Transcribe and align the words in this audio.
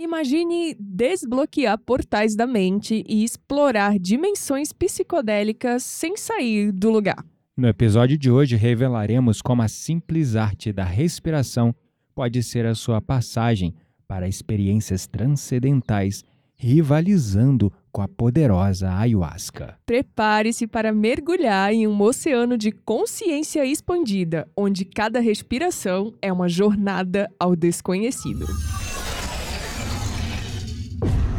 Imagine 0.00 0.74
desbloquear 0.80 1.76
portais 1.76 2.34
da 2.34 2.46
mente 2.46 3.04
e 3.06 3.22
explorar 3.22 3.98
dimensões 3.98 4.72
psicodélicas 4.72 5.82
sem 5.82 6.16
sair 6.16 6.72
do 6.72 6.88
lugar. 6.90 7.22
No 7.54 7.68
episódio 7.68 8.16
de 8.16 8.30
hoje, 8.30 8.56
revelaremos 8.56 9.42
como 9.42 9.60
a 9.60 9.68
simples 9.68 10.36
arte 10.36 10.72
da 10.72 10.84
respiração 10.84 11.74
pode 12.14 12.42
ser 12.42 12.64
a 12.64 12.74
sua 12.74 13.02
passagem 13.02 13.74
para 14.08 14.26
experiências 14.26 15.06
transcendentais, 15.06 16.24
rivalizando 16.56 17.70
com 17.92 18.00
a 18.00 18.08
poderosa 18.08 18.90
ayahuasca. 18.90 19.76
Prepare-se 19.84 20.66
para 20.66 20.94
mergulhar 20.94 21.74
em 21.74 21.86
um 21.86 22.00
oceano 22.00 22.56
de 22.56 22.72
consciência 22.72 23.66
expandida, 23.66 24.48
onde 24.56 24.86
cada 24.86 25.20
respiração 25.20 26.14
é 26.22 26.32
uma 26.32 26.48
jornada 26.48 27.30
ao 27.38 27.54
desconhecido. 27.54 28.46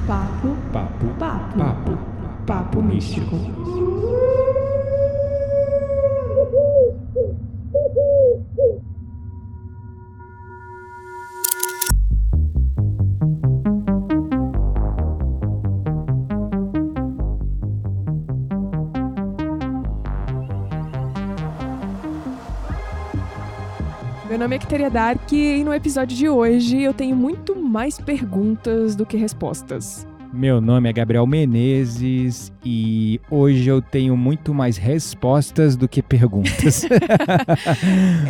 Papo, 0.07 0.57
Papo, 0.73 1.05
papo, 1.19 1.57
papo, 1.57 1.97
papo 2.45 2.81
místico. 2.81 4.30
Nome 24.41 24.55
é 24.55 24.59
Kiteria 24.59 24.89
Dark 24.89 25.31
e 25.31 25.63
no 25.63 25.71
episódio 25.71 26.17
de 26.17 26.27
hoje 26.27 26.81
eu 26.81 26.95
tenho 26.95 27.15
muito 27.15 27.55
mais 27.55 27.99
perguntas 27.99 28.95
do 28.95 29.05
que 29.05 29.15
respostas. 29.15 30.07
Meu 30.33 30.61
nome 30.61 30.89
é 30.89 30.93
Gabriel 30.93 31.27
Menezes 31.27 32.53
e 32.63 33.19
hoje 33.29 33.67
eu 33.67 33.81
tenho 33.81 34.15
muito 34.15 34.53
mais 34.53 34.77
respostas 34.77 35.75
do 35.75 35.87
que 35.87 36.01
perguntas. 36.01 36.85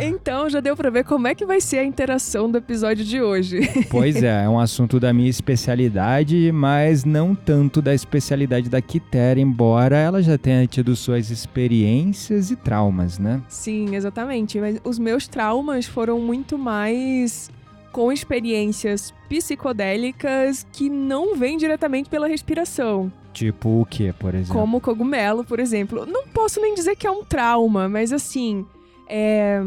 Então 0.02 0.48
já 0.48 0.60
deu 0.60 0.76
pra 0.76 0.90
ver 0.90 1.04
como 1.04 1.26
é 1.26 1.34
que 1.34 1.44
vai 1.44 1.60
ser 1.60 1.78
a 1.78 1.84
interação 1.84 2.50
do 2.50 2.58
episódio 2.58 3.04
de 3.04 3.20
hoje. 3.20 3.60
pois 3.90 4.22
é, 4.22 4.44
é 4.44 4.48
um 4.48 4.58
assunto 4.60 4.98
da 4.98 5.12
minha 5.12 5.28
especialidade, 5.30 6.50
mas 6.52 7.04
não 7.04 7.34
tanto 7.34 7.80
da 7.80 7.94
especialidade 7.94 8.68
da 8.68 8.80
Kitera, 8.80 9.38
embora 9.38 9.96
ela 9.96 10.22
já 10.22 10.36
tenha 10.36 10.66
tido 10.66 10.96
suas 10.96 11.30
experiências 11.30 12.50
e 12.50 12.56
traumas, 12.56 13.18
né? 13.18 13.40
Sim, 13.48 13.94
exatamente. 13.94 14.60
Mas 14.60 14.78
os 14.84 14.98
meus 14.98 15.28
traumas 15.28 15.86
foram 15.86 16.20
muito 16.20 16.58
mais 16.58 17.50
com 17.92 18.10
experiências 18.10 19.12
psicodélicas 19.28 20.66
que 20.72 20.88
não 20.88 21.36
vêm 21.36 21.56
diretamente 21.56 22.08
pela 22.08 22.26
respiração. 22.26 23.12
Tipo 23.32 23.80
o 23.80 23.86
que, 23.86 24.12
por 24.12 24.34
exemplo? 24.34 24.60
Como 24.60 24.78
o 24.78 24.80
cogumelo, 24.80 25.44
por 25.44 25.60
exemplo. 25.60 26.04
Não 26.06 26.26
posso 26.28 26.60
nem 26.60 26.74
dizer 26.74 26.96
que 26.96 27.06
é 27.06 27.10
um 27.10 27.24
trauma, 27.24 27.88
mas 27.88 28.12
assim. 28.12 28.66
é, 29.08 29.60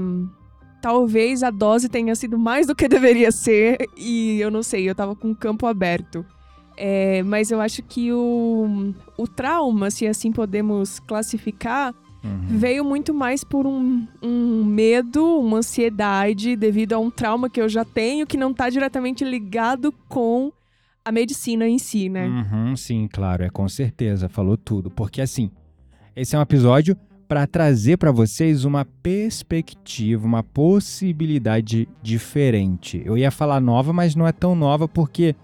Talvez 0.81 1.41
a 1.41 1.49
dose 1.49 1.89
tenha 1.89 2.13
sido 2.13 2.37
mais 2.37 2.67
do 2.67 2.75
que 2.75 2.87
deveria 2.87 3.31
ser, 3.31 3.89
e 3.97 4.39
eu 4.39 4.51
não 4.51 4.61
sei, 4.61 4.87
eu 4.87 4.93
tava 4.93 5.15
com 5.15 5.31
o 5.31 5.35
campo 5.35 5.65
aberto. 5.65 6.23
É, 6.77 7.23
mas 7.23 7.49
eu 7.49 7.59
acho 7.59 7.81
que 7.81 8.11
o, 8.13 8.93
o 9.17 9.27
trauma, 9.27 9.89
se 9.89 10.05
assim 10.05 10.31
podemos 10.31 10.99
classificar, 10.99 11.91
Uhum. 12.25 12.57
veio 12.57 12.83
muito 12.83 13.13
mais 13.13 13.43
por 13.43 13.67
um, 13.67 14.07
um 14.21 14.63
medo, 14.63 15.23
uma 15.39 15.57
ansiedade 15.57 16.55
devido 16.55 16.93
a 16.93 16.99
um 16.99 17.11
trauma 17.11 17.49
que 17.49 17.61
eu 17.61 17.69
já 17.69 17.85
tenho 17.85 18.25
que 18.25 18.35
não 18.35 18.53
tá 18.53 18.69
diretamente 18.69 19.23
ligado 19.23 19.91
com 20.09 20.51
a 21.03 21.11
medicina 21.11 21.67
em 21.67 21.77
si, 21.77 22.09
né? 22.09 22.27
Uhum, 22.27 22.75
sim, 22.75 23.07
claro, 23.07 23.43
é 23.43 23.49
com 23.49 23.69
certeza, 23.69 24.27
falou 24.27 24.57
tudo. 24.57 24.89
Porque 24.89 25.21
assim, 25.21 25.51
esse 26.15 26.35
é 26.35 26.39
um 26.39 26.41
episódio 26.41 26.97
para 27.27 27.45
trazer 27.45 27.97
para 27.97 28.11
vocês 28.11 28.65
uma 28.65 28.85
perspectiva, 28.85 30.25
uma 30.25 30.41
possibilidade 30.43 31.87
diferente. 32.01 33.01
Eu 33.05 33.17
ia 33.17 33.29
falar 33.29 33.59
nova, 33.59 33.93
mas 33.93 34.15
não 34.15 34.27
é 34.27 34.31
tão 34.31 34.55
nova 34.55 34.87
porque 34.87 35.35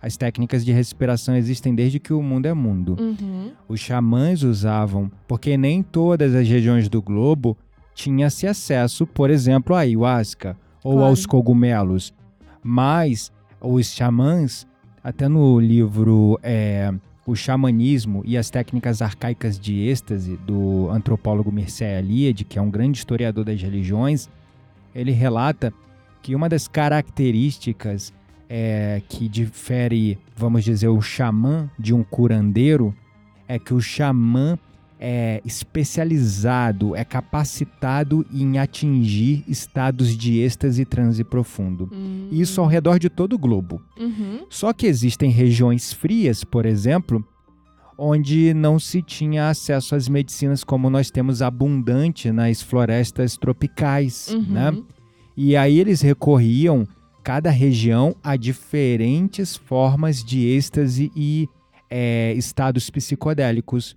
as 0.00 0.16
técnicas 0.16 0.64
de 0.64 0.72
respiração 0.72 1.34
existem 1.36 1.74
desde 1.74 1.98
que 1.98 2.12
o 2.12 2.22
mundo 2.22 2.46
é 2.46 2.54
mundo. 2.54 2.96
Uhum. 3.00 3.52
Os 3.68 3.80
xamãs 3.80 4.42
usavam, 4.42 5.10
porque 5.26 5.56
nem 5.56 5.82
todas 5.82 6.34
as 6.34 6.46
regiões 6.48 6.88
do 6.88 7.00
globo 7.02 7.56
tinha-se 7.94 8.46
acesso, 8.46 9.06
por 9.06 9.30
exemplo, 9.30 9.74
à 9.74 9.80
ayahuasca 9.80 10.56
ou 10.84 10.92
Claro. 10.94 11.08
aos 11.08 11.24
cogumelos. 11.26 12.12
Mas 12.62 13.32
os 13.60 13.86
xamãs, 13.92 14.66
até 15.02 15.28
no 15.28 15.58
livro 15.58 16.38
é, 16.42 16.92
O 17.26 17.34
Xamanismo 17.34 18.22
e 18.24 18.36
as 18.36 18.50
Técnicas 18.50 19.02
Arcaicas 19.02 19.58
de 19.58 19.80
Êxtase, 19.88 20.36
do 20.46 20.88
antropólogo 20.90 21.50
Mircea 21.50 21.98
Eliade, 21.98 22.44
que 22.44 22.58
é 22.58 22.62
um 22.62 22.70
grande 22.70 22.98
historiador 22.98 23.44
das 23.44 23.60
religiões, 23.60 24.28
ele 24.94 25.10
relata 25.10 25.72
que 26.22 26.34
uma 26.36 26.48
das 26.48 26.68
características 26.68 28.12
é, 28.48 29.02
que 29.08 29.28
difere, 29.28 30.18
vamos 30.36 30.64
dizer, 30.64 30.88
o 30.88 31.00
xamã 31.00 31.70
de 31.78 31.92
um 31.94 32.02
curandeiro 32.04 32.94
é 33.48 33.58
que 33.58 33.74
o 33.74 33.80
xamã 33.80 34.58
é 34.98 35.42
especializado, 35.44 36.96
é 36.96 37.04
capacitado 37.04 38.24
em 38.32 38.58
atingir 38.58 39.44
estados 39.46 40.16
de 40.16 40.38
êxtase 40.40 40.82
e 40.82 40.84
transe 40.84 41.22
profundo. 41.22 41.88
Hum. 41.92 42.28
Isso 42.30 42.60
ao 42.60 42.66
redor 42.66 42.98
de 42.98 43.10
todo 43.10 43.34
o 43.34 43.38
globo. 43.38 43.82
Uhum. 43.98 44.46
Só 44.48 44.72
que 44.72 44.86
existem 44.86 45.30
regiões 45.30 45.92
frias, 45.92 46.44
por 46.44 46.64
exemplo, 46.64 47.22
onde 47.98 48.54
não 48.54 48.78
se 48.78 49.02
tinha 49.02 49.48
acesso 49.50 49.94
às 49.94 50.08
medicinas 50.08 50.64
como 50.64 50.88
nós 50.88 51.10
temos 51.10 51.42
abundante 51.42 52.30
nas 52.30 52.62
florestas 52.62 53.36
tropicais, 53.36 54.28
Uhum. 54.28 54.42
né? 54.48 54.82
E 55.36 55.54
aí 55.56 55.78
eles 55.78 56.00
recorriam, 56.00 56.86
cada 57.26 57.50
região, 57.50 58.14
a 58.22 58.36
diferentes 58.36 59.56
formas 59.56 60.22
de 60.22 60.46
êxtase 60.46 61.10
e 61.16 61.48
é, 61.90 62.32
estados 62.34 62.88
psicodélicos. 62.88 63.96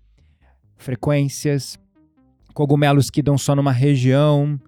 Frequências, 0.78 1.78
cogumelos 2.56 3.12
que 3.12 3.22
dão 3.22 3.38
só 3.38 3.56
numa 3.56 3.72
região, 3.72 4.60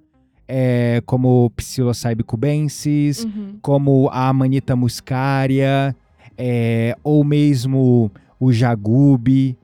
é, 0.47 1.01
como 1.07 1.49
Psilocybe 1.55 2.23
cubensis, 2.23 3.23
Uhum. 3.23 3.57
como 3.63 4.07
a 4.11 4.27
Amanita 4.29 4.75
muscaria, 4.75 5.95
é, 6.37 6.95
ou 7.03 7.23
mesmo 7.23 8.11
o 8.39 8.53
Jagube, 8.53 9.57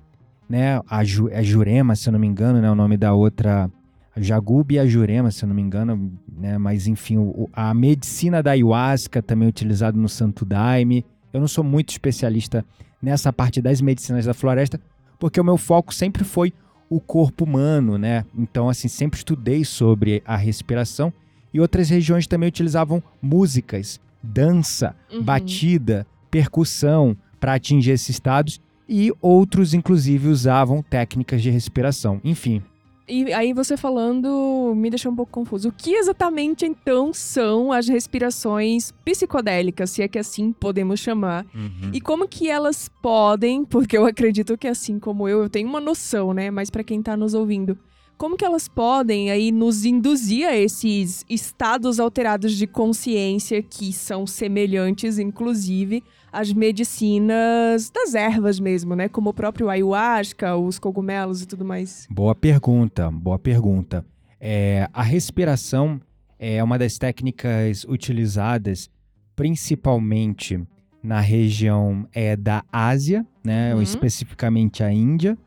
né? 0.50 0.82
A, 0.90 1.04
Ju, 1.04 1.30
a 1.32 1.44
Jurema, 1.44 1.96
se 1.96 2.10
eu 2.10 2.14
não 2.14 2.20
me 2.20 2.26
engano, 2.26 2.60
né? 2.60 2.72
O 2.72 2.76
nome 2.76 2.98
da 2.98 3.14
outra. 3.14 3.70
A 4.18 4.22
Jagube 4.22 4.76
e 4.76 4.80
a 4.80 4.86
Jurema, 4.88 5.30
se 5.30 5.44
eu 5.46 5.48
não 5.48 5.56
me 5.56 5.62
engano, 5.62 6.12
né? 6.36 6.58
Mas 6.58 6.88
enfim, 6.88 7.18
o- 7.18 7.48
a 7.54 7.72
medicina 7.74 8.42
da 8.42 8.52
ayahuasca 8.52 9.22
também 9.22 9.46
é 9.46 9.50
utilizada 9.50 9.96
no 9.96 10.10
Santo 10.10 10.44
Daime. 10.44 11.06
Eu 11.32 11.40
não 11.40 11.48
sou 11.48 11.64
muito 11.64 11.90
especialista 11.92 12.66
nessa 13.00 13.32
parte 13.32 13.62
das 13.62 13.80
medicinas 13.80 14.26
da 14.26 14.34
floresta, 14.34 14.80
porque 15.20 15.40
o 15.40 15.44
meu 15.44 15.56
foco 15.58 15.94
sempre 15.94 16.24
foi 16.24 16.52
o 16.90 17.00
corpo 17.00 17.44
humano, 17.44 17.96
né? 17.98 18.26
Então, 18.36 18.70
assim, 18.70 18.88
sempre 18.88 19.18
estudei 19.20 19.64
sobre 19.64 20.24
a 20.26 20.36
respiração 20.36 21.14
e 21.54 21.60
outras 21.60 21.88
regiões 21.90 22.26
também 22.26 22.50
utilizavam 22.50 23.04
músicas, 23.22 24.00
dança, 24.24 24.96
Uhum. 25.14 25.22
batida, 25.22 26.08
percussão 26.32 27.16
para 27.40 27.54
atingir 27.54 27.92
esses 27.92 28.10
estados 28.10 28.60
e 28.90 29.12
outros, 29.22 29.76
inclusive, 29.76 30.28
usavam 30.28 30.82
técnicas 30.82 31.42
de 31.44 31.52
respiração. 31.52 32.20
Enfim, 32.24 32.64
E 33.10 33.32
aí 33.34 33.54
você 33.54 33.78
falando 33.78 34.74
me 34.76 34.90
deixou 34.90 35.12
um 35.12 35.16
pouco 35.16 35.32
confuso. 35.32 35.70
O 35.70 35.72
que 35.72 35.94
exatamente 35.94 36.66
então 36.66 37.14
são 37.14 37.72
as 37.72 37.88
respirações 37.88 38.92
psicodélicas, 39.06 39.92
se 39.92 40.02
é 40.02 40.08
que 40.10 40.20
assim 40.20 40.52
podemos 40.52 41.00
chamar? 41.00 41.46
E 41.94 42.02
como 42.02 42.28
que 42.28 42.50
elas 42.50 42.90
podem, 43.02 43.64
porque 43.64 43.98
eu 43.98 44.06
acredito 44.06 44.58
que 44.58 44.68
assim 44.68 45.00
como 45.00 45.28
eu, 45.28 45.44
eu 45.44 45.50
tenho 45.50 45.70
uma 45.70 45.80
noção, 45.80 46.34
né? 46.34 46.52
Mas 46.52 46.70
pra 46.70 46.84
quem 46.84 47.02
tá 47.02 47.16
nos 47.16 47.34
ouvindo, 47.34 47.78
como 48.18 48.36
que 48.36 48.44
elas 48.44 48.68
podem 48.68 49.30
aí 49.30 49.52
nos 49.52 49.86
induzir 49.86 50.48
a 50.48 50.56
esses 50.58 51.24
estados 51.30 52.00
alterados 52.00 52.54
de 52.54 52.66
consciência 52.66 53.62
que 53.62 53.94
são 53.94 54.26
semelhantes, 54.26 55.20
inclusive, 55.20 56.04
às 56.32 56.52
medicinas 56.52 57.90
das 57.90 58.16
ervas 58.16 58.60
mesmo, 58.60 58.96
né? 58.96 59.08
Como 59.08 59.30
o 59.30 59.34
próprio 59.34 59.70
ayahuasca, 59.70 60.56
os 60.58 60.80
cogumelos 60.80 61.42
e 61.42 61.46
tudo 61.48 61.64
mais. 61.64 62.08
Boa 62.10 62.34
pergunta, 62.36 63.10
boa 63.12 63.38
pergunta. 63.40 64.06
É, 64.40 64.90
a 64.94 65.02
respiração 65.04 66.00
é 66.40 66.64
uma 66.64 66.78
das 66.78 66.98
técnicas 66.98 67.84
utilizadas 67.86 68.90
principalmente 69.36 70.60
na 71.04 71.20
região 71.20 72.08
é, 72.14 72.36
da 72.36 72.64
Ásia, 72.72 73.26
né, 73.44 73.74
Uhum. 73.76 73.82
especificamente 73.82 74.84
a 74.84 74.92
Índia. 74.92 75.38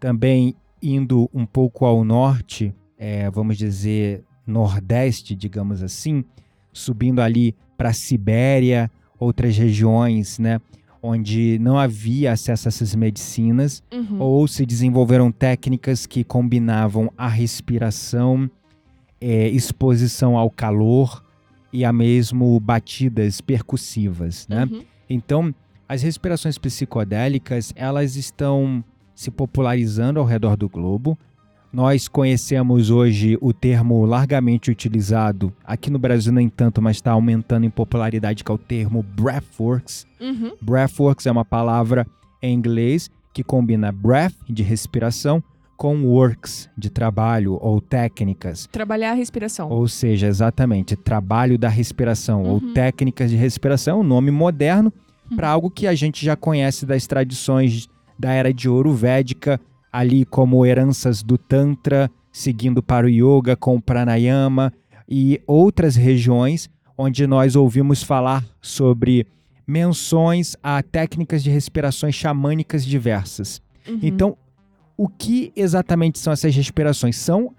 Também 0.00 0.54
indo 0.82 1.28
um 1.32 1.46
pouco 1.46 1.84
ao 1.84 2.04
norte, 2.04 2.74
é, 2.98 3.30
vamos 3.30 3.56
dizer 3.56 4.24
nordeste, 4.46 5.34
digamos 5.34 5.82
assim, 5.82 6.24
subindo 6.72 7.20
ali 7.20 7.54
para 7.76 7.90
a 7.90 7.92
Sibéria 7.92 8.90
outras 9.18 9.56
regiões, 9.56 10.38
né? 10.38 10.60
Onde 11.02 11.58
não 11.60 11.78
havia 11.78 12.32
acesso 12.32 12.68
a 12.68 12.70
essas 12.70 12.94
medicinas, 12.94 13.82
Uhum. 13.92 14.20
ou 14.20 14.48
se 14.48 14.64
desenvolveram 14.66 15.30
técnicas 15.32 16.06
que 16.06 16.22
combinavam 16.24 17.10
a 17.16 17.28
respiração, 17.28 18.50
é, 19.20 19.48
exposição 19.48 20.36
ao 20.36 20.50
calor 20.50 21.24
e 21.72 21.84
a 21.84 21.92
mesmo 21.92 22.58
batidas 22.60 23.40
percussivas, 23.40 24.46
né? 24.48 24.68
Uhum. 24.70 24.82
Então, 25.08 25.54
as 25.88 26.02
respirações 26.02 26.58
psicodélicas, 26.58 27.72
elas 27.76 28.16
estão 28.16 28.82
se 29.16 29.30
popularizando 29.32 30.20
ao 30.20 30.24
redor 30.26 30.56
do 30.56 30.68
globo. 30.68 31.18
Nós 31.72 32.06
conhecemos 32.06 32.90
hoje 32.90 33.36
o 33.40 33.52
termo 33.52 34.04
largamente 34.06 34.70
utilizado, 34.70 35.52
aqui 35.64 35.90
no 35.90 35.98
Brasil 35.98 36.32
nem 36.32 36.48
tanto, 36.48 36.80
mas 36.80 36.96
está 36.96 37.10
aumentando 37.10 37.66
em 37.66 37.70
popularidade, 37.70 38.44
que 38.44 38.50
é 38.50 38.54
o 38.54 38.58
termo 38.58 39.02
breathworks. 39.02 40.06
Uhum. 40.20 40.52
Breathworks 40.62 41.26
é 41.26 41.32
uma 41.32 41.44
palavra 41.44 42.06
em 42.40 42.54
inglês 42.54 43.10
que 43.34 43.42
combina 43.42 43.90
breath, 43.90 44.34
de 44.48 44.62
respiração, 44.62 45.42
com 45.76 46.04
works, 46.04 46.70
de 46.78 46.88
trabalho 46.88 47.58
ou 47.60 47.82
técnicas. 47.82 48.66
Trabalhar 48.72 49.10
a 49.10 49.14
respiração. 49.14 49.68
Ou 49.68 49.86
seja, 49.86 50.26
exatamente, 50.26 50.96
trabalho 50.96 51.58
da 51.58 51.68
respiração 51.68 52.44
ou 52.44 52.54
Uhum. 52.62 52.72
técnicas 52.72 53.28
de 53.30 53.36
respiração, 53.36 54.00
um 54.00 54.04
nome 54.04 54.30
moderno 54.30 54.90
para 55.34 55.50
algo 55.50 55.68
que 55.70 55.86
a 55.86 55.94
gente 55.94 56.24
já 56.24 56.34
conhece 56.36 56.86
das 56.86 57.06
tradições 57.06 57.88
da 58.18 58.32
era 58.32 58.52
de 58.52 58.68
ouro 58.68 58.92
védica, 58.92 59.60
ali 59.92 60.24
como 60.24 60.64
heranças 60.64 61.22
do 61.22 61.38
Tantra, 61.38 62.10
seguindo 62.32 62.82
para 62.82 63.06
o 63.06 63.08
Yoga 63.08 63.56
com 63.56 63.76
o 63.76 63.80
Pranayama 63.80 64.72
e 65.08 65.40
outras 65.46 65.96
regiões 65.96 66.68
onde 66.98 67.26
nós 67.26 67.56
ouvimos 67.56 68.02
falar 68.02 68.44
sobre 68.60 69.26
menções 69.66 70.56
a 70.62 70.82
técnicas 70.82 71.42
de 71.42 71.50
respirações 71.50 72.14
xamânicas 72.14 72.84
diversas. 72.84 73.60
Uhum. 73.86 73.98
Então, 74.02 74.36
o 74.96 75.08
que 75.08 75.52
exatamente 75.54 76.18
são 76.18 76.32
essas 76.32 76.54
respirações? 76.54 77.16
São 77.16 77.54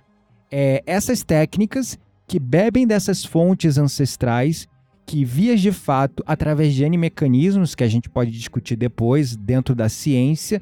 é, 0.51 0.81
essas 0.86 1.24
técnicas 1.24 2.00
que 2.25 2.39
bebem 2.39 2.88
dessas 2.88 3.24
fontes 3.24 3.77
ancestrais, 3.77 4.68
que 5.07 5.24
vias 5.24 5.62
de 5.62 5.71
fato, 5.71 6.21
através 6.27 6.74
de 6.74 6.83
N 6.83 6.98
mecanismos 6.98 7.74
que 7.74 7.83
a 7.83 7.88
gente 7.88 8.09
pode 8.09 8.30
discutir 8.30 8.75
depois 8.75 9.38
dentro 9.38 9.74
da 9.74 9.88
ciência, 9.88 10.62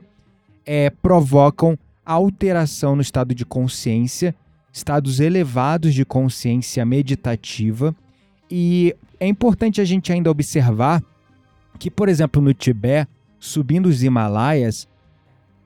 é, 0.64 0.92
provocam 0.92 1.76
alteração 2.06 2.96
no 2.96 3.02
estado 3.02 3.34
de 3.34 3.44
consciência, 3.44 4.36
estados 4.72 5.20
elevados 5.20 5.96
de 5.96 6.06
consciência 6.06 6.86
meditativa. 6.86 7.96
E 8.50 8.96
é 9.20 9.28
importante 9.28 9.82
a 9.82 9.86
gente 9.86 10.14
ainda 10.14 10.30
observar 10.30 11.02
que, 11.80 11.90
por 11.90 12.08
exemplo, 12.08 12.40
no 12.40 12.54
Tibete, 12.54 13.10
subindo 13.40 13.88
os 13.88 14.04
Himalaias, 14.04 14.88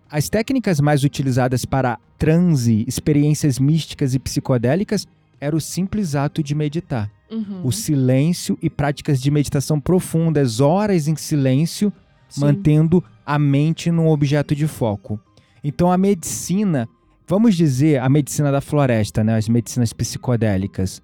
as 0.09 0.29
técnicas 0.29 0.79
mais 0.79 1.03
utilizadas 1.03 1.65
para 1.65 1.99
transe, 2.17 2.85
experiências 2.87 3.59
místicas 3.59 4.15
e 4.15 4.19
psicodélicas 4.19 5.05
era 5.37 5.53
o 5.53 5.59
simples 5.59 6.15
ato 6.15 6.41
de 6.41 6.55
meditar. 6.55 7.11
Uhum. 7.31 7.61
O 7.63 7.71
silêncio 7.71 8.57
e 8.61 8.69
práticas 8.69 9.21
de 9.21 9.29
meditação 9.29 9.79
profundas, 9.79 10.59
horas 10.59 11.07
em 11.07 11.15
silêncio, 11.15 11.93
Sim. 12.27 12.41
mantendo 12.41 13.03
a 13.25 13.37
mente 13.37 13.91
num 13.91 14.07
objeto 14.07 14.55
de 14.55 14.67
foco. 14.67 15.19
Então 15.63 15.91
a 15.91 15.97
medicina, 15.97 16.87
vamos 17.27 17.55
dizer, 17.55 17.99
a 18.01 18.09
medicina 18.09 18.51
da 18.51 18.61
floresta, 18.61 19.23
né, 19.23 19.35
as 19.35 19.47
medicinas 19.47 19.93
psicodélicas, 19.93 21.01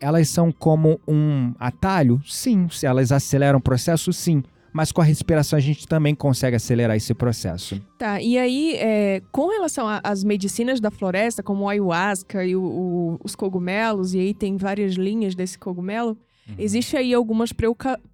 elas 0.00 0.28
são 0.28 0.50
como 0.52 1.00
um 1.06 1.52
atalho? 1.58 2.20
Sim. 2.24 2.68
Se 2.70 2.86
elas 2.86 3.12
aceleram 3.12 3.58
o 3.58 3.62
processo? 3.62 4.12
Sim. 4.12 4.42
Mas 4.78 4.92
com 4.92 5.00
a 5.00 5.04
respiração 5.04 5.56
a 5.56 5.60
gente 5.60 5.88
também 5.88 6.14
consegue 6.14 6.54
acelerar 6.54 6.96
esse 6.96 7.12
processo. 7.12 7.82
Tá, 7.98 8.22
e 8.22 8.38
aí, 8.38 8.76
é, 8.76 9.20
com 9.32 9.48
relação 9.48 9.86
às 10.04 10.22
medicinas 10.22 10.78
da 10.78 10.88
floresta, 10.88 11.42
como 11.42 11.64
o 11.64 11.68
ayahuasca 11.68 12.44
e 12.44 12.54
o- 12.54 12.62
o- 12.62 13.18
os 13.24 13.34
cogumelos, 13.34 14.14
e 14.14 14.20
aí 14.20 14.32
tem 14.32 14.56
várias 14.56 14.94
linhas 14.94 15.34
desse 15.34 15.58
cogumelo, 15.58 16.16
existe 16.56 16.96
aí 16.96 17.12
algumas 17.12 17.50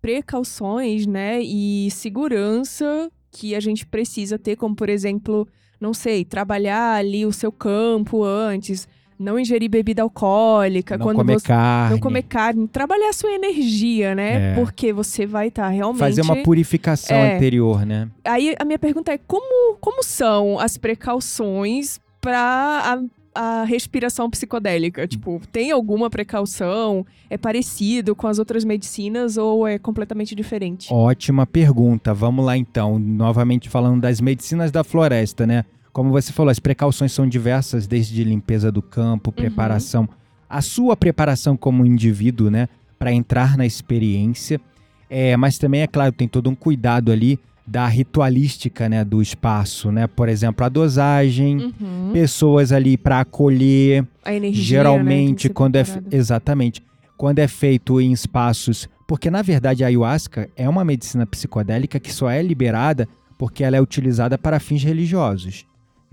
precauções, 0.00 1.06
né, 1.06 1.43
e 1.43 1.90
segurança 1.90 3.11
que 3.31 3.55
a 3.55 3.61
gente 3.61 3.84
precisa 3.87 4.38
ter, 4.38 4.56
como 4.56 4.75
por 4.75 4.88
exemplo, 4.88 5.46
não 5.78 5.93
sei, 5.93 6.25
trabalhar 6.25 6.94
ali 6.94 7.26
o 7.26 7.32
seu 7.32 7.52
campo 7.52 8.25
antes, 8.25 8.88
não 9.19 9.38
ingerir 9.38 9.70
bebida 9.70 10.02
alcoólica, 10.02 10.96
Não 10.99 11.06
quando 11.06 11.16
comer 11.16 11.38
você 11.40 11.46
carne. 11.46 11.90
não 11.93 12.00
comer 12.00 12.22
carne, 12.22 12.69
trabalhar 12.69 13.11
a 13.11 13.12
sua 13.12 13.31
energia, 13.32 14.14
né? 14.14 14.52
É. 14.52 14.55
Porque 14.55 14.93
você 14.93 15.25
vai 15.26 15.49
estar 15.49 15.69
realmente 15.69 16.00
Fazer 16.00 16.22
uma 16.22 16.37
purificação 16.43 17.16
É. 17.16 17.37
anterior, 17.37 17.84
né? 17.87 18.08
Aí 18.25 18.55
a 18.58 18.64
minha 18.64 18.78
pergunta 18.78 19.12
é 19.12 19.19
como, 19.19 19.76
como 19.81 20.02
são 20.02 20.58
as 20.58 20.76
precauções 20.76 22.00
para 22.20 22.99
a, 23.34 23.61
a 23.61 23.64
respiração 23.64 24.28
psicodélica? 24.31 25.06
Tipo, 25.06 25.40
tem 25.52 25.70
alguma 25.70 26.08
precaução? 26.11 27.06
É 27.31 27.37
parecido 27.37 28.14
com 28.14 28.26
as 28.26 28.38
outras 28.38 28.64
medicinas 28.64 29.37
ou 29.37 29.66
é 29.66 29.78
completamente 29.78 30.34
diferente? 30.34 30.93
Ótima 30.93 31.46
pergunta. 31.46 32.12
Vamos 32.14 32.44
lá 32.44 32.56
então. 32.56 32.99
Novamente 32.99 33.69
falando 33.69 34.00
das 34.00 34.20
medicinas 34.20 34.70
da 34.70 34.84
floresta, 34.84 35.46
né? 35.46 35.64
Como 35.94 36.11
você 36.11 36.32
falou, 36.32 36.50
as 36.50 36.58
precauções 36.58 37.12
são 37.12 37.25
diversas, 37.26 37.87
desde 37.87 38.25
limpeza 38.25 38.70
do 38.73 38.82
campo, 38.82 39.31
preparação, 39.31 40.08
a 40.50 40.61
sua 40.61 40.96
preparação 40.96 41.56
como 41.56 41.87
indivíduo, 41.87 42.50
né? 42.50 42.69
Para 42.99 43.12
entrar 43.12 43.56
na 43.56 43.64
experiência. 43.64 44.61
É, 45.08 45.37
mas 45.37 45.56
também, 45.56 45.82
é 45.82 45.87
claro, 45.87 46.11
tem 46.11 46.26
todo 46.26 46.50
um 46.50 46.55
cuidado 46.55 47.12
ali 47.12 47.38
da 47.64 47.87
ritualística, 47.87 48.88
né? 48.88 49.05
Do 49.05 49.23
espaço, 49.23 49.93
né? 49.93 50.08
Por 50.08 50.29
exemplo, 50.29 50.67
a 50.67 50.69
dosagem, 50.69 51.73
Uhum. 51.81 52.11
pessoas 52.12 52.73
ali 52.73 52.97
para 52.97 53.20
acolher, 53.20 54.05
A 54.25 54.35
energia, 54.35 54.61
né, 54.61 54.67
geralmente 54.67 55.43
ser 55.43 55.55
quando 55.55 55.76
é 55.76 55.85
exatamente 56.11 56.82
quando 57.17 57.38
é 57.38 57.47
feito 57.47 58.00
em 58.00 58.11
espaços 58.11 58.88
porque 59.06 59.31
na 59.31 59.40
verdade 59.43 59.85
a 59.85 59.87
ayahuasca 59.87 60.50
é 60.56 60.69
uma 60.69 60.85
medicina 60.85 61.25
psicodélica 61.25 62.00
que 62.00 62.12
só 62.12 62.29
é 62.29 62.43
liberada 62.43 63.08
porque 63.38 63.62
ela 63.62 63.76
é 63.76 63.81
utilizada 63.81 64.37
para 64.37 64.58
fins 64.58 64.82
religiosos 64.82 65.64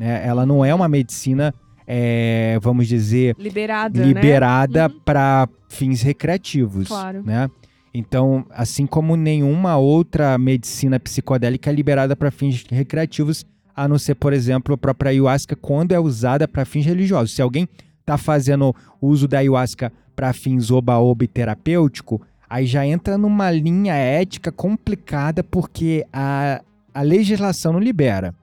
né 0.01 0.21
ela 0.25 0.45
não 0.45 0.63
é 0.65 0.73
uma 0.73 0.87
medicina 0.87 1.53
é, 1.87 2.57
vamos 2.61 2.87
dizer 2.87 3.35
liberada, 3.37 3.99
né? 3.99 4.05
liberada 4.05 4.87
Uhum. 4.87 4.99
para 5.05 5.47
fins 5.69 6.01
recreativos 6.01 6.87
Claro. 6.87 7.21
né 7.23 7.49
então 7.93 8.45
assim 8.51 8.85
como 8.85 9.15
nenhuma 9.15 9.77
outra 9.77 10.37
medicina 10.37 10.99
psicodélica 10.99 11.69
é 11.69 11.73
liberada 11.73 12.15
para 12.15 12.31
fins 12.31 12.65
recreativos 12.69 13.45
a 13.75 13.87
não 13.87 13.97
ser 13.99 14.15
por 14.15 14.31
exemplo 14.33 14.73
a 14.75 14.77
própria 14.77 15.09
ayahuasca 15.11 15.55
quando 15.55 15.91
é 15.91 15.99
usada 15.99 16.47
para 16.47 16.65
fins 16.65 16.85
religiosos 16.85 17.35
se 17.35 17.41
alguém 17.41 17.67
tá 18.05 18.17
fazendo 18.17 18.73
uso 19.01 19.27
da 19.27 19.39
ayahuasca 19.39 19.91
para 20.15 20.33
fins 20.33 20.69
oba-oba 20.71 21.23
e 21.23 21.27
terapêutico, 21.27 22.21
aí 22.49 22.65
já 22.65 22.85
entra 22.85 23.17
numa 23.17 23.49
linha 23.49 23.93
ética 23.95 24.51
complicada 24.51 25.43
porque 25.43 26.05
a, 26.11 26.61
a 26.93 27.01
legislação 27.01 27.73
não 27.73 27.79
libera. 27.79 28.35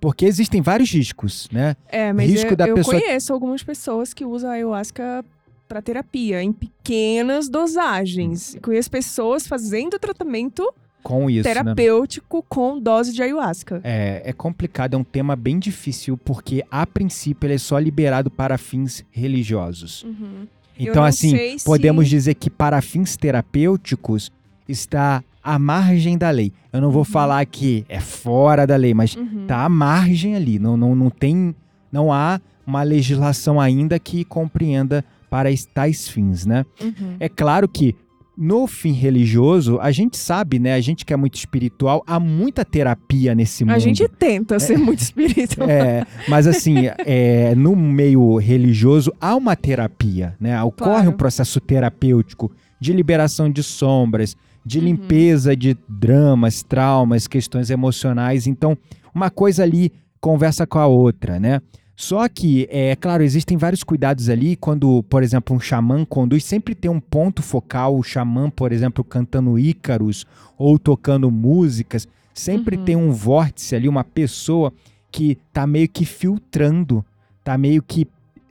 Porque 0.00 0.24
existem 0.24 0.62
vários 0.62 0.90
riscos, 0.90 1.48
né? 1.52 1.76
É, 1.88 2.12
mas 2.12 2.30
risco 2.30 2.52
eu, 2.52 2.56
da 2.56 2.66
eu 2.66 2.74
pessoa- 2.74 2.98
conheço 3.00 3.32
algumas 3.32 3.62
pessoas 3.62 4.14
que 4.14 4.24
usam 4.24 4.48
a 4.50 4.54
ayahuasca 4.54 5.24
para 5.68 5.82
terapia, 5.82 6.42
em 6.42 6.52
pequenas 6.52 7.48
dosagens. 7.48 8.56
Conheço 8.62 8.90
pessoas 8.90 9.46
fazendo 9.46 9.98
tratamento 9.98 10.66
Com 11.02 11.28
isso, 11.30 11.46
né? 11.46 11.54
terapêutico 11.54 12.44
com 12.48 12.80
dose 12.80 13.12
de 13.12 13.22
ayahuasca. 13.22 13.80
É, 13.84 14.22
é 14.24 14.32
complicado, 14.32 14.94
é 14.94 14.96
um 14.96 15.04
tema 15.04 15.36
bem 15.36 15.58
difícil 15.58 16.16
porque, 16.16 16.64
a 16.70 16.86
princípio, 16.86 17.46
ele 17.46 17.54
é 17.54 17.58
só 17.58 17.78
liberado 17.78 18.30
para 18.30 18.56
fins 18.58 19.04
religiosos. 19.10 20.02
Uhum. 20.04 20.46
Então, 20.78 21.04
assim, 21.04 21.30
sei 21.36 21.58
se- 21.58 21.64
podemos 21.64 22.08
dizer 22.08 22.34
que 22.34 22.48
para 22.48 22.80
fins 22.80 23.14
terapêuticos 23.16 24.32
está 24.68 25.22
à 25.42 25.58
margem 25.58 26.16
da 26.18 26.30
lei. 26.30 26.52
Eu 26.72 26.80
não 26.80 26.90
vou 26.90 27.00
Uhum. 27.00 27.04
falar 27.04 27.44
que 27.46 27.84
é 27.88 28.00
fora 28.00 28.66
da 28.66 28.76
lei, 28.76 28.94
mas 28.94 29.14
Uhum. 29.16 29.44
tá 29.46 29.64
à 29.64 29.68
margem 29.68 30.36
ali. 30.36 30.58
Não, 30.58 30.76
não, 30.76 30.94
não 30.94 31.10
tem. 31.10 31.54
Não 31.92 32.12
há 32.12 32.40
uma 32.66 32.82
legislação 32.82 33.60
ainda 33.60 33.98
que 33.98 34.24
compreenda 34.24 35.04
para 35.28 35.48
tais 35.74 36.08
fins, 36.08 36.44
né? 36.46 36.64
Uhum. 36.82 37.16
É 37.18 37.28
claro 37.28 37.68
que 37.68 37.94
no 38.42 38.66
fim 38.66 38.92
religioso, 38.92 39.78
a 39.80 39.90
gente 39.90 40.16
sabe, 40.16 40.58
né? 40.58 40.72
A 40.74 40.80
gente 40.80 41.04
que 41.04 41.12
é 41.12 41.16
muito 41.16 41.34
espiritual, 41.34 42.02
há 42.06 42.18
muita 42.18 42.64
terapia 42.64 43.34
nesse 43.34 43.64
mundo. 43.64 43.74
A 43.74 43.78
gente 43.78 44.08
tenta 44.08 44.58
ser 44.58 44.78
muito 44.78 45.00
espiritual. 45.00 45.68
É, 45.68 46.06
mas 46.26 46.46
assim, 46.46 46.76
é, 47.04 47.54
no 47.54 47.76
meio 47.76 48.36
religioso 48.38 49.12
há 49.20 49.34
uma 49.36 49.54
terapia, 49.56 50.34
né? 50.40 50.60
Ocorre 50.62 50.90
Claro. 50.92 51.10
um 51.10 51.12
processo 51.12 51.60
terapêutico 51.60 52.50
de 52.80 52.92
liberação 52.94 53.50
de 53.50 53.62
sombras, 53.62 54.34
de 54.64 54.78
Uhum. 54.78 54.84
limpeza 54.84 55.56
de 55.56 55.76
dramas, 55.88 56.62
traumas, 56.62 57.26
questões 57.26 57.70
emocionais. 57.70 58.46
Então, 58.46 58.76
uma 59.14 59.30
coisa 59.30 59.62
ali 59.62 59.92
conversa 60.20 60.66
com 60.66 60.78
a 60.78 60.86
outra, 60.86 61.40
né? 61.40 61.60
Só 61.96 62.26
que, 62.28 62.66
é 62.70 62.96
claro, 62.96 63.22
existem 63.22 63.58
vários 63.58 63.84
cuidados 63.84 64.30
ali. 64.30 64.56
Quando, 64.56 65.02
por 65.02 65.22
exemplo, 65.22 65.54
um 65.54 65.60
xamã 65.60 66.02
conduz, 66.04 66.44
sempre 66.44 66.74
tem 66.74 66.90
um 66.90 66.98
ponto 66.98 67.42
focal. 67.42 67.94
O 67.94 68.02
xamã, 68.02 68.48
por 68.48 68.72
exemplo, 68.72 69.04
cantando 69.04 69.58
ícaros 69.58 70.26
ou 70.56 70.78
tocando 70.78 71.30
músicas. 71.30 72.08
Sempre 72.32 72.76
uhum. 72.76 72.84
tem 72.84 72.96
um 72.96 73.12
vórtice 73.12 73.76
ali, 73.76 73.86
uma 73.86 74.02
pessoa 74.02 74.72
que 75.12 75.36
tá 75.52 75.66
meio 75.66 75.88
que 75.88 76.06
filtrando, 76.06 77.04
tá 77.44 77.58
meio 77.58 77.82
que, 77.82 78.06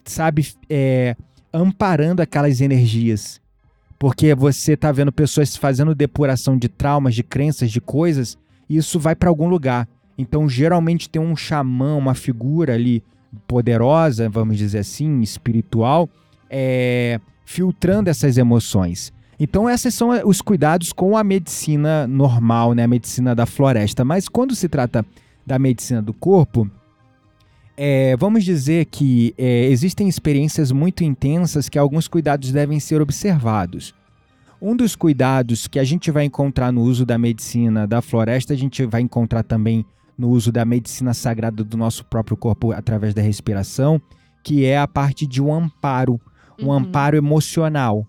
sabe, 0.06 0.48
é, 0.70 1.16
amparando 1.52 2.22
aquelas 2.22 2.62
energias. 2.62 3.42
Porque 4.00 4.34
você 4.34 4.78
tá 4.78 4.92
vendo 4.94 5.12
pessoas 5.12 5.58
fazendo 5.58 5.94
depuração 5.94 6.58
de 6.58 6.70
traumas, 6.70 7.14
de 7.14 7.22
crenças, 7.22 7.70
de 7.70 7.82
coisas, 7.82 8.38
e 8.70 8.78
isso 8.78 8.98
vai 8.98 9.14
para 9.14 9.30
algum 9.30 9.50
lugar. 9.50 9.88
Então, 10.18 10.48
geralmente 10.48 11.10
tem 11.10 11.22
um 11.22 11.36
xamã, 11.36 11.96
uma 11.96 12.16
figura 12.16 12.74
ali 12.74 13.04
poderosa, 13.46 14.30
vamos 14.30 14.58
dizer 14.58 14.80
assim, 14.80 15.20
espiritual, 15.22 16.10
é, 16.50 17.20
filtrando 17.46 18.10
essas 18.10 18.38
emoções. 18.38 19.14
Então, 19.38 19.70
esses 19.70 19.94
são 19.94 20.10
os 20.26 20.42
cuidados 20.42 20.92
com 20.94 21.18
a 21.18 21.24
medicina 21.24 22.08
normal, 22.08 22.74
né? 22.74 22.84
a 22.84 22.88
medicina 22.88 23.36
da 23.36 23.46
floresta. 23.46 24.04
Mas 24.04 24.28
quando 24.28 24.56
se 24.56 24.68
trata 24.68 25.06
da 25.46 25.58
medicina 25.58 26.02
do 26.02 26.14
corpo, 26.14 26.70
é, 27.82 28.14
vamos 28.18 28.44
dizer 28.44 28.88
que 28.88 29.34
é, 29.38 29.68
existem 29.68 30.10
experiências 30.10 30.70
muito 30.70 31.02
intensas 31.02 31.70
que 31.70 31.80
alguns 31.80 32.10
cuidados 32.10 32.52
devem 32.52 32.78
ser 32.78 33.02
observados. 33.02 33.96
Um 34.62 34.76
dos 34.76 34.98
cuidados 34.98 35.66
que 35.66 35.80
a 35.80 35.84
gente 35.86 36.12
vai 36.12 36.26
encontrar 36.26 36.74
no 36.74 36.82
uso 36.82 37.06
da 37.06 37.18
medicina 37.18 37.88
da 37.88 38.02
floresta, 38.02 38.54
a 38.54 38.58
gente 38.58 38.86
vai 38.86 39.00
encontrar 39.00 39.44
também 39.44 39.86
no 40.18 40.28
uso 40.28 40.52
da 40.52 40.66
medicina 40.66 41.14
sagrada 41.14 41.64
do 41.64 41.78
nosso 41.78 42.04
próprio 42.04 42.36
corpo 42.36 42.74
através 42.74 43.14
da 43.14 43.22
respiração, 43.22 44.02
que 44.44 44.66
é 44.66 44.78
a 44.78 44.86
parte 44.86 45.26
de 45.26 45.42
um 45.42 45.54
amparo, 45.54 46.20
um 46.62 46.66
uhum. 46.66 46.74
amparo 46.74 47.16
emocional, 47.16 48.06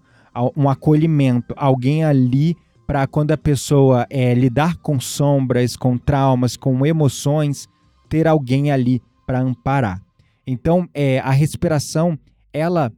um 0.57 0.69
acolhimento, 0.69 1.55
alguém 1.57 2.03
ali 2.03 2.57
para 2.89 3.07
quando 3.07 3.31
a 3.31 3.39
pessoa 3.39 4.05
é, 4.11 4.35
lidar 4.35 4.79
com 4.79 4.99
sombras, 4.99 5.77
com 5.77 5.97
traumas, 5.97 6.57
com 6.57 6.85
emoções, 6.85 7.69
ter 8.09 8.27
alguém 8.27 8.73
ali 8.73 9.01
para 9.31 9.39
amparar. 9.39 10.03
Então, 10.45 10.89
é, 10.93 11.21
a 11.21 11.31
respiração, 11.31 12.19
ela, 12.53 12.93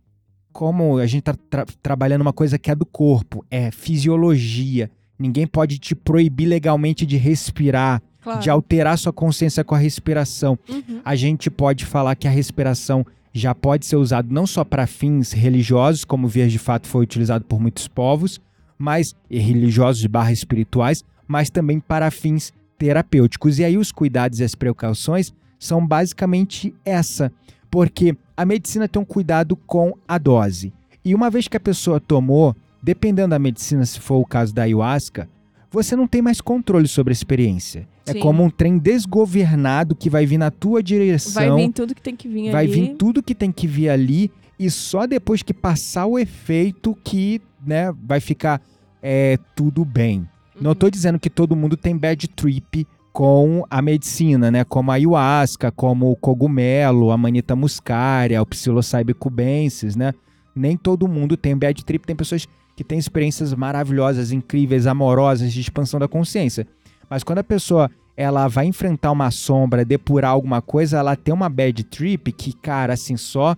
como 0.50 0.96
a 0.96 1.06
gente 1.06 1.20
está 1.20 1.34
tra 1.50 1.66
trabalhando 1.82 2.22
uma 2.22 2.32
coisa 2.32 2.58
que 2.58 2.70
é 2.70 2.74
do 2.74 2.86
corpo, 2.86 3.44
é 3.50 3.70
fisiologia. 3.70 4.90
Ninguém 5.18 5.46
pode 5.46 5.78
te 5.78 5.94
proibir 5.94 6.46
legalmente 6.48 7.04
de 7.04 7.18
respirar, 7.18 8.00
claro. 8.22 8.40
de 8.40 8.48
alterar 8.48 8.96
sua 8.96 9.12
consciência 9.12 9.62
com 9.62 9.74
a 9.74 9.78
respiração. 9.78 10.58
Uhum. 10.66 11.02
A 11.04 11.14
gente 11.14 11.50
pode 11.50 11.84
falar 11.84 12.14
que 12.14 12.26
a 12.26 12.30
respiração 12.30 13.04
já 13.30 13.54
pode 13.54 13.84
ser 13.84 13.96
usada 13.96 14.28
não 14.30 14.46
só 14.46 14.64
para 14.64 14.86
fins 14.86 15.32
religiosos, 15.32 16.02
como 16.02 16.28
vias 16.28 16.50
de 16.50 16.58
fato 16.58 16.88
foi 16.88 17.02
utilizado 17.02 17.44
por 17.44 17.60
muitos 17.60 17.86
povos, 17.88 18.40
mas 18.78 19.14
religiosos 19.30 20.04
barra 20.06 20.32
espirituais, 20.32 21.04
mas 21.28 21.50
também 21.50 21.78
para 21.78 22.10
fins 22.10 22.54
terapêuticos. 22.78 23.58
E 23.58 23.64
aí 23.64 23.76
os 23.76 23.92
cuidados 23.92 24.40
e 24.40 24.44
as 24.44 24.54
precauções 24.54 25.30
são 25.62 25.86
basicamente 25.86 26.74
essa, 26.84 27.32
porque 27.70 28.16
a 28.36 28.44
medicina 28.44 28.88
tem 28.88 29.00
um 29.00 29.04
cuidado 29.04 29.54
com 29.54 29.96
a 30.08 30.18
dose. 30.18 30.72
E 31.04 31.14
uma 31.14 31.30
vez 31.30 31.46
que 31.46 31.56
a 31.56 31.60
pessoa 31.60 32.00
tomou, 32.00 32.56
dependendo 32.82 33.28
da 33.28 33.38
medicina, 33.38 33.86
se 33.86 34.00
for 34.00 34.16
o 34.16 34.26
caso 34.26 34.52
da 34.52 34.62
ayahuasca, 34.62 35.28
você 35.70 35.94
não 35.94 36.08
tem 36.08 36.20
mais 36.20 36.40
controle 36.40 36.88
sobre 36.88 37.12
a 37.12 37.14
experiência. 37.14 37.86
É 38.04 38.12
Sim. 38.12 38.18
É 38.18 38.20
como 38.20 38.42
um 38.42 38.50
trem 38.50 38.76
desgovernado 38.76 39.94
que 39.94 40.10
vai 40.10 40.26
vir 40.26 40.36
na 40.36 40.50
tua 40.50 40.82
direção. 40.82 41.34
Vai 41.34 41.54
vir 41.54 41.72
tudo 41.72 41.94
que 41.94 42.02
tem 42.02 42.16
que 42.16 42.26
vir 42.26 42.50
vai 42.50 42.64
ali. 42.64 42.72
Vai 42.72 42.80
vir 42.88 42.96
tudo 42.96 43.22
que 43.22 43.34
tem 43.34 43.52
que 43.52 43.68
vir 43.68 43.88
ali 43.88 44.32
e 44.58 44.68
só 44.68 45.06
depois 45.06 45.44
que 45.44 45.54
passar 45.54 46.06
o 46.06 46.18
efeito 46.18 46.98
que, 47.04 47.40
né, 47.64 47.94
vai 48.02 48.18
ficar 48.18 48.60
é, 49.00 49.38
tudo 49.54 49.84
bem. 49.84 50.18
Uhum. 50.56 50.62
Não 50.62 50.72
estou 50.72 50.90
dizendo 50.90 51.20
que 51.20 51.30
todo 51.30 51.54
mundo 51.54 51.76
tem 51.76 51.96
bad 51.96 52.26
trip 52.26 52.84
com 53.12 53.64
a 53.68 53.82
medicina, 53.82 54.50
né? 54.50 54.64
Como 54.64 54.90
a 54.90 54.94
ayahuasca, 54.94 55.70
como 55.70 56.10
o 56.10 56.16
cogumelo, 56.16 57.10
a 57.10 57.16
manita 57.16 57.54
muscaria, 57.54 58.40
o 58.40 58.46
psilocybe 58.46 59.12
cubensis, 59.12 59.94
né? 59.94 60.14
Nem 60.54 60.76
todo 60.76 61.08
mundo 61.08 61.36
tem 61.36 61.56
bad 61.56 61.84
trip, 61.84 62.06
tem 62.06 62.16
pessoas 62.16 62.46
que 62.74 62.82
tem 62.82 62.98
experiências 62.98 63.52
maravilhosas, 63.54 64.32
incríveis, 64.32 64.86
amorosas 64.86 65.52
de 65.52 65.60
expansão 65.60 66.00
da 66.00 66.08
consciência. 66.08 66.66
Mas 67.08 67.22
quando 67.22 67.38
a 67.38 67.44
pessoa 67.44 67.90
ela 68.16 68.48
vai 68.48 68.66
enfrentar 68.66 69.10
uma 69.10 69.30
sombra, 69.30 69.84
depurar 69.84 70.30
alguma 70.30 70.62
coisa, 70.62 70.98
ela 70.98 71.16
tem 71.16 71.32
uma 71.34 71.48
bad 71.48 71.84
trip 71.84 72.32
que, 72.32 72.52
cara, 72.52 72.94
assim, 72.94 73.16
só 73.16 73.56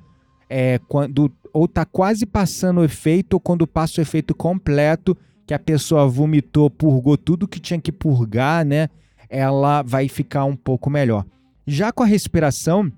é 0.49 0.78
quando 0.88 1.32
ou 1.52 1.68
tá 1.68 1.84
quase 1.84 2.26
passando 2.26 2.80
o 2.80 2.84
efeito 2.84 3.34
ou 3.34 3.40
quando 3.40 3.66
passa 3.66 4.00
o 4.00 4.02
efeito 4.02 4.34
completo, 4.34 5.16
que 5.46 5.54
a 5.54 5.58
pessoa 5.58 6.08
vomitou, 6.08 6.68
purgou 6.68 7.16
tudo 7.16 7.46
que 7.46 7.61
tinha 7.61 7.80
que 7.80 7.92
purgar, 7.92 8.64
né? 8.64 8.88
Ela 9.34 9.82
vai 9.82 10.08
ficar 10.08 10.44
um 10.44 10.54
pouco 10.54 10.88
melhor. 10.88 11.24
Já 11.66 11.90
com 11.90 12.02
a 12.02 12.06
respiração, 12.06 12.92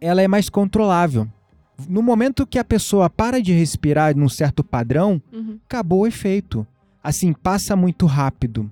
ela 0.00 0.22
é 0.22 0.28
mais 0.28 0.48
controlável 0.48 1.28
no 1.88 2.02
momento 2.02 2.46
que 2.46 2.58
a 2.58 2.64
pessoa 2.64 3.10
para 3.10 3.40
de 3.40 3.52
respirar 3.52 4.16
num 4.16 4.28
certo 4.28 4.64
padrão, 4.64 5.20
uhum. 5.32 5.58
acabou 5.66 6.00
o 6.00 6.06
efeito. 6.06 6.66
Assim, 7.02 7.32
passa 7.32 7.76
muito 7.76 8.06
rápido. 8.06 8.70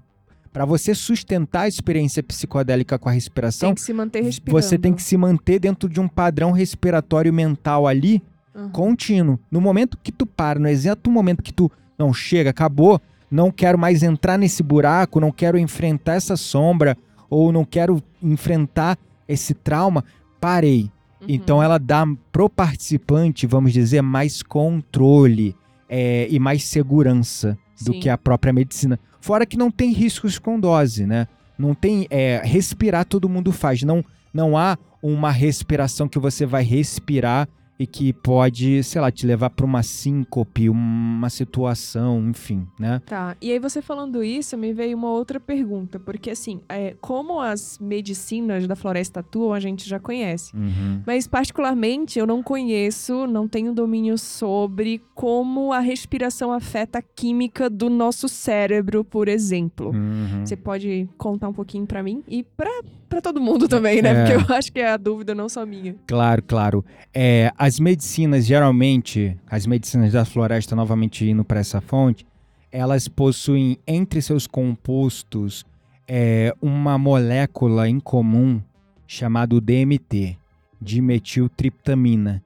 Para 0.53 0.65
você 0.65 0.95
sustentar 0.95 1.63
a 1.63 1.69
experiência 1.69 2.23
psicodélica 2.23 2.99
com 2.99 3.09
a 3.09 3.13
respiração, 3.13 3.71
tem 3.71 3.75
que 3.75 3.81
se 3.81 3.93
manter 3.93 4.23
respirando. 4.23 4.63
Você 4.63 4.79
tem 4.79 4.93
que 4.93 5.03
se 5.03 5.17
manter 5.17 5.59
dentro 5.59 5.89
de 5.89 6.01
um 6.01 6.09
padrão 6.09 6.53
respiratório 6.53 7.33
mental 7.33 7.87
ali, 7.87 8.23
uhum. 8.55 8.71
contínuo. 8.71 9.39
No 9.51 9.61
momento 9.61 9.99
que 10.03 10.13
tu 10.13 10.25
para, 10.25 10.59
no 10.59 10.69
exato 10.69 11.11
momento 11.11 11.43
que 11.43 11.53
tu 11.53 11.71
não 11.99 12.15
chega, 12.15 12.51
acabou, 12.51 13.01
não 13.35 13.51
quero 13.51 13.79
mais 13.79 14.03
entrar 14.03 14.39
nesse 14.39 14.63
buraco, 14.63 15.21
não 15.21 15.33
quero 15.33 15.59
enfrentar 15.59 16.15
essa 16.15 16.37
sombra 16.37 16.97
ou 17.29 17.53
não 17.53 17.65
quero 17.65 18.03
enfrentar 18.23 18.97
esse 19.27 19.53
trauma, 19.53 20.05
parei 20.41 20.91
então 21.29 21.63
ela 21.63 21.79
dá 21.79 22.07
pro 22.31 22.49
participante, 22.49 23.47
vamos 23.47 23.73
dizer, 23.73 24.03
mais 24.03 24.43
controle 24.43 25.57
é, 25.89 26.27
e 26.31 26.39
mais 26.39 26.65
segurança 26.65 27.59
do 27.81 27.93
Sim. 27.95 28.01
que 28.01 28.09
a 28.09 28.19
própria 28.19 28.53
medicina. 28.53 28.99
Fora 29.21 29.47
que 29.47 29.57
não 29.57 29.71
tem 29.71 29.93
riscos 29.93 30.39
com 30.39 30.61
dose, 30.61 31.07
né? 31.07 31.27
Não 31.59 31.75
tem. 31.75 32.07
É, 32.11 32.41
respirar 32.45 33.05
todo 33.05 33.29
mundo 33.29 33.53
faz. 33.53 33.83
Não, 33.83 34.05
não 34.33 34.57
há 34.57 34.77
uma 35.03 35.31
respiração 35.31 36.09
que 36.09 36.19
você 36.19 36.45
vai 36.45 36.63
respirar 36.63 37.49
e 37.79 37.87
que 37.87 38.13
pode, 38.13 38.83
sei 38.85 39.01
lá, 39.01 39.11
te 39.11 39.27
levar 39.27 39.51
para 39.51 39.65
uma 39.65 39.83
síncope, 39.83 40.69
uma 40.69 41.29
situação, 41.29 42.29
enfim, 42.29 42.67
né? 42.79 43.03
Tá. 43.05 43.37
E 43.41 43.51
aí 43.51 43.59
você 43.59 43.83
falando 43.83 44.23
isso, 44.23 44.57
me 44.57 44.73
veio 44.73 44.97
uma 44.97 45.11
outra 45.11 45.41
pergunta, 45.41 45.99
porque 45.99 46.31
assim, 46.31 46.61
é, 46.69 46.95
como 47.01 47.41
as 47.41 47.79
medicinas 47.79 48.67
da 48.67 48.77
floresta 48.77 49.21
atuam, 49.21 49.53
a 49.53 49.61
gente 49.61 49.89
já 49.89 49.99
conhece. 49.99 50.55
Uhum. 50.57 51.03
Mas 51.05 51.27
particularmente 51.27 52.19
eu 52.19 52.27
não 52.27 52.43
conheço, 52.43 53.27
não 53.27 53.49
tenho 53.49 53.75
domínio 53.75 54.17
sobre 54.17 55.03
como 55.15 55.73
a 55.73 55.81
respiração 55.81 56.53
afeta 56.53 57.01
a 57.01 57.03
química 57.03 57.69
do 57.69 57.91
nosso 57.91 58.29
cérebro, 58.29 59.05
por 59.05 59.27
exemplo. 59.27 59.91
Uhum. 59.91 60.45
Você 60.45 60.57
pode 60.57 61.09
contar 61.19 61.49
um 61.49 61.53
pouquinho 61.53 61.87
para 61.87 62.03
mim 62.03 62.23
e 62.29 62.43
para 62.43 62.71
para 63.15 63.21
todo 63.21 63.41
mundo 63.41 63.69
também, 63.69 64.03
né? 64.03 64.11
É. 64.11 64.15
Porque 64.15 64.53
eu 64.53 64.57
acho 64.57 64.73
que 64.73 64.81
é 64.81 64.91
a 64.91 64.97
dúvida 64.97 65.35
não 65.35 65.49
só 65.49 65.65
minha. 65.65 65.95
Claro, 66.07 66.43
claro. 66.43 66.85
É, 67.13 67.53
as 67.65 67.81
medicinas, 67.81 68.45
geralmente, 68.45 69.39
as 69.47 69.67
medicinas 69.67 70.13
da 70.13 70.27
floresta, 70.27 70.77
novamente 70.77 71.25
indo 71.25 71.43
para 71.43 71.61
essa 71.61 71.81
fonte, 71.81 72.27
elas 72.71 73.09
possuem 73.09 73.79
entre 73.87 74.21
seus 74.21 74.47
compostos 74.47 75.65
é, 76.07 76.55
uma 76.61 76.99
molécula 76.99 77.89
em 77.89 77.99
comum 77.99 78.61
chamada 79.07 79.59
DMT, 79.59 80.37
dimetiltriptamina. 80.79 82.45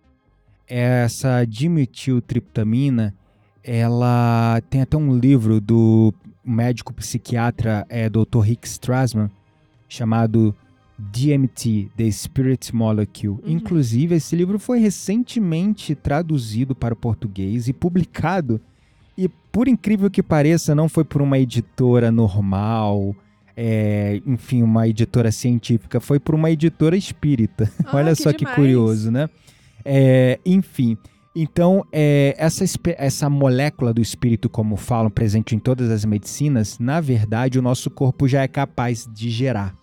Essa 0.68 1.44
dimetiltriptamina, 1.44 3.12
ela 3.64 4.62
tem 4.70 4.82
até 4.82 4.96
um 4.96 5.18
livro 5.18 5.60
do 5.60 6.14
médico 6.44 6.94
psiquiatra 6.94 7.84
é, 7.88 8.08
Dr. 8.08 8.38
Rick 8.38 8.68
Strassman, 8.68 9.28
chamado 9.88 10.54
DMT, 10.98 11.90
The 11.96 12.10
Spirit 12.10 12.74
Molecule. 12.74 13.38
Uhum. 13.42 13.52
Inclusive, 13.52 14.16
esse 14.16 14.34
livro 14.34 14.58
foi 14.58 14.80
recentemente 14.80 15.94
traduzido 15.94 16.74
para 16.74 16.94
o 16.94 16.96
português 16.96 17.68
e 17.68 17.72
publicado. 17.72 18.60
E, 19.16 19.28
por 19.28 19.68
incrível 19.68 20.10
que 20.10 20.22
pareça, 20.22 20.74
não 20.74 20.88
foi 20.88 21.04
por 21.04 21.22
uma 21.22 21.38
editora 21.38 22.10
normal, 22.10 23.14
é, 23.56 24.20
enfim, 24.26 24.62
uma 24.62 24.88
editora 24.88 25.30
científica, 25.32 26.00
foi 26.00 26.18
por 26.18 26.34
uma 26.34 26.50
editora 26.50 26.96
espírita. 26.96 27.70
Ah, 27.86 27.96
Olha 27.96 28.14
que 28.14 28.22
só 28.22 28.30
demais. 28.30 28.36
que 28.36 28.60
curioso, 28.60 29.10
né? 29.10 29.28
É, 29.84 30.38
enfim, 30.44 30.98
então, 31.40 31.86
é, 31.92 32.34
essa, 32.36 32.64
essa 32.96 33.30
molécula 33.30 33.94
do 33.94 34.02
espírito, 34.02 34.48
como 34.48 34.76
falam, 34.76 35.08
presente 35.08 35.54
em 35.54 35.58
todas 35.60 35.88
as 35.88 36.04
medicinas, 36.04 36.80
na 36.80 37.00
verdade, 37.00 37.60
o 37.60 37.62
nosso 37.62 37.88
corpo 37.88 38.26
já 38.26 38.42
é 38.42 38.48
capaz 38.48 39.08
de 39.14 39.30
gerar. 39.30 39.77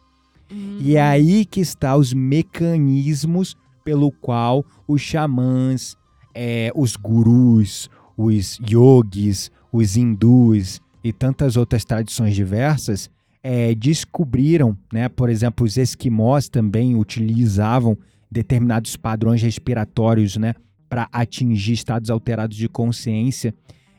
Hum. 0.52 0.78
E 0.80 0.96
é 0.96 1.02
aí 1.02 1.46
que 1.46 1.60
está 1.60 1.96
os 1.96 2.14
mecanismos 2.14 3.56
pelo 3.84 4.12
qual 4.12 4.66
os 4.88 5.02
xamãs, 5.02 5.96
é, 6.34 6.72
os 6.76 6.96
gurus, 6.96 7.90
os 8.18 8.60
yogis, 8.68 9.52
os 9.72 9.96
hindus 9.96 10.82
e 11.04 11.14
tantas 11.14 11.56
outras 11.56 11.86
tradições 11.86 12.36
diversas 12.36 13.10
é, 13.44 13.76
descobriram, 13.76 14.76
né? 14.92 15.08
Por 15.08 15.30
exemplo, 15.30 15.68
os 15.68 15.78
esquimós 15.78 16.50
também 16.50 16.96
utilizavam 16.96 17.96
determinados 18.32 18.98
padrões 18.98 19.40
respiratórios, 19.40 20.36
né? 20.36 20.56
Para 20.90 21.08
atingir 21.12 21.74
estados 21.74 22.10
alterados 22.10 22.58
de 22.58 22.68
consciência. 22.68 23.54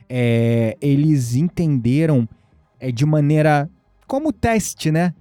É, 0.09 0.77
eles 0.81 1.37
entenderam 1.37 2.29
é, 2.81 2.91
de 2.91 3.07
maneira 3.07 3.71
como 4.07 4.33
teste, 4.33 4.91
né? 4.91 5.15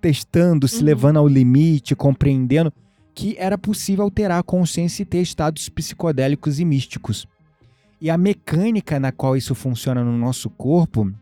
Testando, 0.00 0.66
se 0.66 0.78
uhum. 0.78 0.84
levando 0.84 1.18
ao 1.18 1.28
limite, 1.28 1.94
compreendendo 1.94 2.72
que 3.14 3.36
era 3.38 3.56
possível 3.56 4.04
alterar 4.04 4.40
a 4.40 4.42
consciência 4.42 5.02
e 5.02 5.06
ter 5.06 5.22
estados 5.22 5.68
psicodélicos 5.68 6.58
e 6.58 6.64
místicos. 6.64 7.26
E 8.00 8.10
a 8.10 8.18
mecânica 8.18 8.98
na 8.98 9.12
qual 9.12 9.36
isso 9.36 9.54
funciona 9.54 10.02
no 10.02 10.18
nosso 10.18 10.50
corpo 10.50 11.12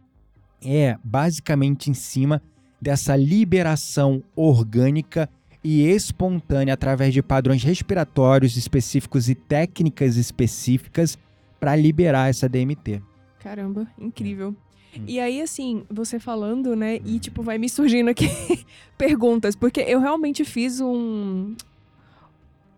é 0.64 0.96
basicamente 1.04 1.90
em 1.90 1.94
cima 1.94 2.42
dessa 2.80 3.14
liberação 3.14 4.22
orgânica 4.34 5.28
e 5.62 5.82
espontânea 5.82 6.74
através 6.74 7.14
de 7.14 7.22
padrões 7.22 7.62
respiratórios 7.62 8.56
específicos 8.56 9.28
e 9.28 9.34
técnicas 9.34 10.16
específicas 10.16 11.16
para 11.60 11.76
liberar 11.76 12.30
essa 12.30 12.48
DMT. 12.48 13.00
Caramba, 13.38 13.86
incrível. 13.98 14.56
Hum. 14.96 15.04
E 15.06 15.18
aí, 15.20 15.40
assim, 15.40 15.84
você 15.90 16.18
falando, 16.18 16.76
né? 16.76 17.00
E, 17.04 17.18
tipo, 17.18 17.42
vai 17.42 17.58
me 17.58 17.68
surgindo 17.68 18.08
aqui 18.08 18.28
perguntas, 18.98 19.56
porque 19.56 19.80
eu 19.80 20.00
realmente 20.00 20.44
fiz 20.44 20.80
um, 20.80 21.54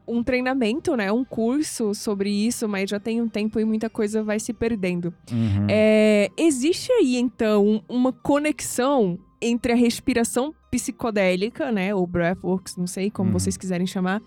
um 0.06 0.22
treinamento, 0.22 0.96
né? 0.96 1.10
Um 1.10 1.24
curso 1.24 1.94
sobre 1.94 2.30
isso, 2.30 2.68
mas 2.68 2.90
já 2.90 3.00
tem 3.00 3.20
um 3.20 3.28
tempo 3.28 3.58
e 3.58 3.64
muita 3.64 3.90
coisa 3.90 4.22
vai 4.22 4.38
se 4.38 4.52
perdendo. 4.52 5.12
Uhum. 5.30 5.66
É, 5.68 6.30
existe 6.36 6.92
aí, 6.92 7.16
então, 7.16 7.82
uma 7.88 8.12
conexão 8.12 9.18
entre 9.40 9.72
a 9.72 9.76
respiração 9.76 10.54
psicodélica, 10.70 11.70
né? 11.70 11.94
Ou 11.94 12.06
breathworks, 12.06 12.76
não 12.76 12.86
sei 12.86 13.10
como 13.10 13.28
uhum. 13.28 13.38
vocês 13.38 13.56
quiserem 13.56 13.86
chamar. 13.86 14.22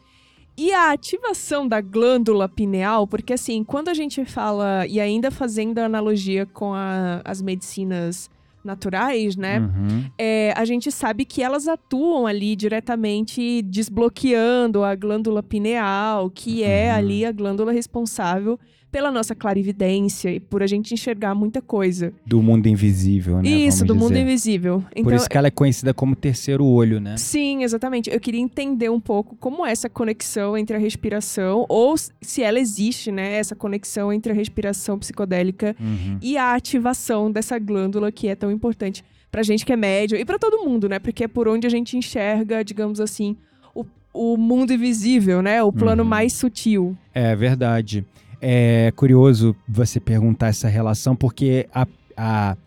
E 0.58 0.74
a 0.74 0.92
ativação 0.92 1.68
da 1.68 1.80
glândula 1.80 2.50
pineal, 2.50 3.06
porque 3.06 3.34
assim, 3.34 3.64
quando 3.64 3.90
a 3.90 3.94
gente 3.94 4.26
fala, 4.26 4.88
e 4.88 5.00
ainda 5.00 5.30
fazendo 5.30 5.78
analogia 5.78 6.48
com 6.48 6.74
a, 6.74 7.22
as 7.24 7.42
medicinas 7.42 8.30
naturais, 8.64 9.36
né? 9.36 9.60
Uhum. 9.60 10.06
É, 10.18 10.54
a 10.58 10.66
gente 10.66 10.92
sabe 10.92 11.26
que 11.26 11.44
elas 11.44 11.68
atuam 11.68 12.26
ali 12.26 12.56
diretamente 12.56 13.62
desbloqueando 13.62 14.84
a 14.84 14.96
glândula 14.96 15.44
pineal, 15.44 16.30
que 16.30 16.64
é 16.64 16.66
uhum. 16.66 16.72
é 16.72 16.92
ali 16.92 17.26
a 17.26 17.32
glândula 17.32 17.72
responsável 17.72 18.60
pela 18.92 19.12
nossa 19.12 19.36
clarividência 19.36 20.32
e 20.32 20.40
por 20.40 20.64
a 20.64 20.68
gente 20.68 20.94
enxergar 20.94 21.36
muita 21.36 21.62
coisa. 21.62 22.14
Do 22.26 22.42
mundo 22.42 22.68
invisível, 22.68 23.42
né? 23.42 23.50
Isso, 23.50 23.86
do 23.86 23.94
dizer. 23.94 24.06
mundo 24.06 24.18
invisível. 24.18 24.84
Então, 24.92 25.04
por 25.04 25.14
isso 25.14 25.30
que 25.30 25.38
ela 25.38 25.48
é 25.48 25.52
conhecida 25.52 25.94
como 25.94 26.16
terceiro 26.16 26.66
olho, 26.66 27.00
né? 27.00 27.18
Sim, 27.18 27.64
exatamente. 27.64 28.10
Eu 28.10 28.20
queria 28.20 28.40
entender 28.40 28.90
um 28.90 29.00
pouco 29.00 29.36
como 29.36 29.66
é 29.66 29.72
essa 29.72 29.90
conexão 29.90 30.58
entre 30.58 30.76
a 30.76 30.80
respiração, 30.80 31.66
ou 31.68 31.96
se 31.98 32.42
ela 32.42 32.60
existe, 32.60 33.12
né? 33.12 33.34
Essa 33.34 33.56
conexão 33.56 34.12
entre 34.12 34.32
a 34.32 34.36
respiração 34.36 34.98
psicodélica 34.98 35.76
uhum. 35.80 36.18
e 36.22 36.38
a 36.38 36.54
ativação 36.54 37.32
dessa 37.32 37.60
glândula 37.60 38.12
que 38.12 38.28
é 38.28 38.36
tão 38.36 38.52
importante 38.52 39.04
pra 39.32 39.44
gente 39.44 39.66
que 39.66 39.74
é 39.74 39.76
médio 39.76 40.18
e 40.18 40.24
para 40.24 40.40
todo 40.40 40.64
mundo, 40.64 40.88
né? 40.88 41.00
Porque 41.00 41.26
é 41.26 41.28
por 41.28 41.48
onde 41.48 41.68
a 41.68 41.70
gente 41.70 41.98
enxerga, 41.98 42.64
digamos 42.64 43.00
assim, 43.02 43.36
o, 43.76 43.86
o 44.14 44.38
mundo 44.38 44.72
invisível, 44.72 45.42
né? 45.42 45.62
O 45.62 45.72
plano 45.72 46.04
uhum. 46.04 46.10
mais 46.10 46.34
sutil. 46.34 46.98
É 47.14 47.36
verdade. 47.36 48.06
É 48.42 48.92
curioso 48.96 49.56
você 49.68 50.00
perguntar 50.00 50.48
essa 50.48 50.68
relação, 50.68 51.16
porque 51.16 51.68
a, 51.74 51.88
a, 52.16 52.58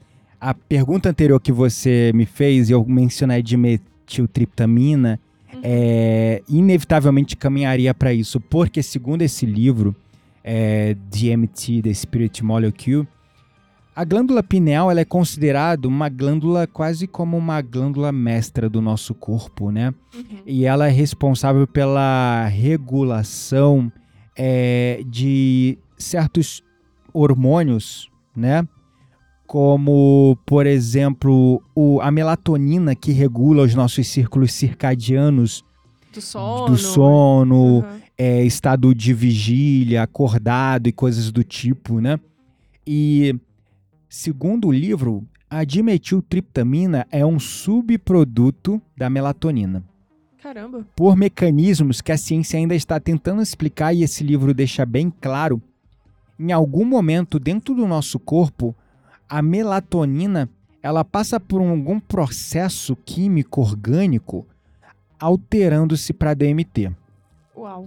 a 0.40 0.54
pergunta 0.54 1.08
anterior 1.08 1.40
que 1.40 1.52
você 1.52 2.10
me 2.14 2.26
fez, 2.26 2.68
e 2.68 2.72
eu 2.72 2.84
mencionei 2.84 3.42
de 3.42 3.56
metiltriptamina, 3.56 5.20
uhum. 5.52 5.60
é, 5.62 6.42
inevitavelmente 6.48 7.36
caminharia 7.36 7.94
para 7.94 8.12
isso, 8.12 8.40
porque 8.40 8.82
segundo 8.82 9.22
esse 9.22 9.46
livro, 9.46 9.94
é, 10.42 10.96
DMT, 11.10 11.82
The 11.82 11.94
Spirit 11.94 12.44
Molecule, 12.44 13.06
a 13.94 14.04
glândula 14.04 14.42
pineal 14.42 14.90
ela 14.90 15.00
é 15.00 15.04
considerada 15.04 15.86
uma 15.86 16.08
glândula 16.08 16.66
quase 16.66 17.06
como 17.06 17.36
uma 17.36 17.60
glândula 17.60 18.10
mestra 18.10 18.68
do 18.68 18.80
nosso 18.80 19.14
corpo, 19.14 19.70
né? 19.70 19.92
Uhum. 20.14 20.38
E 20.46 20.64
ela 20.64 20.86
é 20.86 20.90
responsável 20.90 21.66
pela 21.66 22.46
regulação 22.46 23.92
é, 24.42 25.02
de 25.06 25.76
certos 25.98 26.62
hormônios, 27.12 28.10
né? 28.34 28.66
Como, 29.46 30.38
por 30.46 30.66
exemplo, 30.66 31.62
o, 31.74 32.00
a 32.00 32.10
melatonina 32.10 32.94
que 32.94 33.12
regula 33.12 33.64
os 33.64 33.74
nossos 33.74 34.08
círculos 34.08 34.54
circadianos 34.54 35.62
do 36.10 36.22
sono, 36.22 36.66
do 36.66 36.78
sono 36.78 37.80
uhum. 37.80 38.00
é, 38.16 38.42
estado 38.42 38.94
de 38.94 39.12
vigília, 39.12 40.04
acordado 40.04 40.86
e 40.86 40.92
coisas 40.92 41.30
do 41.30 41.44
tipo, 41.44 42.00
né? 42.00 42.18
E 42.86 43.38
segundo 44.08 44.68
o 44.68 44.72
livro, 44.72 45.22
a 45.50 45.64
dimetiltriptamina 45.64 47.06
é 47.10 47.26
um 47.26 47.38
subproduto 47.38 48.80
da 48.96 49.10
melatonina. 49.10 49.84
Caramba. 50.42 50.86
Por 50.96 51.16
mecanismos 51.16 52.00
que 52.00 52.10
a 52.10 52.16
ciência 52.16 52.58
ainda 52.58 52.74
está 52.74 52.98
tentando 52.98 53.42
explicar 53.42 53.92
e 53.92 54.02
esse 54.02 54.24
livro 54.24 54.54
deixa 54.54 54.86
bem 54.86 55.12
claro, 55.20 55.60
em 56.38 56.50
algum 56.50 56.84
momento 56.84 57.38
dentro 57.38 57.74
do 57.74 57.86
nosso 57.86 58.18
corpo, 58.18 58.74
a 59.28 59.42
melatonina 59.42 60.48
ela 60.82 61.04
passa 61.04 61.38
por 61.38 61.60
algum 61.60 62.00
processo 62.00 62.96
químico 63.04 63.60
orgânico 63.60 64.46
alterando-se 65.18 66.14
para 66.14 66.32
DMT. 66.32 66.90
Uau. 67.54 67.86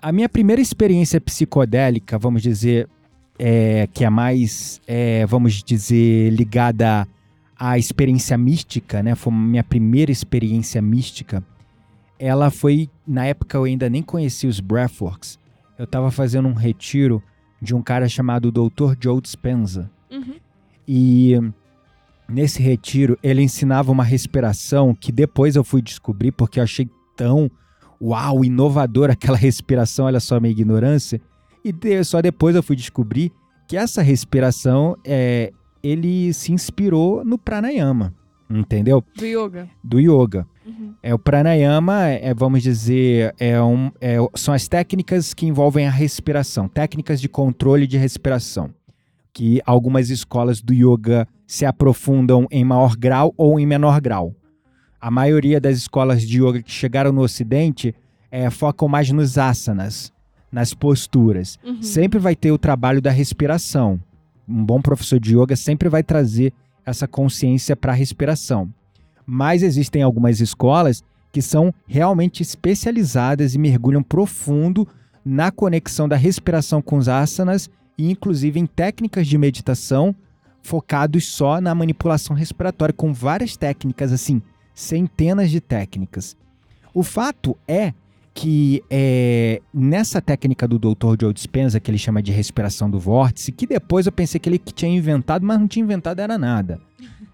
A 0.00 0.10
minha 0.10 0.28
primeira 0.28 0.60
experiência 0.60 1.20
psicodélica, 1.20 2.18
vamos 2.18 2.42
dizer, 2.42 2.88
é, 3.38 3.88
que 3.92 4.04
é 4.04 4.10
mais, 4.10 4.80
é, 4.88 5.24
vamos 5.26 5.62
dizer, 5.62 6.30
ligada 6.30 7.06
à 7.56 7.78
experiência 7.78 8.36
mística, 8.36 9.02
né? 9.02 9.14
Foi 9.14 9.32
minha 9.32 9.62
primeira 9.62 10.10
experiência 10.10 10.82
mística 10.82 11.44
ela 12.22 12.50
foi. 12.50 12.88
Na 13.04 13.26
época 13.26 13.58
eu 13.58 13.64
ainda 13.64 13.90
nem 13.90 14.00
conhecia 14.00 14.48
os 14.48 14.60
Breathworks. 14.60 15.40
Eu 15.76 15.84
estava 15.84 16.08
fazendo 16.12 16.46
um 16.46 16.52
retiro 16.52 17.20
de 17.60 17.74
um 17.74 17.82
cara 17.82 18.08
chamado 18.08 18.52
Dr. 18.52 18.94
Joe 19.00 19.20
Dispenza. 19.20 19.90
Uhum. 20.08 20.36
E 20.86 21.34
nesse 22.28 22.62
retiro 22.62 23.18
ele 23.24 23.42
ensinava 23.42 23.90
uma 23.90 24.04
respiração 24.04 24.94
que 24.94 25.10
depois 25.10 25.56
eu 25.56 25.64
fui 25.64 25.82
descobrir 25.82 26.30
porque 26.30 26.60
eu 26.60 26.62
achei 26.62 26.88
tão 27.16 27.50
uau, 28.00 28.44
inovador 28.44 29.10
aquela 29.10 29.36
respiração, 29.38 30.06
olha 30.06 30.20
só 30.20 30.36
a 30.36 30.40
minha 30.40 30.52
ignorância. 30.52 31.20
E 31.64 31.72
de, 31.72 32.04
só 32.04 32.22
depois 32.22 32.54
eu 32.54 32.62
fui 32.62 32.76
descobrir 32.76 33.32
que 33.66 33.76
essa 33.76 34.00
respiração 34.00 34.96
é, 35.04 35.52
ele 35.82 36.32
se 36.32 36.52
inspirou 36.52 37.24
no 37.24 37.36
pranayama, 37.36 38.14
entendeu? 38.48 39.02
Do 39.16 39.26
yoga. 39.26 39.68
Do 39.82 39.98
yoga. 39.98 40.46
Uhum. 40.64 40.94
É, 41.02 41.12
o 41.14 41.18
pranayama, 41.18 42.06
é, 42.08 42.32
vamos 42.32 42.62
dizer, 42.62 43.34
é 43.38 43.60
um, 43.60 43.90
é, 44.00 44.16
são 44.34 44.54
as 44.54 44.68
técnicas 44.68 45.34
que 45.34 45.46
envolvem 45.46 45.86
a 45.86 45.90
respiração, 45.90 46.68
técnicas 46.68 47.20
de 47.20 47.28
controle 47.28 47.86
de 47.86 47.96
respiração, 47.96 48.70
que 49.32 49.60
algumas 49.66 50.10
escolas 50.10 50.60
do 50.60 50.72
yoga 50.72 51.26
se 51.46 51.66
aprofundam 51.66 52.46
em 52.50 52.64
maior 52.64 52.96
grau 52.96 53.34
ou 53.36 53.58
em 53.58 53.66
menor 53.66 54.00
grau. 54.00 54.34
A 55.00 55.10
maioria 55.10 55.60
das 55.60 55.76
escolas 55.78 56.22
de 56.22 56.40
yoga 56.40 56.62
que 56.62 56.70
chegaram 56.70 57.12
no 57.12 57.22
Ocidente 57.22 57.94
é, 58.30 58.48
focam 58.48 58.88
mais 58.88 59.10
nos 59.10 59.36
asanas, 59.36 60.12
nas 60.50 60.72
posturas. 60.72 61.58
Uhum. 61.64 61.82
Sempre 61.82 62.18
vai 62.18 62.36
ter 62.36 62.52
o 62.52 62.58
trabalho 62.58 63.02
da 63.02 63.10
respiração. 63.10 64.00
Um 64.48 64.64
bom 64.64 64.80
professor 64.80 65.18
de 65.18 65.36
yoga 65.36 65.56
sempre 65.56 65.88
vai 65.88 66.02
trazer 66.02 66.52
essa 66.86 67.08
consciência 67.08 67.76
para 67.76 67.92
a 67.92 67.94
respiração. 67.94 68.72
Mas 69.26 69.62
existem 69.62 70.02
algumas 70.02 70.40
escolas 70.40 71.02
que 71.32 71.40
são 71.40 71.72
realmente 71.86 72.42
especializadas 72.42 73.54
e 73.54 73.58
mergulham 73.58 74.02
profundo 74.02 74.86
na 75.24 75.50
conexão 75.50 76.06
da 76.06 76.16
respiração 76.16 76.82
com 76.82 76.98
os 76.98 77.08
asanas 77.08 77.70
e 77.96 78.10
inclusive 78.10 78.60
em 78.60 78.66
técnicas 78.66 79.26
de 79.26 79.38
meditação 79.38 80.14
focados 80.60 81.26
só 81.26 81.60
na 81.60 81.74
manipulação 81.74 82.36
respiratória 82.36 82.92
com 82.92 83.12
várias 83.12 83.56
técnicas 83.56 84.12
assim, 84.12 84.42
centenas 84.74 85.50
de 85.50 85.60
técnicas. 85.60 86.36
O 86.94 87.02
fato 87.02 87.56
é 87.66 87.94
que 88.34 88.82
é, 88.90 89.60
nessa 89.72 90.20
técnica 90.20 90.66
do 90.66 90.78
Dr. 90.78 91.16
Joe 91.20 91.34
Dispenza, 91.34 91.78
que 91.78 91.90
ele 91.90 91.98
chama 91.98 92.22
de 92.22 92.32
respiração 92.32 92.90
do 92.90 92.98
vórtice, 92.98 93.52
que 93.52 93.66
depois 93.66 94.06
eu 94.06 94.12
pensei 94.12 94.40
que 94.40 94.48
ele 94.48 94.58
tinha 94.58 94.90
inventado, 94.90 95.44
mas 95.44 95.58
não 95.58 95.68
tinha 95.68 95.84
inventado 95.84 96.20
era 96.20 96.38
nada 96.38 96.80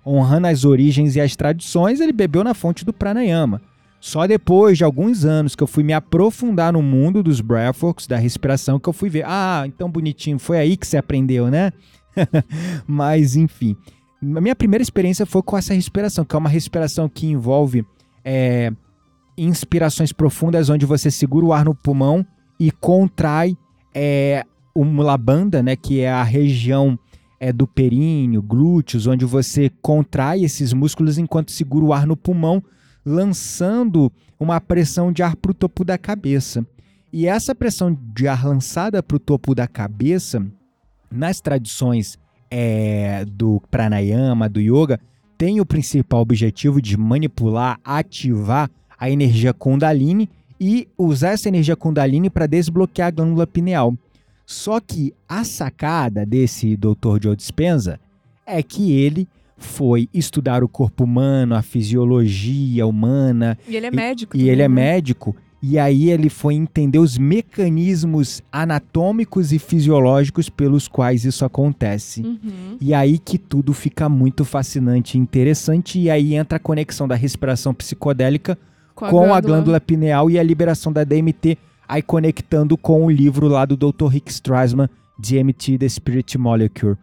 honrando 0.09 0.47
as 0.47 0.64
origens 0.64 1.16
e 1.16 1.21
as 1.21 1.37
tradições, 1.37 2.01
ele 2.01 2.12
bebeu 2.12 2.42
na 2.42 2.55
fonte 2.55 2.85
do 2.85 2.92
pranayama. 2.92 3.61
Só 4.01 4.27
depois 4.27 4.79
de 4.79 4.85
alguns 4.85 5.25
anos 5.25 5.57
que 5.57 5.62
eu 5.62 5.66
fui 5.66 5.83
me 5.83 5.92
aprofundar 5.92 6.73
no 6.73 6.83
mundo 6.83 7.23
dos 7.23 7.40
breathworks, 7.40 8.07
da 8.07 8.16
respiração, 8.16 8.79
que 8.79 8.88
eu 8.88 8.92
fui 8.92 9.11
ver. 9.11 9.25
Ah, 9.27 9.64
então 9.66 9.90
bonitinho, 9.90 10.38
foi 10.38 10.59
aí 10.59 10.77
que 10.77 10.87
você 10.87 10.97
aprendeu, 10.97 11.49
né? 11.49 11.73
Mas, 12.87 13.37
enfim. 13.37 13.77
A 14.23 14.40
minha 14.40 14.57
primeira 14.57 14.83
experiência 14.83 15.27
foi 15.27 15.42
com 15.42 15.57
essa 15.57 15.75
respiração, 15.75 16.25
que 16.25 16.35
é 16.35 16.38
uma 16.38 16.49
respiração 16.49 17.09
que 17.09 17.27
envolve 17.27 17.85
é, 18.25 18.73
inspirações 19.37 20.12
profundas, 20.12 20.68
onde 20.68 20.87
você 20.87 21.11
segura 21.11 21.47
o 21.47 21.53
ar 21.53 21.64
no 21.64 21.75
pulmão 21.75 22.27
e 22.59 22.71
contrai 22.71 23.57
é, 23.94 24.44
o 24.75 24.85
mulabanda, 24.85 25.62
né, 25.62 25.77
que 25.77 26.01
é 26.01 26.11
a 26.11 26.23
região 26.23 26.99
é, 27.40 27.53
do 27.53 27.66
períneo, 27.66 28.42
glúteos, 28.42 29.07
onde 29.07 29.24
você 29.24 29.70
contrai 29.81 30.44
esses 30.44 30.72
músculos 30.72 31.18
enquanto 31.18 31.53
segura 31.53 31.85
o 31.85 31.92
ar 31.92 32.07
no 32.07 32.16
pulmão, 32.16 32.62
lançando 33.05 34.12
uma 34.38 34.61
pressão 34.61 35.12
de 35.12 35.22
ar 35.22 35.37
para 35.37 35.51
o 35.51 35.55
topo 35.55 35.85
da 35.85 35.96
cabeça. 35.96 36.66
E 37.12 37.27
essa 37.27 37.55
pressão 37.55 37.96
de 38.14 38.29
ar 38.29 38.46
lançada 38.46 39.03
para 39.03 39.16
o 39.16 39.20
topo 39.20 39.55
da 39.55 39.66
cabeça, 39.66 40.44
nas 41.11 41.40
tradições 41.40 42.18
é, 42.51 43.24
do 43.24 43.62
pranayama, 43.70 44.48
do 44.48 44.61
yoga, 44.61 45.01
tem 45.38 45.61
o 45.61 45.66
principal 45.66 46.20
objetivo 46.20 46.83
de 46.83 46.96
manipular, 46.96 47.79
ativar 47.85 48.68
a 48.98 49.09
energia 49.09 49.55
Kundalini 49.55 50.29
e 50.61 50.88
usar 50.98 51.31
essa 51.31 51.48
energia 51.48 51.77
Kundalini 51.77 52.29
para 52.29 52.46
desbloquear 52.46 53.09
a 53.09 53.12
glândula 53.12 53.46
pineal. 53.46 53.94
Só 54.48 54.80
que 54.80 55.12
a 55.28 55.44
sacada 55.44 56.24
desse 56.24 56.74
Dr. 56.74 57.22
Joe 57.22 57.37
Dispenza 57.37 58.00
é 58.46 58.62
que 58.62 58.92
ele 58.92 59.28
foi 59.58 60.08
estudar 60.14 60.64
o 60.64 60.68
corpo 60.68 61.04
humano, 61.04 61.54
a 61.54 61.61
fisiologia 61.61 62.87
humana. 62.87 63.58
E 63.68 63.76
ele 63.76 63.84
é 63.84 63.90
médico. 63.90 64.34
E, 64.34 64.44
e 64.44 64.48
ele 64.48 64.62
é 64.62 64.68
né? 64.68 64.74
médico. 64.74 65.37
E 65.62 65.78
aí 65.78 66.08
ele 66.08 66.30
foi 66.30 66.54
entender 66.54 66.98
os 66.98 67.18
mecanismos 67.18 68.42
anatômicos 68.50 69.52
e 69.52 69.58
fisiológicos 69.58 70.48
pelos 70.48 70.88
quais 70.88 71.26
isso 71.26 71.44
acontece. 71.44 72.22
Uhum. 72.22 72.78
E 72.80 72.94
aí 72.94 73.18
que 73.18 73.37
tudo 73.37 73.74
fica 73.74 74.08
muito 74.08 74.46
fascinante 74.46 75.18
e 75.18 75.20
interessante. 75.20 75.98
E 75.98 76.08
aí 76.08 76.34
entra 76.34 76.56
a 76.56 76.61
conexão 76.61 77.06
da 77.06 77.14
respiração 77.16 77.74
psicodélica 77.74 78.56
com 78.94 79.04
a, 79.04 79.11
com 79.11 79.16
glândula. 79.16 79.37
a 79.37 79.40
glândula 79.42 79.80
pineal 79.80 80.30
e 80.30 80.38
a 80.38 80.42
liberação 80.42 80.90
da 80.90 81.04
DMT 81.04 81.58
aí 81.88 82.03
conectando 82.03 82.77
com 82.77 83.07
o 83.07 83.11
livro 83.11 83.48
lá 83.48 83.64
do 83.64 83.77
Dr. 83.77 84.07
Rick 84.09 84.31
Strassman, 84.31 84.88
DMT, 85.18 85.79
The 85.79 85.88
Spirit 85.88 86.37
Molecule. 86.37 86.96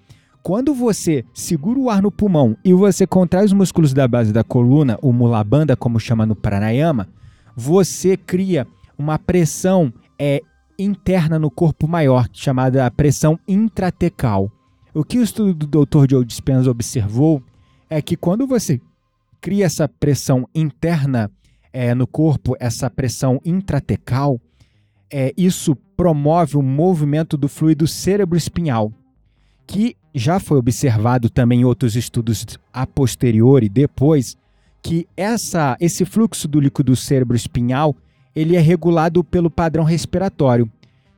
Quando 0.43 0.76
você 0.76 1.26
segura 1.34 1.80
o 1.80 1.89
ar 1.89 2.04
no 2.04 2.12
pulmão 2.12 2.56
e 2.63 2.71
você 2.71 3.08
contrai 3.08 3.43
os 3.43 3.52
músculos 3.52 3.93
da 3.93 4.08
base 4.08 4.32
da 4.32 4.43
coluna, 4.43 5.00
o 5.02 5.12
mulabanda, 5.12 5.76
como 5.76 6.00
chama 6.00 6.24
no 6.24 6.36
pranayama, 6.36 7.10
você 7.56 8.15
cria 8.15 8.67
uma 8.95 9.17
pressão 9.17 9.91
é, 10.19 10.41
interna 10.78 11.39
no 11.39 11.50
corpo 11.50 11.88
maior, 11.88 12.30
chamada 12.32 12.89
pressão 12.91 13.39
intratecal. 13.48 14.52
O 14.93 15.04
que 15.04 15.17
o 15.17 15.24
estudo 15.24 15.65
do 15.65 15.86
Dr. 15.86 16.06
Joe 16.10 16.24
Dispenza 16.24 16.69
observou 16.69 17.41
é 17.89 18.02
que 18.02 18.15
quando 18.15 18.45
você 18.45 18.80
cria 19.41 19.65
essa 19.65 19.88
pressão 19.88 20.48
interna 20.54 21.30
é, 21.74 21.93
no 21.93 22.08
corpo, 22.08 22.56
essa 22.60 22.89
pressão 22.89 23.41
intratecal, 23.43 24.39
é, 25.17 25.34
isso 25.38 25.78
promove 25.95 26.58
o 26.58 26.62
movimento 26.62 27.38
do 27.38 27.47
fluido 27.47 27.88
cerebroespinhal, 27.88 28.91
que 29.65 29.95
já 30.13 30.41
foi 30.41 30.58
observado 30.58 31.30
também 31.30 31.62
em 31.62 31.63
outros 31.63 31.95
estudos 31.95 32.45
a 32.73 32.86
posteriori, 32.86 33.69
depois, 33.69 34.36
que 34.84 35.08
essa, 35.15 35.78
esse 35.80 36.04
fluxo 36.04 36.49
do 36.49 36.60
líquido 36.60 36.97
cerebroespinhal 36.97 37.95
ele 38.36 38.58
é 38.58 38.60
regulado 38.60 39.23
pelo 39.23 39.49
padrão 39.49 39.86
respiratório. 39.86 40.69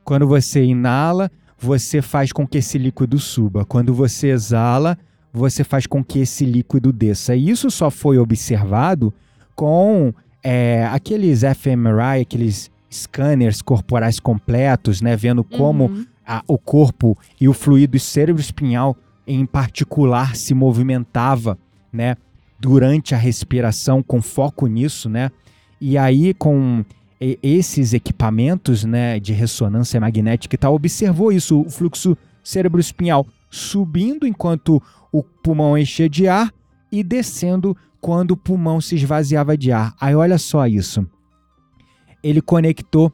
Quando 0.04 0.28
você 0.28 0.62
inala, 0.62 1.28
você 1.58 2.00
faz 2.00 2.30
com 2.30 2.46
que 2.46 2.58
esse 2.58 2.78
líquido 2.78 3.18
suba. 3.18 3.64
Quando 3.64 3.92
você 3.92 4.28
exala, 4.28 4.96
você 5.32 5.64
faz 5.64 5.88
com 5.88 6.04
que 6.04 6.20
esse 6.20 6.44
líquido 6.44 6.92
desça. 6.92 7.34
E 7.34 7.50
isso 7.50 7.68
só 7.68 7.90
foi 7.90 8.16
observado 8.16 9.12
com 9.56 10.14
é, 10.40 10.86
aqueles 10.86 11.40
fMRI, 11.42 12.20
aqueles 12.22 12.70
scanners 12.90 13.62
corporais 13.62 14.18
completos, 14.18 15.00
né, 15.00 15.16
vendo 15.16 15.44
como 15.44 15.86
uhum. 15.86 16.06
a, 16.26 16.42
o 16.46 16.58
corpo 16.58 17.16
e 17.40 17.48
o 17.48 17.52
fluido 17.52 17.98
cerebroespinhal 17.98 18.96
em 19.26 19.44
particular 19.44 20.34
se 20.34 20.54
movimentava, 20.54 21.58
né, 21.92 22.16
durante 22.58 23.14
a 23.14 23.18
respiração 23.18 24.02
com 24.02 24.20
foco 24.22 24.66
nisso, 24.66 25.08
né? 25.08 25.30
E 25.80 25.96
aí 25.96 26.34
com 26.34 26.84
esses 27.20 27.92
equipamentos, 27.92 28.84
né, 28.84 29.20
de 29.20 29.32
ressonância 29.32 30.00
magnética 30.00 30.54
e 30.54 30.58
tal, 30.58 30.74
observou 30.74 31.32
isso, 31.32 31.60
o 31.60 31.70
fluxo 31.70 32.16
cerebroespinhal 32.42 33.26
subindo 33.50 34.26
enquanto 34.26 34.82
o 35.12 35.22
pulmão 35.22 35.76
enchia 35.76 36.08
de 36.08 36.28
ar 36.28 36.52
e 36.90 37.02
descendo 37.02 37.76
quando 38.00 38.32
o 38.32 38.36
pulmão 38.36 38.80
se 38.80 38.94
esvaziava 38.94 39.56
de 39.56 39.72
ar. 39.72 39.94
Aí 40.00 40.14
olha 40.14 40.38
só 40.38 40.66
isso 40.66 41.06
ele 42.22 42.40
conectou, 42.40 43.12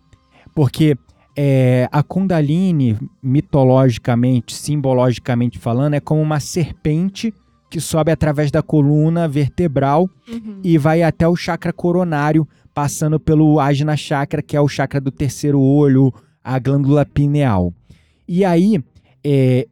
porque 0.55 0.97
é, 1.37 1.89
a 1.91 2.03
Kundalini, 2.03 2.97
mitologicamente, 3.23 4.55
simbologicamente 4.55 5.59
falando, 5.59 5.95
é 5.95 6.01
como 6.01 6.21
uma 6.21 6.41
serpente 6.41 7.35
que 7.69 7.81
sobe 7.81 8.13
através 8.13 8.51
da 8.51 8.63
coluna 8.63 9.27
vertebral 9.27 10.09
uhum. 10.29 10.61
e 10.63 10.79
vai 10.79 11.03
até 11.03 11.27
o 11.27 11.35
chakra 11.35 11.73
coronário, 11.73 12.47
passando 12.73 13.19
pelo 13.19 13.59
Ajna 13.59 13.97
Chakra, 13.97 14.43
que 14.43 14.57
é 14.57 14.61
o 14.61 14.69
chakra 14.69 15.01
do 15.01 15.11
terceiro 15.11 15.61
olho, 15.61 16.13
a 16.43 16.59
glândula 16.59 17.05
pineal. 17.05 17.73
E 18.29 18.45
aí, 18.45 18.83
é, 19.25 19.67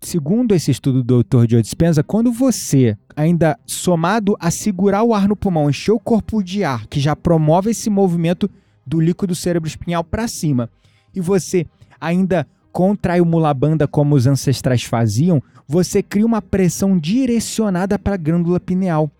segundo 0.00 0.54
esse 0.54 0.70
estudo 0.70 1.02
do 1.02 1.22
Dr. 1.22 1.50
Joe 1.50 1.62
Dispenza, 1.62 2.02
quando 2.02 2.32
você, 2.32 2.96
ainda 3.16 3.58
somado 3.66 4.36
a 4.38 4.50
segurar 4.50 5.02
o 5.02 5.14
ar 5.14 5.28
no 5.28 5.36
pulmão, 5.36 5.68
encher 5.68 5.92
o 5.92 6.00
corpo 6.00 6.42
de 6.42 6.64
ar, 6.64 6.86
que 6.86 7.00
já 7.00 7.16
promove 7.16 7.70
esse 7.70 7.90
movimento 7.90 8.50
do 8.86 9.00
líquido 9.00 9.34
cerebroespinhal 9.34 10.04
para 10.04 10.28
cima, 10.28 10.70
e 11.14 11.20
você 11.20 11.66
ainda 12.00 12.46
contrai 12.72 13.20
o 13.20 13.26
mulabanda 13.26 13.88
como 13.88 14.14
os 14.14 14.26
ancestrais 14.26 14.84
faziam, 14.84 15.42
você 15.66 16.02
cria 16.02 16.24
uma 16.24 16.40
pressão 16.40 16.96
direcionada 16.96 17.98
para 17.98 18.14
a 18.14 18.18
glândula 18.18 18.60
pineal. 18.60 19.10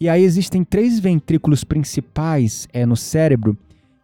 E 0.00 0.08
aí 0.08 0.22
existem 0.22 0.62
três 0.62 1.00
ventrículos 1.00 1.64
principais 1.64 2.68
é, 2.72 2.86
no 2.86 2.96
cérebro 2.96 3.58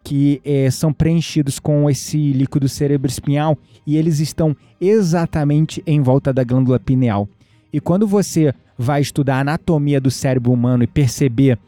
que 0.05 0.41
é, 0.45 0.71
são 0.71 0.93
preenchidos 0.93 1.59
com 1.59 1.89
esse 1.89 2.33
líquido 2.33 2.69
cerebroespinhal 2.69 3.57
e 3.87 3.97
eles 3.97 4.21
estão 4.21 4.55
exatamente 4.79 5.83
em 5.87 6.03
volta 6.03 6.33
da 6.33 6.45
glândula 6.45 6.79
pineal. 6.79 7.27
E 7.73 7.81
quando 7.81 8.07
você 8.07 8.53
vai 8.79 9.01
estudar 9.01 9.37
a 9.37 9.41
anatomia 9.41 10.01
do 10.01 10.11
cérebro 10.11 10.53
humano 10.53 10.85
e 10.85 10.87
perceber 10.87 11.59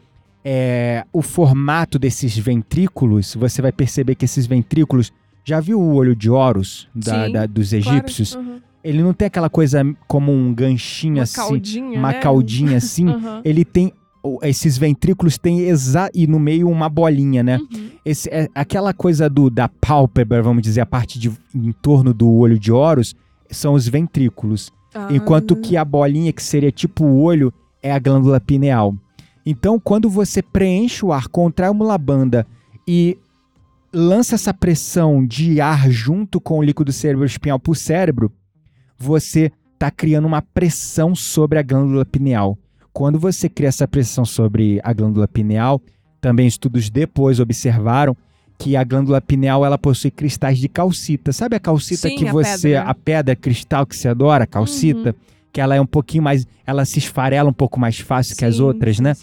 é, 0.45 1.03
o 1.11 1.21
formato 1.21 1.97
desses 1.97 2.37
ventrículos, 2.37 3.35
você 3.35 3.61
vai 3.61 3.71
perceber 3.71 4.15
que 4.15 4.23
esses 4.23 4.45
ventrículos. 4.45 5.11
Já 5.43 5.59
viu 5.59 5.79
o 5.79 5.93
olho 5.93 6.15
de 6.15 6.29
Horus 6.29 6.89
da, 6.93 7.25
Sim, 7.25 7.31
da, 7.31 7.45
dos 7.45 7.73
egípcios? 7.73 8.33
Claro. 8.33 8.47
Uhum. 8.47 8.61
Ele 8.83 9.01
não 9.01 9.13
tem 9.13 9.25
aquela 9.25 9.49
coisa 9.49 9.81
como 10.07 10.31
um 10.31 10.53
ganchinho 10.53 11.15
uma 11.15 11.23
assim, 11.23 11.35
caldinha, 11.35 11.99
uma 11.99 12.11
né? 12.11 12.19
caldinha 12.19 12.77
assim. 12.77 13.07
uhum. 13.07 13.41
Ele 13.43 13.65
tem 13.65 13.91
esses 14.41 14.77
ventrículos 14.77 15.37
têm 15.37 15.61
exa 15.61 16.09
e 16.13 16.27
no 16.27 16.39
meio 16.39 16.69
uma 16.69 16.89
bolinha, 16.89 17.43
né? 17.43 17.57
Uhum. 17.57 17.86
Esse, 18.09 18.29
é, 18.29 18.47
aquela 18.55 18.93
coisa 18.93 19.29
do 19.29 19.49
da 19.49 19.67
pálpebra, 19.67 20.41
vamos 20.41 20.63
dizer, 20.63 20.81
a 20.81 20.85
parte 20.85 21.19
de 21.19 21.31
em 21.53 21.71
torno 21.73 22.13
do 22.13 22.31
olho 22.31 22.57
de 22.57 22.71
Horus, 22.71 23.13
são 23.49 23.73
os 23.73 23.87
ventrículos. 23.87 24.71
Ah. 24.93 25.09
Enquanto 25.11 25.55
que 25.55 25.75
a 25.75 25.83
bolinha, 25.83 26.31
que 26.31 26.41
seria 26.41 26.71
tipo 26.71 27.03
o 27.03 27.21
olho, 27.21 27.53
é 27.81 27.91
a 27.91 27.99
glândula 27.99 28.39
pineal. 28.39 28.95
Então, 29.45 29.79
quando 29.79 30.09
você 30.09 30.41
preenche 30.41 31.05
o 31.05 31.11
ar, 31.11 31.27
contrai 31.27 31.69
uma 31.69 31.85
labanda 31.85 32.47
e 32.87 33.17
lança 33.93 34.35
essa 34.35 34.53
pressão 34.53 35.25
de 35.25 35.59
ar 35.59 35.89
junto 35.89 36.39
com 36.39 36.59
o 36.59 36.63
líquido 36.63 36.93
cerebroespinhal 36.93 37.59
para 37.59 37.71
o 37.71 37.75
cérebro, 37.75 38.31
você 38.97 39.51
está 39.73 39.91
criando 39.91 40.25
uma 40.25 40.41
pressão 40.41 41.13
sobre 41.13 41.59
a 41.59 41.61
glândula 41.61 42.05
pineal. 42.05 42.57
Quando 42.93 43.19
você 43.19 43.47
cria 43.47 43.69
essa 43.69 43.87
pressão 43.87 44.25
sobre 44.25 44.79
a 44.83 44.93
glândula 44.93 45.27
pineal, 45.27 45.81
também 46.19 46.47
estudos 46.47 46.89
depois 46.89 47.39
observaram 47.39 48.15
que 48.57 48.75
a 48.75 48.83
glândula 48.83 49.21
pineal 49.21 49.63
ela 49.65 49.77
possui 49.77 50.09
cristais 50.09 50.57
de 50.57 50.67
calcita. 50.67 51.31
Sabe 51.31 51.55
a 51.55 51.59
calcita 51.59 52.09
Sim, 52.09 52.15
que 52.15 52.27
a 52.27 52.31
você 52.31 52.69
pedra. 52.69 52.81
a 52.81 52.95
pedra 52.95 53.35
cristal 53.35 53.85
que 53.85 53.95
você 53.95 54.07
adora, 54.07 54.47
calcita, 54.47 55.09
uhum. 55.09 55.15
que 55.53 55.61
ela 55.61 55.75
é 55.75 55.81
um 55.81 55.85
pouquinho 55.85 56.23
mais, 56.23 56.47
ela 56.65 56.83
se 56.83 56.97
esfarela 56.97 57.49
um 57.49 57.53
pouco 57.53 57.79
mais 57.79 57.99
fácil 57.99 58.33
sim, 58.33 58.39
que 58.39 58.45
as 58.45 58.59
outras, 58.59 58.99
né? 58.99 59.15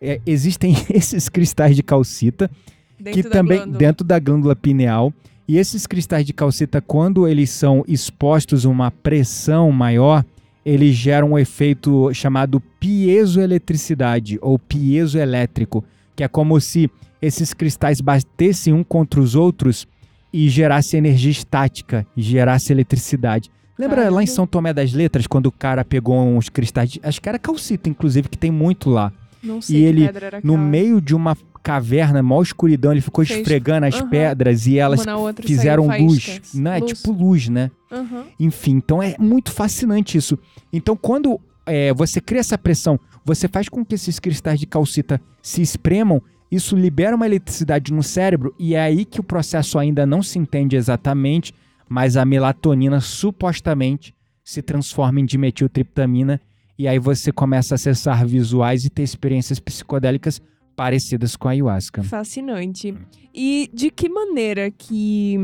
É, 0.00 0.20
existem 0.24 0.74
esses 0.88 1.28
cristais 1.28 1.76
de 1.76 1.82
calcita 1.82 2.50
dentro 2.98 3.22
que 3.22 3.28
também 3.28 3.58
glândula. 3.58 3.78
dentro 3.78 4.06
da 4.06 4.18
glândula 4.18 4.56
pineal 4.56 5.12
e 5.46 5.56
esses 5.56 5.86
cristais 5.86 6.26
de 6.26 6.32
calcita 6.32 6.80
quando 6.80 7.26
eles 7.26 7.50
são 7.50 7.84
expostos 7.88 8.66
a 8.66 8.68
uma 8.68 8.90
pressão 8.90 9.72
maior, 9.72 10.24
ele 10.64 10.92
gera 10.92 11.24
um 11.24 11.38
efeito 11.38 12.12
chamado 12.12 12.60
piezoeletricidade 12.78 14.38
ou 14.42 14.58
piezoelétrico, 14.58 15.82
que 16.18 16.24
é 16.24 16.26
como 16.28 16.60
se 16.60 16.90
esses 17.22 17.54
cristais 17.54 18.00
batessem 18.00 18.72
um 18.72 18.82
contra 18.82 19.20
os 19.20 19.36
outros 19.36 19.86
e 20.32 20.48
gerasse 20.48 20.96
energia 20.96 21.30
estática, 21.30 22.04
gerasse 22.16 22.72
eletricidade. 22.72 23.48
Lembra 23.78 23.98
Caramba. 23.98 24.16
lá 24.16 24.22
em 24.24 24.26
São 24.26 24.44
Tomé 24.44 24.72
das 24.74 24.92
Letras, 24.92 25.28
quando 25.28 25.46
o 25.46 25.52
cara 25.52 25.84
pegou 25.84 26.18
uns 26.20 26.48
cristais, 26.48 26.90
de- 26.90 27.00
acho 27.04 27.22
que 27.22 27.28
era 27.28 27.38
calcita, 27.38 27.88
inclusive, 27.88 28.28
que 28.28 28.36
tem 28.36 28.50
muito 28.50 28.90
lá. 28.90 29.12
Não 29.40 29.62
sei 29.62 29.76
E 29.76 29.78
que 29.78 29.84
ele, 29.86 30.10
No 30.42 30.58
meio 30.58 31.00
de 31.00 31.14
uma 31.14 31.36
caverna, 31.62 32.20
maior 32.20 32.42
escuridão, 32.42 32.90
ele 32.90 33.00
ficou 33.00 33.24
Fez- 33.24 33.38
esfregando 33.38 33.86
as 33.86 33.94
Aham. 33.94 34.08
pedras 34.08 34.66
e 34.66 34.76
elas 34.76 35.04
fizeram 35.42 35.86
luz. 35.86 36.50
Não, 36.52 36.72
é 36.72 36.78
Luz. 36.80 36.92
tipo 36.94 37.12
luz, 37.12 37.48
né? 37.48 37.70
Aham. 37.92 38.24
Enfim, 38.40 38.72
então 38.72 39.00
é 39.00 39.14
muito 39.20 39.52
fascinante 39.52 40.18
isso. 40.18 40.36
Então, 40.72 40.96
quando 40.96 41.38
é, 41.68 41.92
você 41.92 42.20
cria 42.20 42.40
essa 42.40 42.58
pressão, 42.58 42.98
você 43.24 43.46
faz 43.46 43.68
com 43.68 43.84
que 43.84 43.94
esses 43.94 44.18
cristais 44.18 44.58
de 44.58 44.66
calcita 44.66 45.20
se 45.42 45.62
espremam, 45.62 46.22
isso 46.50 46.74
libera 46.74 47.14
uma 47.14 47.26
eletricidade 47.26 47.92
no 47.92 48.02
cérebro, 48.02 48.54
e 48.58 48.74
é 48.74 48.80
aí 48.80 49.04
que 49.04 49.20
o 49.20 49.24
processo 49.24 49.78
ainda 49.78 50.06
não 50.06 50.22
se 50.22 50.38
entende 50.38 50.76
exatamente, 50.76 51.52
mas 51.88 52.16
a 52.16 52.24
melatonina 52.24 53.00
supostamente 53.00 54.14
se 54.42 54.62
transforma 54.62 55.20
em 55.20 55.26
dimetiltriptamina, 55.26 56.40
e 56.78 56.88
aí 56.88 56.98
você 56.98 57.30
começa 57.30 57.74
a 57.74 57.76
acessar 57.76 58.26
visuais 58.26 58.84
e 58.84 58.90
ter 58.90 59.02
experiências 59.02 59.60
psicodélicas 59.60 60.40
parecidas 60.76 61.34
com 61.34 61.48
a 61.48 61.50
ayahuasca. 61.50 62.02
Fascinante. 62.04 62.94
E 63.34 63.68
de 63.74 63.90
que 63.90 64.08
maneira 64.08 64.70
que. 64.70 65.36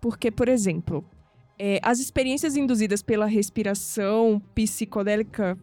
Porque, 0.00 0.30
por 0.30 0.48
exemplo, 0.48 1.04
é, 1.58 1.80
as 1.82 1.98
experiências 2.00 2.56
induzidas 2.56 3.02
pela 3.02 3.26
respiração 3.26 4.40
psicodélica, 4.54 5.58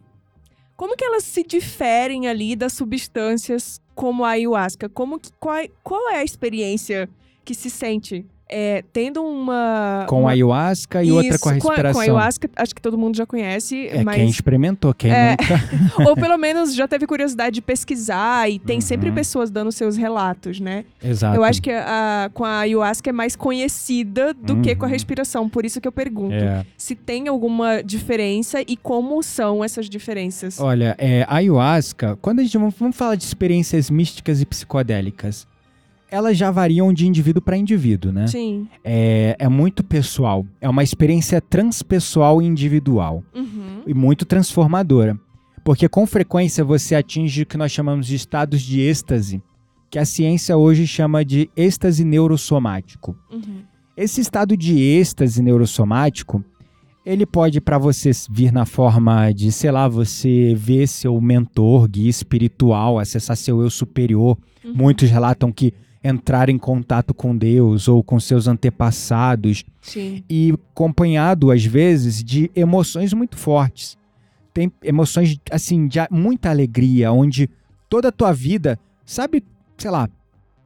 como 0.76 0.96
que 0.96 1.04
elas 1.04 1.24
se 1.24 1.44
diferem 1.44 2.26
ali 2.26 2.56
das 2.56 2.72
substâncias 2.72 3.80
como 3.94 4.24
a 4.24 4.30
ayahuasca? 4.30 4.88
Como 4.88 5.20
que, 5.20 5.30
qual, 5.38 5.56
é- 5.56 5.70
qual 5.82 6.10
é 6.10 6.16
a 6.16 6.24
experiência 6.24 7.08
que 7.44 7.54
se 7.54 7.70
sente 7.70 8.26
é, 8.48 8.84
tendo 8.92 9.22
uma. 9.22 10.04
Com 10.08 10.20
uma... 10.20 10.30
a 10.30 10.32
ayahuasca 10.32 11.02
e 11.02 11.10
outra 11.10 11.38
com 11.38 11.48
a 11.48 11.56
Isso, 11.56 11.66
respiração. 11.68 11.92
Com 11.94 11.98
a 12.00 12.02
ayahuasca, 12.02 12.50
acho 12.56 12.74
que 12.74 12.82
todo 12.82 12.98
mundo 12.98 13.16
já 13.16 13.24
conhece, 13.26 13.88
É 13.88 14.04
mas 14.04 14.16
quem 14.16 14.28
experimentou, 14.28 14.92
quem 14.94 15.10
É. 15.10 15.30
nunca. 15.30 16.04
ou 16.10 16.14
pelo 16.14 16.36
menos 16.36 16.74
já 16.74 16.86
teve 16.86 17.06
curiosidade 17.06 17.54
de 17.54 17.62
pesquisar 17.62 18.50
e 18.50 18.58
tem 18.58 18.80
sempre 18.80 19.08
Uhum. 19.08 19.14
pessoas 19.14 19.50
dando 19.50 19.72
seus 19.72 19.96
relatos, 19.96 20.60
né? 20.60 20.84
Exato. 21.02 21.36
Eu 21.36 21.42
acho 21.44 21.62
que 21.62 21.70
a, 21.70 22.30
com 22.34 22.44
a 22.44 22.60
ayahuasca 22.60 23.08
é 23.10 23.12
mais 23.12 23.34
conhecida 23.34 24.34
do 24.34 24.60
que 24.60 24.74
com 24.76 24.84
a 24.84 24.88
Uhum. 24.88 24.92
respiração, 24.92 25.48
por 25.48 25.64
isso 25.64 25.80
que 25.80 25.88
eu 25.88 25.92
pergunto 25.92 26.34
É. 26.34 26.64
se 26.76 26.94
tem 26.94 27.28
alguma 27.28 27.82
diferença 27.82 28.60
e 28.60 28.76
como 28.76 29.22
são 29.22 29.64
essas 29.64 29.88
diferenças. 29.88 30.60
Olha, 30.60 30.94
é, 30.98 31.22
a 31.28 31.36
ayahuasca, 31.36 32.18
quando 32.20 32.40
a 32.40 32.42
gente 32.42 32.58
vamos 32.58 32.96
falar 32.96 33.14
de 33.14 33.24
experiências 33.24 33.88
místicas 33.90 34.40
e 34.40 34.46
psicodélicas, 34.46 35.46
elas 36.10 36.36
já 36.36 36.50
variam 36.50 36.92
de 36.92 37.06
indivíduo 37.06 37.42
para 37.42 37.56
indivíduo, 37.56 38.12
né? 38.12 38.26
Sim. 38.26 38.68
É, 38.84 39.36
é 39.38 39.48
muito 39.48 39.82
pessoal. 39.82 40.46
É 40.60 40.68
uma 40.68 40.82
experiência 40.82 41.40
transpessoal 41.40 42.40
e 42.40 42.46
individual 42.46 43.22
Uhum. 43.34 43.82
e 43.86 43.94
muito 43.94 44.24
transformadora. 44.24 45.18
Porque 45.64 45.88
com 45.88 46.06
frequência 46.06 46.62
você 46.62 46.94
atinge 46.94 47.42
o 47.42 47.46
que 47.46 47.56
nós 47.56 47.72
chamamos 47.72 48.06
de 48.06 48.14
estados 48.14 48.60
de 48.60 48.80
êxtase, 48.80 49.42
que 49.90 49.98
a 49.98 50.04
ciência 50.04 50.56
hoje 50.56 50.86
chama 50.86 51.24
de 51.24 51.48
êxtase 51.56 52.04
neurosomático. 52.04 53.16
Uhum. 53.32 53.62
Esse 53.96 54.20
estado 54.20 54.56
de 54.56 54.78
êxtase 54.78 55.42
neurosomático, 55.42 56.44
ele 57.06 57.24
pode 57.24 57.60
para 57.60 57.78
você 57.78 58.10
vir 58.30 58.52
na 58.52 58.66
forma 58.66 59.30
de, 59.32 59.50
sei 59.52 59.70
lá, 59.70 59.86
você 59.88 60.54
ver 60.56 60.86
seu 60.86 61.18
mentor, 61.20 61.88
guia 61.88 62.10
espiritual, 62.10 62.98
acessar 62.98 63.36
seu 63.36 63.60
eu 63.62 63.70
superior. 63.70 64.36
Uhum. 64.64 64.74
Muitos 64.74 65.08
relatam 65.10 65.52
que 65.52 65.72
entrar 66.04 66.50
em 66.50 66.58
contato 66.58 67.14
com 67.14 67.34
Deus 67.34 67.88
ou 67.88 68.04
com 68.04 68.20
seus 68.20 68.46
antepassados 68.46 69.64
Sim. 69.80 70.22
e 70.28 70.52
acompanhado 70.52 71.50
às 71.50 71.64
vezes 71.64 72.22
de 72.22 72.50
emoções 72.54 73.14
muito 73.14 73.38
fortes. 73.38 73.96
Tem 74.52 74.70
emoções 74.82 75.40
assim 75.50 75.88
de 75.88 75.98
muita 76.10 76.50
alegria, 76.50 77.10
onde 77.10 77.48
toda 77.88 78.08
a 78.08 78.12
tua 78.12 78.32
vida, 78.32 78.78
sabe, 79.04 79.42
sei 79.78 79.90
lá, 79.90 80.08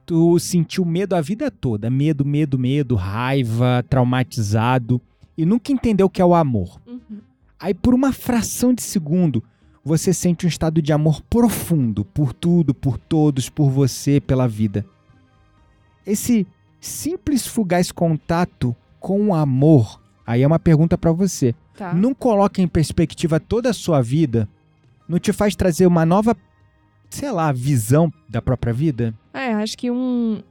tu 0.05 0.37
sentiu 0.39 0.83
medo 0.83 1.15
a 1.15 1.21
vida 1.21 1.49
toda, 1.49 1.89
medo, 1.89 2.25
medo, 2.25 2.59
medo, 2.59 2.95
raiva, 2.95 3.83
traumatizado 3.89 5.01
e 5.37 5.45
nunca 5.45 5.71
entendeu 5.71 6.07
o 6.07 6.09
que 6.09 6.21
é 6.21 6.25
o 6.25 6.35
amor. 6.35 6.81
Uhum. 6.85 7.19
Aí 7.57 7.73
por 7.73 7.93
uma 7.93 8.11
fração 8.11 8.73
de 8.73 8.81
segundo, 8.81 9.41
você 9.83 10.13
sente 10.13 10.45
um 10.45 10.49
estado 10.49 10.81
de 10.81 10.91
amor 10.91 11.21
profundo 11.29 12.03
por 12.03 12.33
tudo, 12.33 12.73
por 12.73 12.97
todos, 12.97 13.49
por 13.49 13.69
você, 13.69 14.19
pela 14.19 14.47
vida. 14.47 14.85
Esse 16.09 16.47
simples 16.79 17.45
fugaz 17.45 17.91
contato 17.91 18.75
com 18.99 19.27
o 19.27 19.33
amor, 19.33 20.01
aí 20.25 20.41
é 20.41 20.47
uma 20.47 20.59
pergunta 20.59 20.97
pra 20.97 21.11
você. 21.11 21.53
Tá. 21.77 21.93
Não 21.93 22.13
coloca 22.13 22.61
em 22.61 22.67
perspectiva 22.67 23.39
toda 23.39 23.69
a 23.69 23.73
sua 23.73 24.01
vida? 24.01 24.47
Não 25.07 25.17
te 25.19 25.31
faz 25.31 25.55
trazer 25.55 25.85
uma 25.87 26.05
nova, 26.05 26.35
sei 27.09 27.31
lá, 27.31 27.51
visão 27.51 28.11
da 28.27 28.41
própria 28.41 28.73
vida? 28.73 29.13
É, 29.33 29.53
acho 29.53 29.77
que 29.77 29.89
um, 29.89 30.41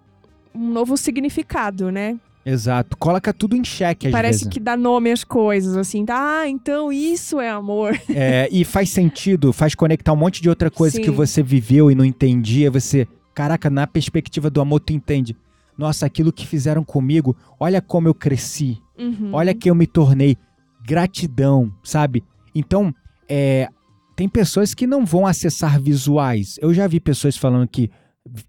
um 0.54 0.70
novo 0.70 0.96
significado, 0.96 1.90
né? 1.90 2.18
Exato. 2.46 2.96
Coloca 2.96 3.32
tudo 3.34 3.54
em 3.54 3.62
xeque 3.62 4.06
às 4.06 4.12
Parece 4.12 4.38
vezes. 4.40 4.48
que 4.52 4.58
dá 4.58 4.74
nome 4.74 5.12
às 5.12 5.22
coisas, 5.22 5.76
assim. 5.76 6.06
tá? 6.06 6.40
Ah, 6.40 6.48
então 6.48 6.90
isso 6.90 7.38
é 7.40 7.50
amor. 7.50 7.98
É, 8.08 8.48
e 8.50 8.64
faz 8.64 8.88
sentido, 8.88 9.52
faz 9.52 9.74
conectar 9.74 10.12
um 10.14 10.16
monte 10.16 10.40
de 10.40 10.48
outra 10.48 10.70
coisa 10.70 10.96
Sim. 10.96 11.02
que 11.02 11.10
você 11.10 11.42
viveu 11.42 11.90
e 11.90 11.94
não 11.94 12.04
entendia. 12.06 12.70
Você, 12.70 13.06
caraca, 13.34 13.68
na 13.68 13.86
perspectiva 13.86 14.48
do 14.48 14.62
amor, 14.62 14.80
tu 14.80 14.94
entende. 14.94 15.36
Nossa, 15.78 16.04
aquilo 16.04 16.32
que 16.32 16.44
fizeram 16.46 16.82
comigo, 16.84 17.36
olha 17.58 17.80
como 17.80 18.08
eu 18.08 18.14
cresci, 18.14 18.78
Uhum. 18.98 19.30
olha 19.32 19.54
que 19.54 19.70
eu 19.70 19.74
me 19.76 19.86
tornei. 19.86 20.36
Gratidão, 20.84 21.72
sabe? 21.84 22.24
Então, 22.54 22.92
é, 23.28 23.68
tem 24.16 24.28
pessoas 24.28 24.74
que 24.74 24.86
não 24.86 25.04
vão 25.06 25.26
acessar 25.26 25.80
visuais. 25.80 26.56
Eu 26.60 26.74
já 26.74 26.86
vi 26.88 26.98
pessoas 26.98 27.36
falando 27.36 27.68
que 27.68 27.90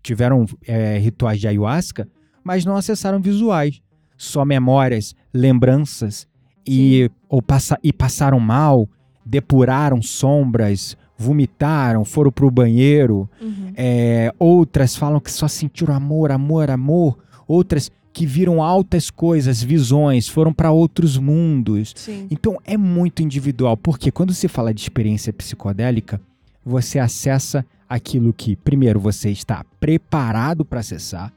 tiveram 0.02 0.46
é, 0.66 0.98
rituais 0.98 1.40
de 1.40 1.48
ayahuasca, 1.48 2.08
mas 2.44 2.66
não 2.66 2.76
acessaram 2.76 3.22
visuais. 3.22 3.80
Só 4.18 4.44
memórias, 4.44 5.14
lembranças 5.34 6.28
e, 6.66 7.10
ou 7.30 7.42
passa, 7.42 7.78
e 7.84 7.94
passaram 7.94 8.40
mal, 8.40 8.90
depuraram 9.26 10.02
sombras, 10.02 10.98
vomitaram, 11.20 12.06
foram 12.06 12.32
pro 12.32 12.50
banheiro. 12.50 13.30
Uhum. 13.42 13.74
É, 13.76 14.34
outras 14.40 14.96
falam 14.96 15.20
que 15.20 15.30
só 15.30 15.50
sentiram 15.50 15.94
amor, 15.94 16.32
amor, 16.32 16.72
amor. 16.72 17.18
Outras 17.46 17.92
que 18.14 18.26
viram 18.26 18.64
altas 18.64 19.10
coisas, 19.10 19.62
visões, 19.62 20.30
foram 20.30 20.54
para 20.54 20.72
outros 20.72 21.18
mundos. 21.18 21.94
Sim. 21.96 22.28
Então 22.32 22.58
é 22.64 22.78
muito 22.78 23.22
individual, 23.22 23.76
porque 23.76 24.12
quando 24.12 24.34
se 24.34 24.48
fala 24.48 24.74
de 24.74 24.82
experiência 24.82 25.34
psicodélica, 25.34 26.22
você 26.66 27.00
acessa 27.00 27.66
aquilo 27.88 28.32
que, 28.32 28.56
primeiro, 28.56 29.00
você 29.00 29.30
está 29.30 29.66
preparado 29.80 30.64
para 30.64 30.80
acessar, 30.80 31.34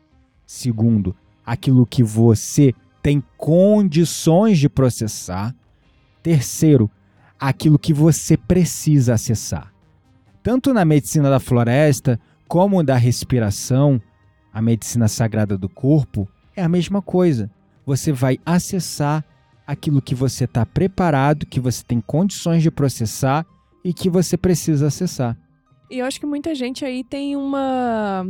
segundo, 0.47 1.15
aquilo 1.45 1.85
que 1.87 2.03
você 2.03 2.73
tem 3.03 3.23
condições 3.37 4.59
de 4.59 4.69
processar, 4.69 5.55
terceiro, 6.23 6.89
aquilo 7.49 7.77
que 7.77 7.93
você 7.93 8.37
precisa 8.37 9.15
acessar. 9.15 9.73
Tanto 10.45 10.73
na 10.73 10.85
medicina 10.85 11.29
da 11.29 11.41
floresta, 11.41 12.21
como 12.47 12.85
da 12.85 12.95
respiração, 12.95 14.01
a 14.53 14.63
medicina 14.63 15.09
sagrada 15.09 15.59
do 15.59 15.69
corpo, 15.69 16.29
é 16.55 16.63
a 16.63 16.69
mesma 16.69 17.03
coisa. 17.03 17.51
Você 17.85 18.13
vai 18.13 18.39
acessar 18.47 19.25
aquilo 19.67 20.01
que 20.01 20.15
você 20.15 20.45
está 20.45 20.65
preparado, 20.65 21.45
que 21.45 21.59
você 21.59 21.83
tem 21.83 22.01
condições 22.01 22.63
de 22.63 22.71
processar 22.71 23.45
e 23.85 23.93
que 23.93 24.09
você 24.09 24.37
precisa 24.37 24.87
acessar. 24.87 25.37
E 25.91 25.99
eu 25.99 26.07
acho 26.07 26.21
que 26.21 26.27
muita 26.27 26.55
gente 26.55 26.85
aí 26.85 27.03
tem 27.03 27.35
uma. 27.35 28.25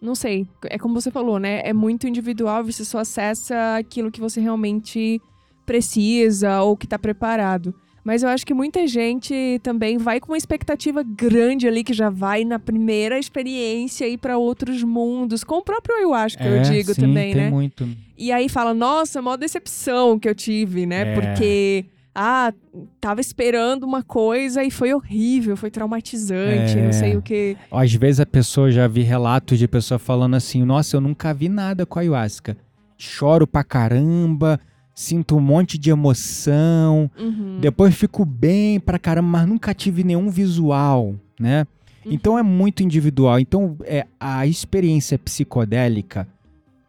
Não 0.00 0.14
sei, 0.14 0.46
é 0.64 0.78
como 0.78 1.00
você 1.00 1.10
falou, 1.10 1.40
né? 1.40 1.62
É 1.64 1.72
muito 1.72 2.06
individual, 2.06 2.64
você 2.64 2.84
só 2.84 2.98
acessa 2.98 3.76
aquilo 3.76 4.10
que 4.10 4.20
você 4.20 4.40
realmente 4.40 5.20
precisa 5.66 6.62
ou 6.62 6.76
que 6.76 6.86
tá 6.86 6.98
preparado. 6.98 7.74
Mas 8.04 8.22
eu 8.22 8.28
acho 8.28 8.44
que 8.44 8.52
muita 8.52 8.86
gente 8.86 9.60
também 9.62 9.96
vai 9.96 10.18
com 10.18 10.32
uma 10.32 10.36
expectativa 10.36 11.02
grande 11.04 11.68
ali, 11.68 11.84
que 11.84 11.92
já 11.92 12.10
vai 12.10 12.44
na 12.44 12.58
primeira 12.58 13.18
experiência 13.18 14.08
ir 14.08 14.18
para 14.18 14.36
outros 14.36 14.82
mundos, 14.82 15.44
com 15.44 15.56
o 15.58 15.62
próprio 15.62 15.94
ayahuasca, 15.96 16.42
eu 16.44 16.62
digo 16.62 16.90
É, 16.90 16.94
sim, 16.94 17.00
também, 17.00 17.32
tem 17.32 17.42
né? 17.44 17.50
muito. 17.50 17.88
E 18.18 18.32
aí 18.32 18.48
fala, 18.48 18.74
nossa, 18.74 19.22
mó 19.22 19.36
decepção 19.36 20.18
que 20.18 20.28
eu 20.28 20.34
tive, 20.34 20.84
né? 20.84 21.12
É. 21.12 21.14
Porque, 21.14 21.84
ah, 22.14 22.52
tava 23.00 23.20
esperando 23.20 23.84
uma 23.84 24.02
coisa 24.02 24.64
e 24.64 24.70
foi 24.70 24.92
horrível, 24.92 25.56
foi 25.56 25.70
traumatizante, 25.70 26.76
É. 26.78 26.82
não 26.84 26.92
sei 26.92 27.16
o 27.16 27.22
que. 27.22 27.56
Às 27.70 27.94
vezes 27.94 28.18
a 28.20 28.26
pessoa 28.26 28.70
já 28.70 28.88
vi 28.88 29.02
relatos 29.02 29.58
de 29.58 29.68
pessoa 29.68 29.98
falando 29.98 30.34
assim: 30.34 30.64
Nossa, 30.64 30.96
eu 30.96 31.00
nunca 31.00 31.32
vi 31.32 31.48
nada 31.48 31.86
com 31.86 31.98
a 31.98 32.02
ayahuasca. 32.02 32.56
Choro 32.98 33.46
pra 33.46 33.64
caramba, 33.64 34.60
sinto 34.94 35.36
um 35.36 35.40
monte 35.40 35.78
de 35.78 35.90
emoção, 35.90 37.10
Uhum. 37.18 37.58
depois 37.60 37.94
fico 37.94 38.24
bem 38.24 38.78
pra 38.78 38.98
caramba, 38.98 39.28
mas 39.28 39.48
nunca 39.48 39.72
tive 39.74 40.04
nenhum 40.04 40.28
visual, 40.30 41.14
né? 41.40 41.66
Uhum. 42.04 42.12
Então 42.12 42.38
é 42.38 42.42
muito 42.42 42.82
individual. 42.82 43.38
Então 43.40 43.76
é 43.84 44.06
a 44.20 44.46
experiência 44.46 45.18
psicodélica 45.18 46.26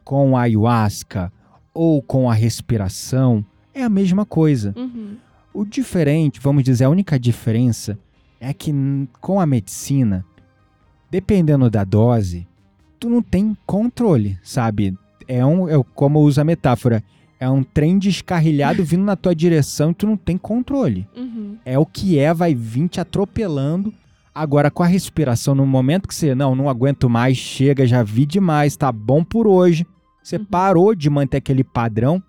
com 0.03 0.35
a 0.35 0.41
ayahuasca 0.41 1.31
ou 1.73 2.01
com 2.01 2.29
a 2.29 2.33
respiração 2.33 3.43
é 3.73 3.83
a 3.83 3.89
mesma 3.89 4.25
coisa. 4.25 4.73
Uhum. 4.77 5.15
O 5.53 5.63
diferente, 5.65 6.39
vamos 6.41 6.63
dizer, 6.63 6.83
a 6.83 6.89
única 6.89 7.17
diferença 7.19 7.97
é 8.39 8.53
que 8.53 8.73
com 9.21 9.39
a 9.39 9.45
medicina, 9.45 10.25
dependendo 11.09 11.69
da 11.69 11.83
dose, 11.83 12.47
tu 12.99 13.09
não 13.09 13.21
tem 13.21 13.55
controle, 13.65 14.37
sabe? 14.43 14.97
É 15.27 15.45
um, 15.45 15.69
é 15.69 15.81
como 15.95 16.19
usa 16.19 16.41
a 16.41 16.45
metáfora, 16.45 17.03
é 17.39 17.49
um 17.49 17.63
trem 17.63 17.97
descarrilhado 17.97 18.83
vindo 18.85 19.03
na 19.03 19.15
tua 19.15 19.35
direção 19.35 19.91
e 19.91 19.93
tu 19.93 20.07
não 20.07 20.17
tem 20.17 20.37
controle. 20.37 21.07
Uhum. 21.15 21.57
É 21.65 21.77
o 21.77 21.85
que 21.85 22.17
é, 22.17 22.33
vai 22.33 22.53
vir 22.53 22.87
te 22.87 22.99
atropelando. 22.99 23.93
Agora, 24.33 24.71
com 24.71 24.81
a 24.81 24.87
respiração, 24.87 25.53
no 25.53 25.65
momento 25.65 26.07
que 26.07 26.15
você, 26.15 26.33
não, 26.33 26.55
não 26.55 26.67
aguento 26.67 27.09
mais, 27.09 27.37
chega, 27.37 27.85
já 27.85 28.01
vi 28.01 28.25
demais, 28.25 28.75
tá 28.75 28.91
bom 28.91 29.23
por 29.23 29.45
hoje. 29.45 29.85
Você 30.23 30.37
uhum. 30.37 30.45
parou 30.45 30.95
de 30.95 31.09
manter 31.09 31.37
aquele 31.37 31.63
padrão. 31.63 32.21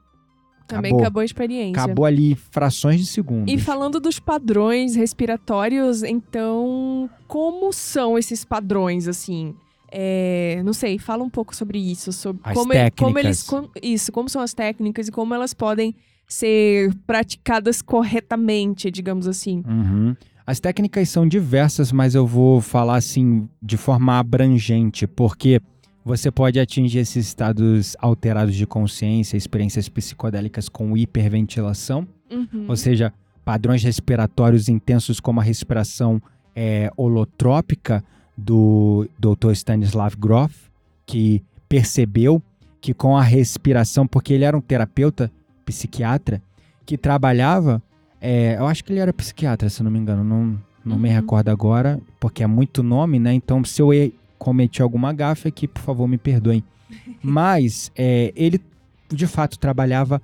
Também 0.67 0.90
acabou. 0.90 1.01
acabou 1.01 1.21
a 1.21 1.25
experiência. 1.25 1.83
Acabou 1.83 2.05
ali 2.05 2.35
frações 2.35 3.01
de 3.01 3.07
segundo. 3.07 3.49
E 3.49 3.59
falando 3.59 4.01
dos 4.01 4.19
padrões 4.19 4.95
respiratórios, 4.95 6.03
então, 6.03 7.09
como 7.27 7.73
são 7.73 8.19
esses 8.19 8.45
padrões, 8.45 9.07
assim? 9.07 9.55
É, 9.90 10.61
não 10.64 10.73
sei, 10.73 10.99
fala 10.99 11.23
um 11.23 11.31
pouco 11.31 11.55
sobre 11.55 11.79
isso, 11.79 12.12
sobre 12.12 12.42
as 12.44 12.55
como, 12.55 12.73
técnicas. 12.73 13.05
como 13.05 13.18
eles 13.18 13.42
com, 13.42 13.68
isso, 13.83 14.12
como 14.12 14.29
são 14.29 14.42
as 14.42 14.53
técnicas 14.53 15.09
e 15.09 15.12
como 15.12 15.35
elas 15.35 15.55
podem 15.55 15.94
ser 16.27 16.92
praticadas 17.07 17.81
corretamente, 17.83 18.90
digamos 18.90 19.29
assim. 19.29 19.62
Uhum. 19.66 20.16
As 20.47 20.61
técnicas 20.61 21.09
são 21.09 21.27
diversas, 21.27 21.92
mas 21.92 22.14
eu 22.14 22.27
vou 22.27 22.61
falar 22.61 22.97
assim 22.97 23.49
de 23.62 23.77
forma 23.77 24.18
abrangente, 24.18 25.07
porque 25.07 25.61
você 26.05 26.31
pode 26.31 26.61
atingir 26.61 26.99
esses 26.99 27.27
estados 27.27 27.97
alterados 27.99 28.55
de 28.55 28.66
consciência, 28.66 29.37
experiências 29.37 29.88
psicodélicas 29.88 30.68
com 30.68 30.97
hiperventilação, 30.97 32.07
uhum. 32.31 32.66
ou 32.68 32.77
seja, 32.77 33.12
padrões 33.42 33.83
respiratórios 33.83 34.68
intensos 34.68 35.18
como 35.18 35.40
a 35.40 35.42
respiração 35.42 36.20
é, 36.55 36.90
holotrópica 36.97 38.05
do 38.37 39.09
Dr. 39.18 39.53
Stanislav 39.53 40.16
Grof, 40.16 40.68
que 41.07 41.42
percebeu 41.68 42.42
que 42.81 42.92
com 42.92 43.16
a 43.16 43.23
respiração, 43.23 44.07
porque 44.07 44.33
ele 44.35 44.44
era 44.44 44.57
um 44.57 44.61
terapeuta 44.61 45.31
psiquiatra 45.64 46.42
que 46.85 46.99
trabalhava, 46.99 47.83
é, 48.20 48.57
eu 48.59 48.66
acho 48.66 48.85
que 48.85 48.92
ele 48.92 49.01
era 49.01 49.12
psiquiatra, 49.12 49.68
se 49.70 49.83
não 49.83 49.90
me 49.90 49.99
engano, 49.99 50.23
não, 50.23 50.61
não 50.85 50.97
uhum. 50.97 51.03
me 51.03 51.09
recordo 51.09 51.49
agora, 51.49 52.01
porque 52.20 52.42
é 52.42 52.47
muito 52.47 52.83
nome, 52.83 53.18
né? 53.18 53.33
Então, 53.33 53.64
se 53.64 53.81
eu 53.81 53.90
cometi 54.38 54.83
alguma 54.83 55.12
gafe 55.12 55.49
aqui, 55.49 55.66
por 55.66 55.81
favor, 55.81 56.07
me 56.07 56.18
perdoem. 56.18 56.62
Mas 57.23 57.90
é, 57.97 58.33
ele, 58.37 58.61
de 59.09 59.27
fato, 59.27 59.59
trabalhava 59.59 60.20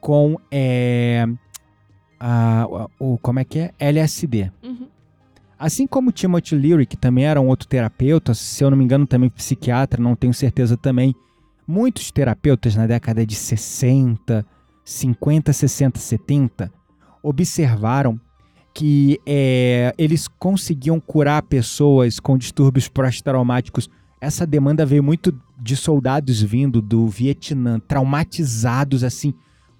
com 0.00 0.38
é, 0.50 1.26
a, 2.20 2.66
o, 2.98 3.16
como 3.18 3.38
é 3.38 3.44
que 3.44 3.58
é? 3.60 3.70
LSD. 3.78 4.50
Uhum. 4.62 4.86
Assim 5.64 5.86
como 5.86 6.12
Timothy 6.12 6.54
Leary, 6.54 6.84
que 6.84 6.94
também 6.94 7.24
era 7.24 7.40
um 7.40 7.48
outro 7.48 7.66
terapeuta, 7.66 8.34
se 8.34 8.62
eu 8.62 8.68
não 8.68 8.76
me 8.76 8.84
engano 8.84 9.06
também 9.06 9.30
psiquiatra, 9.30 9.98
não 9.98 10.14
tenho 10.14 10.34
certeza 10.34 10.76
também. 10.76 11.16
Muitos 11.66 12.10
terapeutas 12.10 12.76
na 12.76 12.86
década 12.86 13.24
de 13.24 13.34
60, 13.34 14.44
50, 14.84 15.52
60, 15.54 15.98
70 15.98 16.70
observaram 17.22 18.20
que 18.74 19.18
é, 19.24 19.94
eles 19.96 20.28
conseguiam 20.28 21.00
curar 21.00 21.40
pessoas 21.40 22.20
com 22.20 22.36
distúrbios 22.36 22.86
pós-traumáticos. 22.86 23.88
Essa 24.20 24.46
demanda 24.46 24.84
veio 24.84 25.02
muito 25.02 25.34
de 25.58 25.76
soldados 25.76 26.42
vindo 26.42 26.82
do 26.82 27.08
Vietnã, 27.08 27.80
traumatizados 27.80 29.02
assim, 29.02 29.32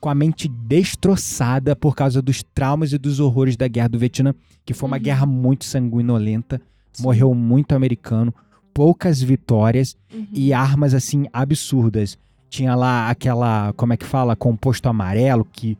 com 0.04 0.10
a 0.10 0.14
mente 0.14 0.48
destroçada 0.48 1.74
por 1.74 1.96
causa 1.96 2.20
dos 2.20 2.42
traumas 2.42 2.92
e 2.92 2.98
dos 2.98 3.20
horrores 3.20 3.56
da 3.56 3.66
guerra 3.66 3.88
do 3.88 3.98
Vietnã, 3.98 4.34
que 4.62 4.74
foi 4.74 4.86
uma 4.86 4.98
uhum. 4.98 5.02
guerra 5.02 5.24
muito 5.24 5.64
sanguinolenta, 5.64 6.60
Sim. 6.92 7.04
morreu 7.04 7.34
muito 7.34 7.74
americano, 7.74 8.34
poucas 8.74 9.22
vitórias 9.22 9.96
uhum. 10.12 10.26
e 10.30 10.52
armas 10.52 10.92
assim 10.92 11.24
absurdas. 11.32 12.18
Tinha 12.50 12.74
lá 12.74 13.08
aquela, 13.08 13.72
como 13.78 13.94
é 13.94 13.96
que 13.96 14.04
fala, 14.04 14.36
composto 14.36 14.90
amarelo 14.90 15.42
que 15.42 15.78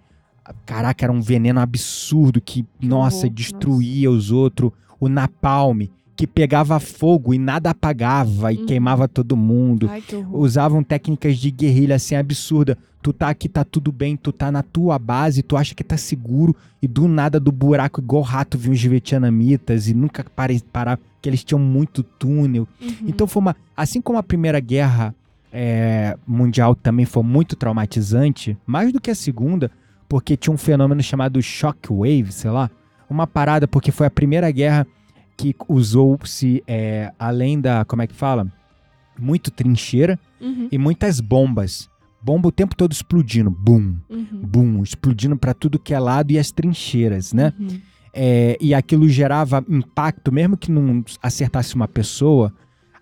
Caraca, 0.65 1.05
era 1.05 1.13
um 1.13 1.21
veneno 1.21 1.61
absurdo 1.61 2.41
que, 2.41 2.67
nossa, 2.81 3.29
destruía 3.29 4.09
nossa. 4.09 4.19
os 4.19 4.31
outros. 4.31 4.73
O 4.99 5.07
napalm, 5.07 5.83
que 6.17 6.27
pegava 6.27 6.79
fogo 6.79 7.35
e 7.35 7.39
nada 7.39 7.71
apagava 7.71 8.53
e 8.53 8.59
uhum. 8.59 8.67
queimava 8.67 9.09
todo 9.09 9.37
mundo. 9.37 9.89
Ai, 9.91 10.03
Usavam 10.33 10.83
técnicas 10.83 11.39
de 11.39 11.51
guerrilha 11.51 11.97
assim 11.97 12.15
absurda. 12.15 12.79
Tu 13.03 13.13
tá 13.13 13.29
aqui, 13.29 13.49
tá 13.49 13.65
tudo 13.65 13.93
bem, 13.93 14.17
tu 14.17 14.33
tá 14.33 14.51
na 14.51 14.63
tua 14.63 14.99
base, 14.99 15.43
tu 15.43 15.57
acha 15.57 15.75
que 15.75 15.85
tá 15.85 15.97
seguro 15.97 16.57
e 16.81 16.89
do 16.89 17.07
nada 17.07 17.39
do 17.39 17.53
buraco 17.53 18.01
igual 18.01 18.23
rato 18.23 18.57
vinham 18.57 18.73
os 18.73 18.83
vietnamitas 18.83 19.89
e 19.89 19.95
nunca 19.95 20.25
parem 20.35 20.59
parar, 20.59 20.97
porque 20.97 21.29
eles 21.29 21.45
tinham 21.45 21.59
muito 21.59 22.03
túnel. 22.03 22.67
Uhum. 22.81 22.95
Então 23.07 23.27
foi 23.27 23.43
uma, 23.43 23.57
assim 23.77 24.01
como 24.01 24.19
a 24.19 24.23
Primeira 24.23 24.59
Guerra 24.59 25.15
é, 25.53 26.17
Mundial 26.27 26.75
também 26.75 27.05
foi 27.05 27.23
muito 27.23 27.55
traumatizante, 27.57 28.57
mais 28.67 28.93
do 28.93 29.01
que 29.01 29.11
a 29.11 29.15
Segunda, 29.15 29.71
porque 30.09 30.37
tinha 30.37 30.53
um 30.55 30.59
fenômeno 30.59 31.03
chamado 31.03 31.41
shockwave, 31.43 32.33
sei 32.33 32.51
lá, 32.51 32.71
uma 33.09 33.27
parada, 33.27 33.69
porque 33.69 33.93
foi 33.93 34.07
a 34.07 34.11
primeira 34.11 34.51
guerra 34.51 34.87
que 35.37 35.55
usou-se, 35.69 36.63
é, 36.67 37.13
além 37.19 37.61
da, 37.61 37.85
como 37.85 38.03
é 38.03 38.07
que 38.07 38.15
fala? 38.15 38.47
Muito 39.19 39.51
trincheira 39.51 40.19
uhum. 40.41 40.69
e 40.71 40.79
muitas 40.79 41.21
bombas. 41.21 41.89
Bomba 42.23 42.49
o 42.49 42.53
tempo 42.53 42.75
todo 42.75 42.93
explodindo, 42.93 43.51
bum, 43.51 43.97
uhum. 44.09 44.41
bum, 44.43 44.83
explodindo 44.83 45.37
para 45.37 45.53
tudo 45.53 45.79
que 45.79 45.93
é 45.93 45.99
lado 45.99 46.31
e 46.31 46.39
as 46.39 46.51
trincheiras, 46.51 47.33
né? 47.33 47.53
Uhum. 47.59 47.81
É, 48.15 48.57
e 48.61 48.73
aquilo 48.73 49.09
gerava 49.09 49.63
impacto, 49.69 50.33
mesmo 50.33 50.57
que 50.57 50.71
não 50.71 51.05
acertasse 51.21 51.75
uma 51.75 51.89
pessoa, 51.89 52.53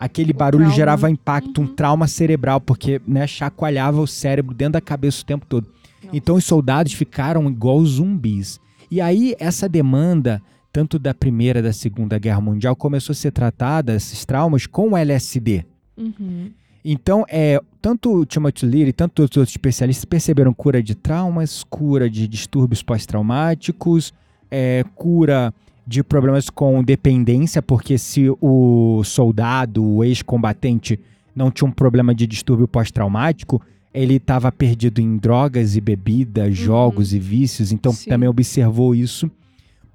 aquele 0.01 0.33
o 0.33 0.35
barulho 0.35 0.65
trauma. 0.65 0.77
gerava 0.77 1.11
impacto, 1.11 1.61
um 1.61 1.65
uhum. 1.65 1.75
trauma 1.75 2.09
cerebral, 2.09 2.61
porque 2.61 3.01
né, 3.07 3.27
chacoalhava 3.27 4.01
o 4.01 4.07
cérebro 4.07 4.55
dentro 4.55 4.73
da 4.73 4.81
cabeça 4.81 5.23
o 5.23 5.27
tempo 5.27 5.47
todo. 5.47 5.69
Então 6.13 6.37
os 6.37 6.45
soldados 6.45 6.93
ficaram 6.93 7.49
igual 7.49 7.85
zumbis. 7.85 8.61
E 8.91 9.01
aí 9.01 9.35
essa 9.39 9.69
demanda, 9.69 10.43
tanto 10.73 10.99
da 10.99 11.13
Primeira 11.13 11.59
e 11.59 11.63
da 11.63 11.73
Segunda 11.73 12.19
Guerra 12.19 12.41
Mundial, 12.41 12.75
começou 12.75 13.13
a 13.13 13.17
ser 13.17 13.31
tratada, 13.31 13.95
esses 13.95 14.25
traumas, 14.25 14.67
com 14.67 14.97
LSD. 14.97 15.65
Uhum. 15.97 16.51
Então, 16.85 17.25
é, 17.29 17.61
tanto 17.81 18.13
o 18.13 18.27
Timothy 18.27 18.67
Leary, 18.67 18.93
tanto 18.93 19.23
os 19.23 19.37
outros 19.37 19.51
especialistas 19.51 20.05
perceberam 20.05 20.53
cura 20.53 20.83
de 20.83 20.95
traumas, 20.95 21.63
cura 21.63 22.11
de 22.11 22.27
distúrbios 22.27 22.83
pós-traumáticos, 22.83 24.13
é, 24.51 24.85
cura 24.95 25.55
de 25.87 26.03
problemas 26.03 26.49
com 26.51 26.83
dependência, 26.83 27.61
porque 27.63 27.99
se 27.99 28.31
o 28.41 29.03
soldado, 29.05 29.85
o 29.85 30.03
ex-combatente, 30.03 30.99
não 31.35 31.51
tinha 31.51 31.69
um 31.69 31.73
problema 31.73 32.15
de 32.15 32.27
distúrbio 32.27 32.67
pós-traumático, 32.67 33.61
ele 33.95 34.15
estava 34.15 34.51
perdido 34.51 35.01
em 35.01 35.17
drogas 35.17 35.77
e 35.77 35.81
bebida, 35.81 36.45
uhum. 36.45 36.53
jogos 36.53 37.13
e 37.13 37.19
vícios, 37.19 37.73
então 37.73 37.93
Sim. 37.93 38.09
também 38.09 38.29
observou 38.29 38.95
isso. 38.95 39.31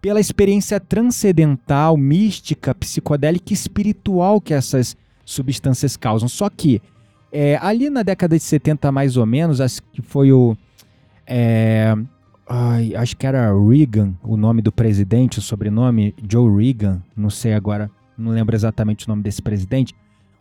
Pela 0.08 0.22
experiência 0.22 0.80
transcendental, 0.80 1.98
mística, 1.98 2.74
psicodélica 2.74 3.52
e 3.52 3.54
espiritual 3.54 4.40
que 4.40 4.54
essas 4.54 4.96
substâncias 5.26 5.98
causam. 5.98 6.30
Só 6.30 6.50
que, 6.50 6.82
é, 7.30 7.60
ali 7.62 7.90
na 7.90 8.04
década 8.04 8.38
de 8.38 8.42
70, 8.42 8.90
mais 8.90 9.18
ou 9.18 9.26
menos, 9.26 9.60
acho 9.60 9.82
que 9.92 10.02
foi 10.02 10.32
o. 10.32 10.56
É, 11.28 11.94
ai, 12.48 12.96
acho 12.96 13.18
que 13.18 13.28
era 13.28 13.52
Reagan, 13.52 14.14
o 14.24 14.38
nome 14.38 14.62
do 14.62 14.72
presidente, 14.72 15.40
o 15.40 15.42
sobrenome, 15.42 16.16
Joe 16.26 16.56
Reagan, 16.56 17.04
não 17.14 17.30
sei 17.30 17.54
agora, 17.54 17.92
não 18.18 18.32
lembro 18.32 18.56
exatamente 18.56 19.08
o 19.08 19.10
nome 19.10 19.24
desse 19.24 19.42
presidente 19.42 19.94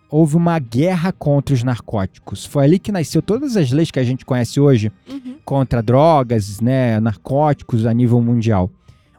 houve 0.09 0.37
uma 0.37 0.57
guerra 0.61 1.11
contra 1.11 1.53
os 1.53 1.65
narcóticos. 1.65 2.45
Foi 2.47 2.63
ali 2.63 2.79
que 2.79 2.93
nasceu 2.93 3.21
todas 3.21 3.57
as 3.57 3.73
leis 3.73 3.91
que 3.91 3.99
a 3.99 4.05
gente 4.05 4.25
conhece 4.25 4.61
hoje 4.61 4.93
uhum. 5.11 5.35
contra 5.45 5.83
drogas, 5.83 6.61
né, 6.61 7.01
narcóticos 7.01 7.85
a 7.85 7.93
nível 7.93 8.23
mundial. 8.23 8.71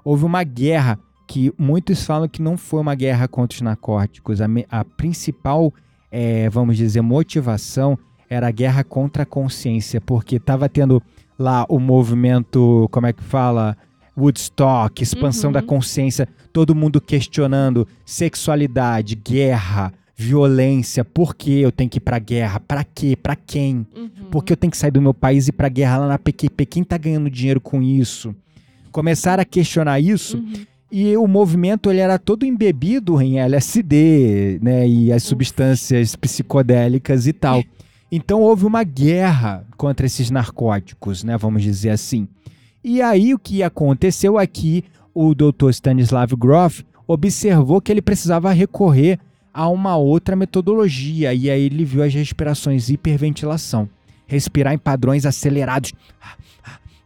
Houve 0.08 0.24
uma 0.24 0.42
guerra 0.42 0.98
que 1.28 1.54
muitos 1.58 2.06
falam 2.06 2.30
que 2.30 2.42
não 2.42 2.56
foi 2.56 2.80
uma 2.80 2.96
guerra 2.96 3.28
contra 3.28 3.58
os 3.58 3.62
narcóticos. 3.62 4.40
A, 4.40 4.48
a 4.72 4.86
principal, 4.86 5.74
é, 6.10 6.50
vamos 6.50 6.78
dizer, 6.78 7.02
motivação 7.02 8.00
era 8.30 8.48
a 8.48 8.52
guerra 8.52 8.86
contra 8.86 9.24
a 9.24 9.26
consciência, 9.26 10.00
porque 10.00 10.38
estava 10.38 10.70
tendo 10.70 11.04
lá 11.38 11.66
o 11.68 11.78
movimento, 11.78 12.88
como 12.90 13.06
é 13.06 13.12
que 13.12 13.22
fala? 13.22 13.76
Woodstock, 14.18 15.04
expansão 15.04 15.50
uhum. 15.50 15.54
da 15.56 15.62
consciência, 15.62 16.26
todo 16.54 16.74
mundo 16.74 17.02
questionando 17.02 17.86
sexualidade, 18.06 19.14
guerra, 19.14 19.92
violência, 20.16 21.04
por 21.04 21.36
que 21.36 21.60
eu 21.60 21.72
tenho 21.72 21.90
que 21.90 21.98
ir 21.98 22.00
pra 22.00 22.18
guerra, 22.18 22.62
pra 22.62 22.86
quê, 22.86 23.18
pra 23.22 23.36
quem, 23.36 23.86
uhum. 23.94 24.30
por 24.32 24.46
que 24.46 24.54
eu 24.54 24.58
tenho 24.58 24.72
que 24.72 24.78
sair 24.78 24.92
do 24.92 25.02
meu 25.02 25.14
país 25.14 25.48
e 25.48 25.50
ir 25.50 25.52
pra 25.52 25.68
guerra 25.68 25.98
lá 25.98 26.08
na 26.08 26.18
PQP, 26.18 26.66
quem 26.66 26.84
tá 26.86 26.98
ganhando 26.98 27.30
dinheiro 27.30 27.60
com 27.60 27.82
isso? 27.82 28.34
Começaram 28.92 29.42
a 29.42 29.46
questionar 29.46 30.00
isso 30.00 30.38
uhum. 30.38 30.66
E 30.92 31.18
o 31.18 31.28
movimento 31.28 31.92
ele 31.92 32.00
era 32.00 32.18
todo 32.18 32.46
embebido 32.46 33.22
em 33.22 33.40
LSD, 33.40 34.60
né, 34.62 34.88
e 34.88 35.12
as 35.12 35.24
substâncias 35.24 36.16
psicodélicas 36.16 37.28
e 37.28 37.34
tal. 37.34 37.62
Então 38.10 38.42
houve 38.42 38.66
uma 38.66 38.84
guerra 38.84 39.66
contra 39.76 40.06
esses 40.06 40.32
narcóticos, 40.32 41.24
né, 41.26 41.38
vamos 41.38 41.62
dizer 41.62 41.90
assim. 41.90 42.28
E 42.82 43.02
aí 43.02 43.34
o 43.34 43.40
que 43.40 43.62
aconteceu 43.62 44.38
aqui, 44.38 44.86
o 45.14 45.36
Dr. 45.36 45.72
Stanislav 45.72 46.32
Grof 46.38 46.84
observou 47.06 47.82
que 47.82 47.92
ele 47.92 48.02
precisava 48.02 48.52
recorrer 48.54 49.20
a 49.54 49.68
uma 49.68 49.98
outra 49.98 50.36
metodologia 50.38 51.34
e 51.34 51.50
aí 51.50 51.66
ele 51.66 51.84
viu 51.84 52.02
as 52.02 52.14
respirações 52.14 52.90
hiperventilação, 52.90 53.90
respirar 54.26 54.74
em 54.74 54.78
padrões 54.78 55.26
acelerados 55.26 55.92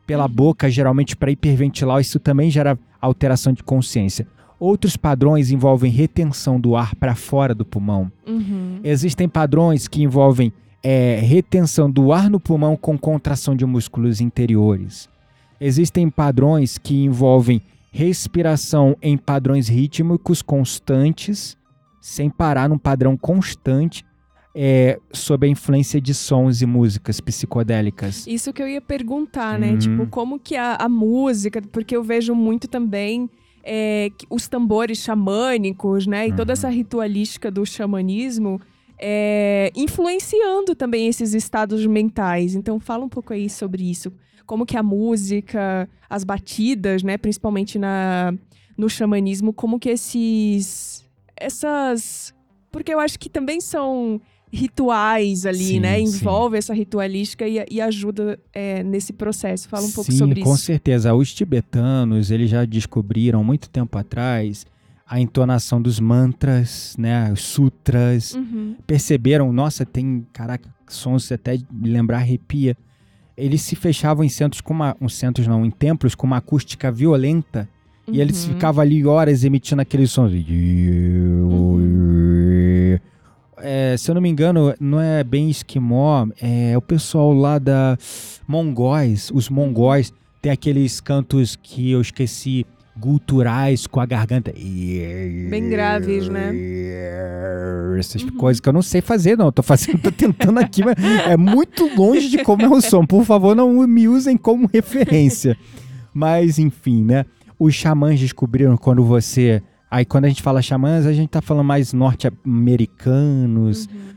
pela 0.05 0.27
boca, 0.27 0.69
geralmente 0.69 1.15
para 1.15 1.31
hiperventilar, 1.31 2.01
isso 2.01 2.19
também 2.19 2.49
gera 2.49 2.77
alteração 2.99 3.53
de 3.53 3.63
consciência. 3.63 4.27
Outros 4.59 4.95
padrões 4.95 5.49
envolvem 5.49 5.91
retenção 5.91 6.59
do 6.59 6.75
ar 6.75 6.93
para 6.95 7.15
fora 7.15 7.55
do 7.55 7.65
pulmão. 7.65 8.11
Uhum. 8.27 8.79
Existem 8.83 9.27
padrões 9.27 9.87
que 9.87 10.03
envolvem 10.03 10.53
é, 10.83 11.19
retenção 11.19 11.89
do 11.89 12.11
ar 12.11 12.29
no 12.29 12.39
pulmão 12.39 12.75
com 12.75 12.97
contração 12.97 13.55
de 13.55 13.65
músculos 13.65 14.21
interiores. 14.21 15.09
Existem 15.59 16.09
padrões 16.09 16.77
que 16.77 17.03
envolvem 17.03 17.61
respiração 17.91 18.95
em 19.01 19.17
padrões 19.17 19.67
rítmicos 19.67 20.41
constantes, 20.41 21.57
sem 21.99 22.29
parar 22.29 22.69
num 22.69 22.77
padrão 22.77 23.17
constante, 23.17 24.05
é, 24.53 24.99
sob 25.13 25.47
a 25.47 25.49
influência 25.49 26.01
de 26.01 26.13
sons 26.13 26.61
e 26.61 26.65
músicas 26.65 27.19
psicodélicas. 27.19 28.25
Isso 28.27 28.51
que 28.51 28.61
eu 28.61 28.67
ia 28.67 28.81
perguntar, 28.81 29.57
né? 29.57 29.71
Uhum. 29.71 29.77
Tipo, 29.77 30.07
como 30.07 30.39
que 30.39 30.55
a, 30.55 30.75
a 30.75 30.89
música, 30.89 31.61
porque 31.71 31.95
eu 31.95 32.03
vejo 32.03 32.35
muito 32.35 32.67
também 32.67 33.29
é, 33.63 34.09
os 34.29 34.47
tambores 34.47 34.99
xamânicos, 34.99 36.05
né? 36.07 36.27
E 36.27 36.33
toda 36.33 36.51
Uhum. 36.51 36.53
essa 36.53 36.69
ritualística 36.69 37.49
do 37.49 37.65
xamanismo 37.65 38.59
é, 38.99 39.71
influenciando 39.75 40.75
também 40.75 41.07
esses 41.07 41.33
estados 41.33 41.85
mentais. 41.85 42.53
Então, 42.53 42.79
fala 42.79 43.05
um 43.05 43.09
pouco 43.09 43.33
aí 43.33 43.49
sobre 43.49 43.89
isso. 43.89 44.11
Como 44.45 44.65
que 44.65 44.75
a 44.75 44.83
música, 44.83 45.87
as 46.09 46.23
batidas, 46.23 47.03
né? 47.03 47.17
Principalmente 47.17 47.79
na, 47.79 48.33
no 48.77 48.89
xamanismo, 48.89 49.53
como 49.53 49.79
que 49.79 49.89
esses... 49.89 51.05
Essas... 51.37 52.33
Porque 52.71 52.93
eu 52.93 52.99
acho 52.99 53.17
que 53.17 53.29
também 53.29 53.59
são 53.59 54.21
rituais 54.51 55.45
ali, 55.45 55.63
Sim, 55.65 55.79
né? 55.79 55.97
sim. 55.97 56.03
Envolve 56.03 56.57
essa 56.57 56.73
ritualística 56.73 57.47
e, 57.47 57.63
e 57.71 57.79
ajuda 57.81 58.37
é, 58.53 58.83
nesse 58.83 59.13
processo. 59.13 59.69
Fala 59.69 59.85
um 59.85 59.91
pouco 59.91 60.11
Sim, 60.11 60.17
sobre 60.17 60.41
com 60.41 60.53
isso. 60.53 60.63
certeza. 60.65 61.13
Os 61.13 61.33
tibetanos, 61.33 62.29
eles 62.31 62.49
já 62.49 62.65
descobriram 62.65 63.43
muito 63.43 63.69
tempo 63.69 63.97
atrás 63.97 64.65
a 65.07 65.19
entonação 65.19 65.81
dos 65.81 65.99
mantras, 65.99 66.95
né, 66.97 67.31
os 67.33 67.41
sutras. 67.41 68.33
Uhum. 68.33 68.75
Perceberam, 68.87 69.51
nossa, 69.51 69.85
tem, 69.85 70.25
caraca, 70.31 70.69
sons 70.87 71.31
até 71.31 71.57
lembrar 71.81 72.17
arrepia. 72.17 72.77
Eles 73.37 73.61
se 73.61 73.75
fechavam 73.75 74.23
em 74.23 74.29
centros 74.29 74.61
com 74.61 74.73
uma, 74.73 74.95
um 75.01 75.09
centros 75.09 75.47
não, 75.47 75.65
em 75.65 75.71
templos 75.71 76.15
com 76.15 76.27
uma 76.27 76.37
acústica 76.37 76.91
violenta. 76.91 77.67
E 78.07 78.19
eles 78.19 78.45
Uhum. 78.45 78.53
ficavam 78.53 78.81
ali 78.81 79.05
horas 79.05 79.43
emitindo 79.43 79.81
aqueles 79.81 80.11
sons. 80.11 80.31
É, 83.63 83.95
se 83.97 84.09
eu 84.09 84.15
não 84.15 84.21
me 84.21 84.29
engano, 84.29 84.73
não 84.79 84.99
é 84.99 85.23
bem 85.23 85.49
esquimó, 85.49 86.27
é 86.41 86.77
o 86.77 86.81
pessoal 86.81 87.33
lá 87.33 87.57
da 87.59 87.97
Mongóis. 88.47 89.31
Os 89.33 89.49
mongóis 89.49 90.13
tem 90.41 90.51
aqueles 90.51 90.99
cantos 90.99 91.55
que 91.55 91.91
eu 91.91 92.01
esqueci, 92.01 92.65
guturais 92.97 93.87
com 93.87 93.99
a 93.99 94.05
garganta. 94.05 94.51
Bem 94.51 95.69
graves, 95.69 96.27
né? 96.27 96.51
Essas 97.97 98.23
Uhum. 98.23 98.31
coisas 98.37 98.59
que 98.59 98.67
eu 98.69 98.73
não 98.73 98.81
sei 98.81 99.01
fazer, 99.01 99.37
não. 99.37 99.45
Eu 99.47 99.51
tô 99.51 99.63
fazendo, 99.63 99.99
tô 99.99 100.11
tentando 100.11 100.59
aqui, 100.59 100.83
mas 100.83 100.95
é 101.27 101.37
muito 101.37 101.85
longe 101.95 102.29
de 102.29 102.43
como 102.43 102.63
é 102.63 102.69
o 102.69 102.81
som. 102.81 103.05
Por 103.05 103.23
favor, 103.25 103.55
não 103.55 103.85
me 103.87 104.07
usem 104.07 104.37
como 104.37 104.69
referência. 104.71 105.55
Mas, 106.13 106.59
enfim, 106.59 107.03
né? 107.03 107.25
Os 107.59 107.73
xamãs 107.75 108.19
descobriram 108.19 108.75
quando 108.75 109.03
você. 109.03 109.61
Aí, 109.91 110.05
quando 110.05 110.23
a 110.25 110.29
gente 110.29 110.41
fala 110.41 110.61
xamãs, 110.61 111.05
a 111.05 111.11
gente 111.11 111.29
tá 111.29 111.41
falando 111.41 111.65
mais 111.65 111.91
norte-americanos, 111.91 113.87
Uhum. 113.87 114.13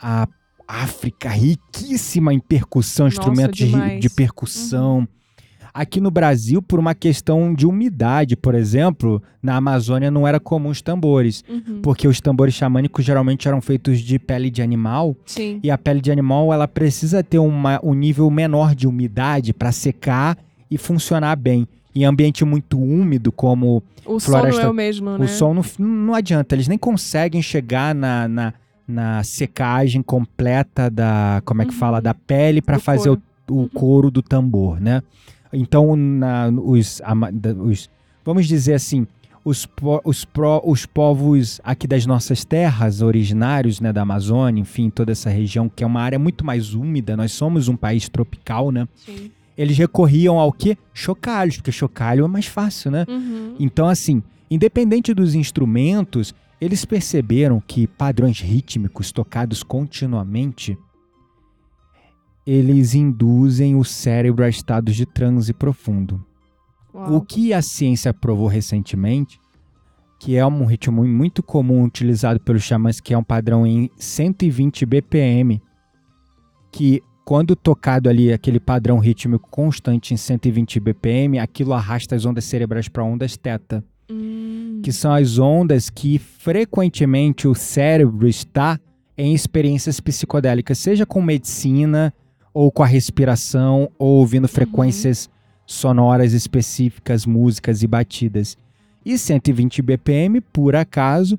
a 0.00 0.26
África 0.66 1.28
riquíssima 1.28 2.32
em 2.34 2.40
percussão, 2.40 3.06
Nossa, 3.06 3.18
instrumentos 3.18 3.56
de. 3.58 3.74
Uhum. 3.74 3.98
de 4.00 4.10
percussão. 4.10 5.06
Aqui 5.72 6.00
no 6.00 6.10
Brasil, 6.10 6.62
por 6.62 6.78
uma 6.78 6.94
questão 6.94 7.52
de 7.52 7.66
umidade, 7.66 8.36
por 8.36 8.54
exemplo, 8.54 9.20
na 9.42 9.56
Amazônia 9.56 10.08
não 10.10 10.26
era 10.26 10.38
comum 10.38 10.68
os 10.68 10.80
tambores, 10.80 11.42
Uhum. 11.48 11.80
porque 11.82 12.06
os 12.06 12.20
tambores 12.20 12.54
xamânicos 12.54 13.04
geralmente 13.04 13.48
eram 13.48 13.60
feitos 13.60 13.98
de 14.00 14.16
pele 14.18 14.50
de 14.50 14.62
animal, 14.62 15.16
Sim. 15.26 15.58
e 15.64 15.70
a 15.72 15.76
pele 15.78 16.00
de 16.00 16.12
animal 16.12 16.52
ela 16.52 16.68
precisa 16.68 17.22
ter 17.24 17.38
uma, 17.40 17.80
um 17.82 17.92
nível 17.92 18.30
menor 18.30 18.72
de 18.74 18.86
umidade 18.86 19.52
para 19.52 19.72
secar 19.72 20.38
e 20.70 20.78
funcionar 20.78 21.34
bem. 21.36 21.66
Em 21.94 22.04
ambiente 22.04 22.44
muito 22.44 22.78
úmido, 22.80 23.30
como 23.30 23.82
O 24.04 24.18
som 24.18 24.32
não 24.32 24.38
floresta- 24.40 24.62
é 24.62 24.68
o 24.68 24.74
mesmo, 24.74 25.16
né? 25.16 25.24
o 25.24 25.28
som 25.28 25.54
não, 25.54 25.62
não 25.78 26.14
adianta, 26.14 26.54
eles 26.54 26.66
nem 26.68 26.76
conseguem 26.78 27.40
chegar 27.40 27.94
na, 27.94 28.26
na, 28.26 28.54
na 28.86 29.22
secagem 29.22 30.02
completa 30.02 30.90
da, 30.90 31.40
como 31.44 31.62
é 31.62 31.64
que 31.64 31.72
Uhum. 31.72 31.78
fala, 31.78 32.00
da 32.00 32.12
pele 32.12 32.60
para 32.60 32.78
fazer 32.78 33.10
o, 33.10 33.22
couro. 33.46 33.64
o 33.66 33.68
couro 33.70 34.10
do 34.10 34.22
tambor, 34.22 34.80
né? 34.80 35.02
Então, 35.52 35.94
na, 35.94 36.48
os, 36.48 37.00
os- 37.64 37.88
vamos 38.24 38.48
dizer 38.48 38.74
assim, 38.74 39.06
os, 39.44 39.68
os, 40.04 40.24
pro- 40.24 40.62
os 40.64 40.84
povos 40.86 41.60
aqui 41.62 41.86
das 41.86 42.06
nossas 42.06 42.44
terras, 42.44 43.02
originários 43.02 43.78
né, 43.80 43.92
da 43.92 44.02
Amazônia, 44.02 44.60
enfim, 44.60 44.90
toda 44.90 45.12
essa 45.12 45.30
região, 45.30 45.68
que 45.68 45.84
é 45.84 45.86
uma 45.86 46.00
área 46.00 46.18
muito 46.18 46.44
mais 46.44 46.74
úmida, 46.74 47.16
nós 47.16 47.30
somos 47.30 47.68
um 47.68 47.76
país 47.76 48.08
tropical, 48.08 48.72
né? 48.72 48.88
Sim. 48.96 49.30
Eles 49.56 49.78
recorriam 49.78 50.38
ao 50.38 50.52
quê? 50.52 50.76
Chocalhos, 50.92 51.56
porque 51.56 51.72
chocalho 51.72 52.24
é 52.24 52.28
mais 52.28 52.46
fácil, 52.46 52.90
né? 52.90 53.04
Uhum. 53.08 53.54
Então, 53.58 53.88
assim, 53.88 54.22
independente 54.50 55.14
dos 55.14 55.34
instrumentos, 55.34 56.34
eles 56.60 56.84
perceberam 56.84 57.62
que 57.64 57.86
padrões 57.86 58.40
rítmicos 58.40 59.12
tocados 59.12 59.62
continuamente 59.62 60.76
eles 62.46 62.94
induzem 62.94 63.74
o 63.74 63.84
cérebro 63.84 64.44
a 64.44 64.48
estados 64.48 64.94
de 64.94 65.06
transe 65.06 65.52
profundo. 65.52 66.24
Uau. 66.94 67.16
O 67.16 67.20
que 67.20 67.52
a 67.52 67.62
ciência 67.62 68.12
provou 68.12 68.46
recentemente, 68.46 69.40
que 70.20 70.36
é 70.36 70.46
um 70.46 70.64
ritmo 70.64 71.04
muito 71.04 71.42
comum 71.42 71.82
utilizado 71.82 72.38
pelos 72.40 72.62
xamãs, 72.62 73.00
que 73.00 73.14
é 73.14 73.18
um 73.18 73.24
padrão 73.24 73.66
em 73.66 73.90
120 73.96 74.84
BPM, 74.86 75.60
que 76.70 77.02
quando 77.24 77.56
tocado 77.56 78.08
ali 78.08 78.32
aquele 78.32 78.60
padrão 78.60 78.98
rítmico 78.98 79.48
constante 79.50 80.12
em 80.12 80.16
120 80.16 80.78
BPM, 80.78 81.38
aquilo 81.38 81.72
arrasta 81.72 82.14
as 82.14 82.26
ondas 82.26 82.44
cerebrais 82.44 82.88
para 82.88 83.04
ondas 83.04 83.36
teta 83.36 83.84
Hum. 84.10 84.80
que 84.82 84.92
são 84.92 85.14
as 85.14 85.38
ondas 85.38 85.88
que 85.88 86.18
frequentemente 86.18 87.48
o 87.48 87.54
cérebro 87.54 88.28
está 88.28 88.78
em 89.16 89.32
experiências 89.32 89.98
psicodélicas, 89.98 90.78
seja 90.78 91.06
com 91.06 91.22
medicina, 91.22 92.12
ou 92.52 92.70
com 92.70 92.82
a 92.82 92.86
respiração, 92.86 93.90
ou 93.98 94.18
ouvindo 94.18 94.46
frequências 94.46 95.30
sonoras 95.66 96.34
específicas, 96.34 97.24
músicas 97.24 97.82
e 97.82 97.86
batidas. 97.86 98.58
E 99.04 99.16
120 99.16 99.80
BPM, 99.80 100.40
por 100.40 100.76
acaso, 100.76 101.38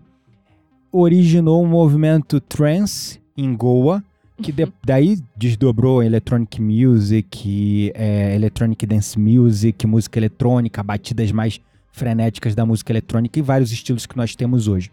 originou 0.92 1.64
um 1.64 1.68
movimento 1.68 2.40
trance 2.40 3.22
em 3.38 3.56
Goa, 3.56 4.04
que 4.42 4.52
de- 4.52 4.72
daí 4.86 5.18
desdobrou 5.36 6.04
electronic 6.04 6.62
music, 6.62 7.92
é, 7.96 8.36
electronic 8.36 8.86
dance 8.86 9.18
music, 9.18 9.88
música 9.88 10.20
eletrônica, 10.20 10.84
batidas 10.84 11.32
mais 11.32 11.60
frenéticas 11.92 12.54
da 12.54 12.66
música 12.66 12.92
eletrônica 12.92 13.40
e 13.40 13.42
vários 13.42 13.72
estilos 13.72 14.06
que 14.06 14.18
nós 14.18 14.36
temos 14.36 14.68
hoje. 14.68 14.92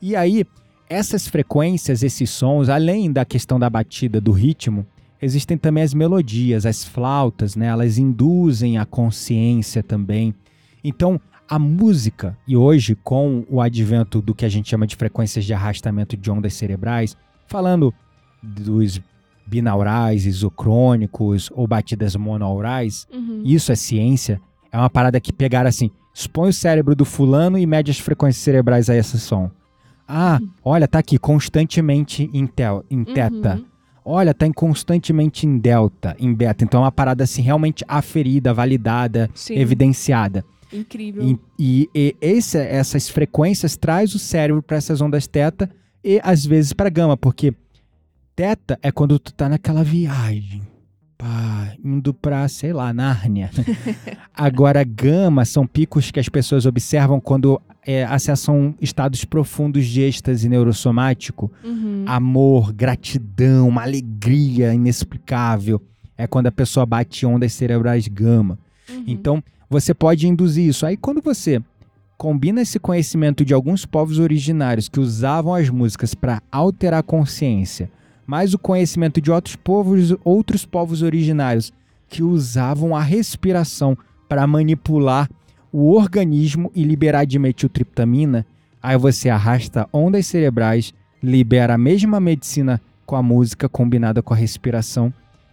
E 0.00 0.14
aí, 0.14 0.44
essas 0.88 1.26
frequências, 1.26 2.02
esses 2.02 2.30
sons, 2.30 2.68
além 2.68 3.12
da 3.12 3.24
questão 3.24 3.58
da 3.58 3.68
batida, 3.68 4.20
do 4.20 4.30
ritmo, 4.30 4.86
existem 5.20 5.58
também 5.58 5.82
as 5.82 5.92
melodias, 5.92 6.64
as 6.64 6.84
flautas, 6.84 7.56
né? 7.56 7.66
Elas 7.66 7.98
induzem 7.98 8.78
a 8.78 8.86
consciência 8.86 9.82
também. 9.82 10.32
Então, 10.84 11.20
a 11.48 11.58
música, 11.58 12.38
e 12.46 12.56
hoje 12.56 12.94
com 12.94 13.44
o 13.50 13.60
advento 13.60 14.22
do 14.22 14.34
que 14.34 14.44
a 14.44 14.48
gente 14.48 14.68
chama 14.68 14.86
de 14.86 14.94
frequências 14.94 15.44
de 15.44 15.52
arrastamento 15.52 16.16
de 16.16 16.30
ondas 16.30 16.54
cerebrais, 16.54 17.16
falando 17.46 17.92
dos 18.42 19.00
binaurais, 19.46 20.26
isocrônicos 20.26 21.50
ou 21.54 21.66
batidas 21.66 22.14
monaurais, 22.16 23.06
Uhum. 23.12 23.42
isso 23.44 23.72
é 23.72 23.76
ciência, 23.76 24.40
é 24.70 24.76
uma 24.76 24.90
parada 24.90 25.20
que 25.20 25.32
pegaram 25.32 25.68
assim, 25.68 25.90
expõe 26.14 26.50
o 26.50 26.52
cérebro 26.52 26.94
do 26.94 27.04
fulano 27.04 27.58
e 27.58 27.64
mede 27.66 27.90
as 27.90 27.98
frequências 27.98 28.42
cerebrais 28.42 28.90
a 28.90 28.96
esse 28.96 29.18
som. 29.18 29.50
Ah, 30.06 30.38
olha, 30.64 30.88
tá 30.88 30.98
aqui 30.98 31.18
constantemente 31.18 32.28
em, 32.32 32.46
tel, 32.46 32.84
em 32.90 33.04
teta. 33.04 33.56
Uhum. 33.56 33.64
Olha, 34.04 34.32
tá 34.32 34.46
em 34.46 34.52
constantemente 34.52 35.46
em 35.46 35.58
delta, 35.58 36.16
em 36.18 36.32
beta. 36.34 36.64
Então 36.64 36.80
é 36.80 36.84
uma 36.84 36.92
parada 36.92 37.24
assim 37.24 37.42
realmente 37.42 37.84
aferida, 37.86 38.54
validada, 38.54 39.28
Sim. 39.34 39.54
evidenciada. 39.58 40.42
Incrível. 40.72 41.22
E, 41.22 41.38
e, 41.58 41.90
e 41.94 42.16
esse, 42.20 42.56
essas 42.58 43.08
frequências 43.08 43.76
traz 43.76 44.14
o 44.14 44.18
cérebro 44.18 44.62
para 44.62 44.78
essas 44.78 45.00
ondas 45.02 45.26
teta 45.26 45.68
e 46.02 46.20
às 46.24 46.44
vezes 46.46 46.72
para 46.72 46.88
gama, 46.88 47.16
porque 47.18 47.52
teta 48.38 48.78
é 48.80 48.92
quando 48.92 49.18
tu 49.18 49.34
tá 49.34 49.48
naquela 49.48 49.82
viagem, 49.82 50.62
pá, 51.18 51.72
indo 51.84 52.14
pra, 52.14 52.46
sei 52.46 52.72
lá, 52.72 52.92
Nárnia. 52.92 53.50
Agora 54.32 54.84
gama 54.84 55.44
são 55.44 55.66
picos 55.66 56.12
que 56.12 56.20
as 56.20 56.28
pessoas 56.28 56.64
observam 56.64 57.18
quando 57.18 57.60
é, 57.84 58.04
acessam 58.04 58.76
estados 58.80 59.24
profundos 59.24 59.84
de 59.86 60.02
êxtase 60.02 60.48
neurosomático, 60.48 61.50
Uhum. 61.64 62.04
amor, 62.06 62.72
gratidão, 62.72 63.66
uma 63.66 63.82
alegria 63.82 64.72
inexplicável. 64.72 65.82
É 66.16 66.28
quando 66.28 66.46
a 66.46 66.52
pessoa 66.52 66.86
bate 66.86 67.26
ondas 67.26 67.52
cerebrais 67.52 68.06
gama. 68.06 68.56
Uhum. 68.88 69.02
Então, 69.08 69.42
você 69.68 69.92
pode 69.92 70.28
induzir 70.28 70.68
isso. 70.68 70.86
Aí, 70.86 70.96
quando 70.96 71.20
você 71.20 71.60
combina 72.16 72.60
esse 72.62 72.78
conhecimento 72.78 73.44
de 73.44 73.52
alguns 73.52 73.84
povos 73.84 74.20
originários 74.20 74.88
que 74.88 75.00
usavam 75.00 75.54
as 75.54 75.68
músicas 75.68 76.14
para 76.14 76.40
alterar 76.52 77.00
a 77.00 77.02
consciência, 77.02 77.90
mais 78.28 78.52
o 78.52 78.58
conhecimento 78.58 79.22
de 79.22 79.30
outros 79.30 79.56
povos, 79.56 80.14
outros 80.22 80.66
povos 80.66 81.00
originários 81.00 81.72
que 82.10 82.22
usavam 82.22 82.94
a 82.94 83.00
respiração 83.00 83.96
para 84.28 84.46
manipular 84.46 85.30
o 85.72 85.94
organismo 85.94 86.70
e 86.74 86.84
liberar 86.84 87.24
dimetiltriptamina, 87.24 88.44
aí 88.82 88.98
você 88.98 89.30
arrasta 89.30 89.88
ondas 89.90 90.26
cerebrais, 90.26 90.92
libera 91.22 91.74
a 91.74 91.78
mesma 91.78 92.20
medicina 92.20 92.78
com 93.06 93.16
a 93.16 93.22
música 93.22 93.66
combinada 93.66 94.22
com 94.22 94.34
a 94.34 94.36
respiração, 94.36 95.10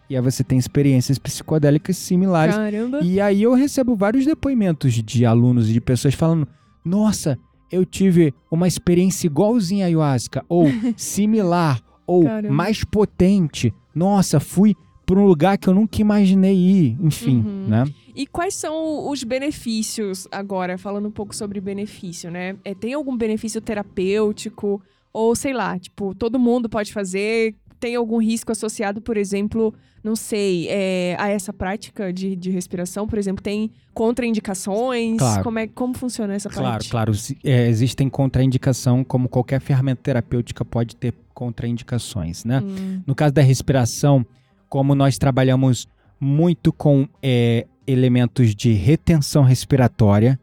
e 0.10 0.16
aí 0.18 0.22
você 0.22 0.44
tem 0.44 0.58
experiências 0.58 1.18
psicodélicas 1.18 1.96
similares. 1.96 2.56
Caramba. 2.56 3.00
E 3.02 3.22
aí 3.22 3.44
eu 3.44 3.54
recebo 3.54 3.96
vários 3.96 4.26
depoimentos 4.26 4.94
de 4.94 5.26
alunos 5.26 5.70
e 5.70 5.74
de 5.74 5.82
pessoas 5.82 6.14
falando: 6.14 6.46
"Nossa, 6.84 7.40
eu 7.72 7.86
tive 7.86 8.34
uma 8.52 8.68
experiência 8.68 9.28
igualzinha 9.28 9.86
a 9.86 9.88
ayahuasca 9.88 10.44
ou 10.48 10.66
similar 10.96 11.82
ou 12.08 12.24
Caramba. 12.24 12.54
mais 12.54 12.84
potente. 12.84 13.74
Nossa, 13.94 14.40
fui 14.40 14.76
para 15.06 15.20
um 15.20 15.26
lugar 15.26 15.58
que 15.58 15.68
eu 15.68 15.74
nunca 15.74 16.02
imaginei 16.02 16.56
ir". 16.56 16.98
Enfim, 17.02 17.38
Uhum. 17.38 17.68
né? 17.68 17.84
E 18.16 18.26
quais 18.26 18.54
são 18.56 19.10
os 19.10 19.24
benefícios 19.24 20.28
agora, 20.32 20.78
falando 20.78 21.08
um 21.08 21.12
pouco 21.12 21.36
sobre 21.36 21.60
benefício, 21.60 22.32
né? 22.32 22.56
É, 22.64 22.74
tem 22.74 22.94
algum 22.94 23.16
benefício 23.18 23.60
terapêutico? 23.60 24.82
Ou 25.14 25.36
sei 25.36 25.54
lá, 25.54 25.78
tipo, 25.80 26.14
todo 26.16 26.40
mundo 26.40 26.68
pode 26.70 26.92
fazer? 26.94 27.56
Tem 27.80 27.96
algum 27.96 28.18
risco 28.20 28.52
associado, 28.54 29.02
por 29.02 29.18
exemplo, 29.18 29.74
não 30.04 30.16
sei, 30.16 30.68
é, 30.70 31.16
a 31.20 31.28
essa 31.30 31.52
prática 31.54 32.12
de, 32.12 32.36
de 32.36 32.50
respiração? 32.50 33.06
Por 33.08 33.18
exemplo, 33.20 33.44
tem 33.44 33.70
contraindicações? 33.94 35.18
Claro. 35.18 35.44
Como, 35.44 35.60
é, 35.60 35.68
como 35.68 35.94
funciona 35.98 36.34
essa 36.34 36.50
Claro, 36.50 36.70
parte? 36.72 36.90
claro. 36.90 37.14
se- 37.14 37.38
é, 37.44 37.68
existem 37.68 38.10
contraindicação, 38.10 39.04
como 39.04 39.30
qualquer 39.30 39.60
ferramenta 39.62 40.02
terapêutica 40.04 40.64
pode 40.66 40.96
ter 40.96 41.14
contraindicações, 41.36 42.44
né? 42.44 42.62
Hum, 42.62 43.02
No 43.06 43.14
caso 43.14 43.34
da 43.36 43.44
respiração, 43.44 44.26
como 44.68 44.96
nós 44.96 45.20
trabalhamos 45.20 45.88
muito 46.20 46.74
com 46.74 47.08
é, 47.22 47.68
elementos 47.86 48.56
de 48.56 48.72
retenção 48.74 49.44
respiratória, 49.44 50.40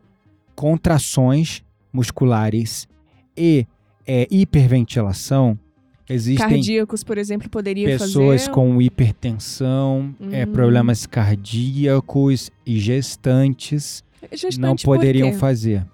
contrações 0.54 1.64
musculares 1.92 2.86
e 3.36 3.66
é, 4.06 4.28
hiperventilação, 4.30 5.58
existem 6.08 6.46
Cardíacos, 6.48 7.02
por 7.02 7.18
exemplo, 7.18 7.48
poderia 7.48 7.86
pessoas 7.98 8.42
fazer? 8.42 8.52
com 8.54 8.80
hipertensão, 8.80 10.14
é, 10.30 10.44
Hum. 10.46 10.52
problemas 10.52 11.06
cardíacos 11.06 12.50
e 12.66 12.78
gestantes 12.78 14.04
Gestante 14.30 14.60
não 14.60 14.76
poderiam 14.76 15.32
fazer. 15.32 15.84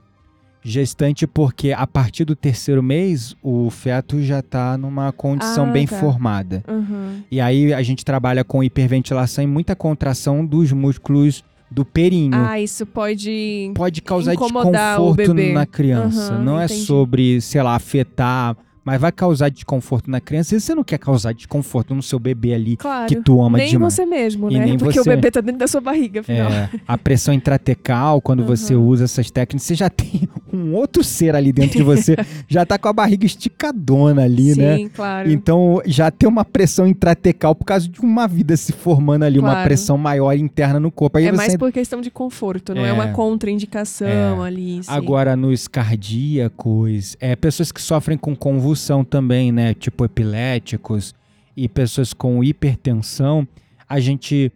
Gestante 0.62 1.26
porque 1.26 1.72
a 1.72 1.86
partir 1.86 2.24
do 2.24 2.34
terceiro 2.34 2.82
mês 2.82 3.34
o 3.42 3.70
feto 3.70 4.20
já 4.22 4.40
está 4.40 4.76
numa 4.76 5.12
condição 5.12 5.68
Ah, 5.68 5.72
bem 5.72 5.86
tá. 5.86 5.96
formada. 5.98 6.62
Uhum. 6.68 7.22
E 7.30 7.40
aí 7.40 7.72
a 7.72 7.82
gente 7.82 8.04
trabalha 8.04 8.42
com 8.44 8.62
hiperventilação 8.62 9.42
e 9.42 9.46
muita 9.46 9.74
contração 9.76 10.44
dos 10.44 10.72
músculos 10.72 11.44
do 11.70 11.84
períneo. 11.84 12.38
Ah, 12.44 12.59
isso 12.61 12.84
pode 12.86 13.70
Pode 13.74 14.00
causar 14.02 14.34
incomodar 14.34 15.00
o 15.00 15.14
desconforto 15.14 15.52
na 15.52 15.66
criança. 15.66 16.32
Aham, 16.34 16.44
não 16.44 16.61
é 16.61 16.64
entendi. 16.64 16.80
sobre, 16.82 17.40
sei 17.40 17.62
lá, 17.62 17.74
afetar, 17.74 18.56
mas 18.91 19.01
vai 19.01 19.12
causar 19.12 19.51
desconforto 19.51 20.11
na 20.11 20.18
criança. 20.20 20.57
E 20.57 20.61
você 20.61 20.74
não 20.74 20.82
quer 20.82 20.97
causar 20.99 21.32
desconforto 21.34 21.95
no 21.95 22.03
seu 22.03 22.18
bebê 22.18 22.55
ali 22.55 22.76
Claro. 22.76 23.07
que 23.07 23.16
tu 23.16 23.43
ama 23.43 23.59
nem 23.59 23.68
demais. 23.68 23.93
você 23.95 24.07
mesmo, 24.07 24.51
E 24.51 24.59
né? 24.59 24.64
nem 24.64 24.78
Porque 24.78 24.95
você. 24.99 25.01
o 25.01 25.05
bebê 25.14 25.30
tá 25.30 25.41
dentro 25.43 25.59
da 25.59 25.66
sua 25.68 25.80
barriga, 25.82 26.20
afinal. 26.20 26.51
É, 26.51 26.70
a 26.86 26.97
pressão 26.97 27.34
intratecal, 27.34 28.20
quando 28.22 28.45
você 28.47 28.72
Aham. 28.74 28.82
usa 28.82 29.05
essas 29.05 29.30
técnicas, 29.30 29.66
você 29.66 29.74
já 29.74 29.91
tem 29.91 30.26
um 30.53 30.74
outro 30.74 31.05
ser 31.05 31.34
ali 31.36 31.53
dentro 31.53 31.76
de 31.76 31.82
você, 31.82 32.16
já 32.49 32.64
tá 32.64 32.78
com 32.78 32.89
a 32.89 32.93
barriga 32.93 33.26
esticadona 33.26 34.22
ali, 34.24 34.55
Sim, 34.55 34.61
né? 34.61 34.89
claro. 34.95 35.30
Então 35.30 35.82
já 35.84 36.11
tem 36.11 36.26
uma 36.26 36.45
pressão 36.45 36.86
intratecal 36.86 37.55
por 37.55 37.66
causa 37.66 37.86
de 37.86 38.01
uma 38.01 38.26
vida 38.26 38.57
se 38.57 38.72
formando 38.72 39.24
ali, 39.24 39.39
uma 39.39 39.51
Claro. 39.51 39.64
pressão 39.66 39.99
maior 39.99 40.32
interna 40.36 40.80
no 40.80 40.91
corpo. 40.91 41.18
Aí 41.18 41.26
é 41.26 41.30
você 41.30 41.36
mais 41.36 41.57
por 41.57 41.70
questão 41.70 42.01
de 42.01 42.11
conforto, 42.11 42.74
não 42.74 42.86
é, 42.86 42.89
É. 42.89 42.93
uma 42.93 43.09
contraindicação 43.09 44.43
ali. 44.43 44.82
sim. 44.82 44.91
Agora, 44.91 45.36
nos 45.36 45.68
cardíacos, 45.68 47.16
é, 47.20 47.34
pessoas 47.36 47.72
que 47.72 47.80
sofrem 47.80 48.16
com 48.16 48.34
convulsão 48.79 49.05
também, 49.05 49.51
né? 49.53 49.74
Tipo 49.74 50.05
epiléticos 50.05 51.14
e 51.57 51.68
pessoas 51.68 52.12
com 52.14 52.43
hipertensão, 52.45 53.47
a 53.89 53.99
gente, 53.99 54.53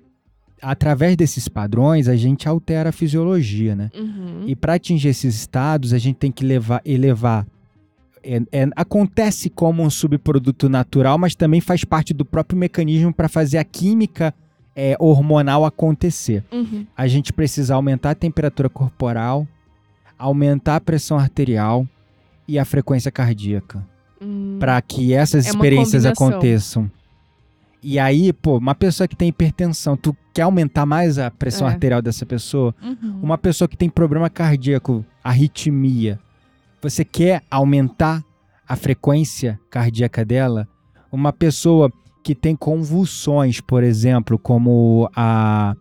através 0.60 1.16
desses 1.16 1.48
padrões, 1.48 2.06
a 2.08 2.14
gente 2.16 2.48
altera 2.48 2.90
a 2.90 2.92
fisiologia, 2.92 3.74
né? 3.74 3.90
Uhum. 3.94 4.44
E 4.46 4.54
para 4.54 4.74
atingir 4.74 5.08
esses 5.08 5.34
estados, 5.34 5.92
a 5.92 5.98
gente 5.98 6.16
tem 6.16 6.30
que 6.32 6.44
levar, 6.44 6.80
elevar. 6.84 7.46
é- 8.24 8.40
é- 8.52 8.68
acontece 8.76 9.50
como 9.50 9.82
um 9.82 9.90
subproduto 9.90 10.68
natural, 10.68 11.18
mas 11.18 11.34
também 11.34 11.60
faz 11.60 11.82
parte 11.84 12.14
do 12.14 12.24
próprio 12.24 12.56
mecanismo 12.56 13.12
para 13.12 13.28
fazer 13.28 13.58
a 13.58 13.64
química 13.64 14.32
é, 14.76 14.96
hormonal 15.00 15.64
acontecer 15.66 16.44
Uhum. 16.52 16.86
a 16.96 17.06
gente 17.08 17.32
precisa 17.32 17.74
aumentar 17.74 18.10
a 18.12 18.14
temperatura 18.14 18.68
corporal, 18.70 19.44
aumentar 20.16 20.76
a 20.76 20.80
pressão 20.80 21.18
arterial 21.18 21.84
e 22.46 22.58
a 22.60 22.64
frequência 22.64 23.10
cardíaca 23.10 23.84
Hum. 24.22 24.56
para 24.60 24.80
que 24.80 25.12
essas 25.12 25.46
É 25.46 25.50
experiências 25.50 26.06
aconteçam. 26.06 26.90
E 27.82 27.98
aí, 27.98 28.32
pô, 28.32 28.58
uma 28.58 28.74
pessoa 28.76 29.08
que 29.08 29.16
tem 29.16 29.28
hipertensão, 29.28 29.96
tu 29.96 30.16
quer 30.32 30.42
aumentar 30.42 30.86
mais 30.86 31.18
a 31.18 31.30
pressão 31.32 31.66
É. 31.68 31.72
arterial 31.72 32.00
dessa 32.00 32.24
pessoa? 32.24 32.72
Uhum. 32.80 33.18
Uma 33.20 33.36
pessoa 33.36 33.66
que 33.66 33.76
tem 33.76 33.90
problema 33.90 34.30
cardíaco, 34.30 35.04
arritmia, 35.24 36.20
você 36.80 37.04
quer 37.04 37.42
aumentar 37.50 38.22
a 38.68 38.76
frequência 38.76 39.58
cardíaca 39.68 40.24
dela? 40.24 40.68
Uma 41.10 41.32
pessoa 41.32 41.90
que 42.22 42.36
tem 42.36 42.54
convulsões, 42.54 43.60
por 43.60 43.82
exemplo, 43.82 44.38
como 44.38 45.10
a, 45.16 45.74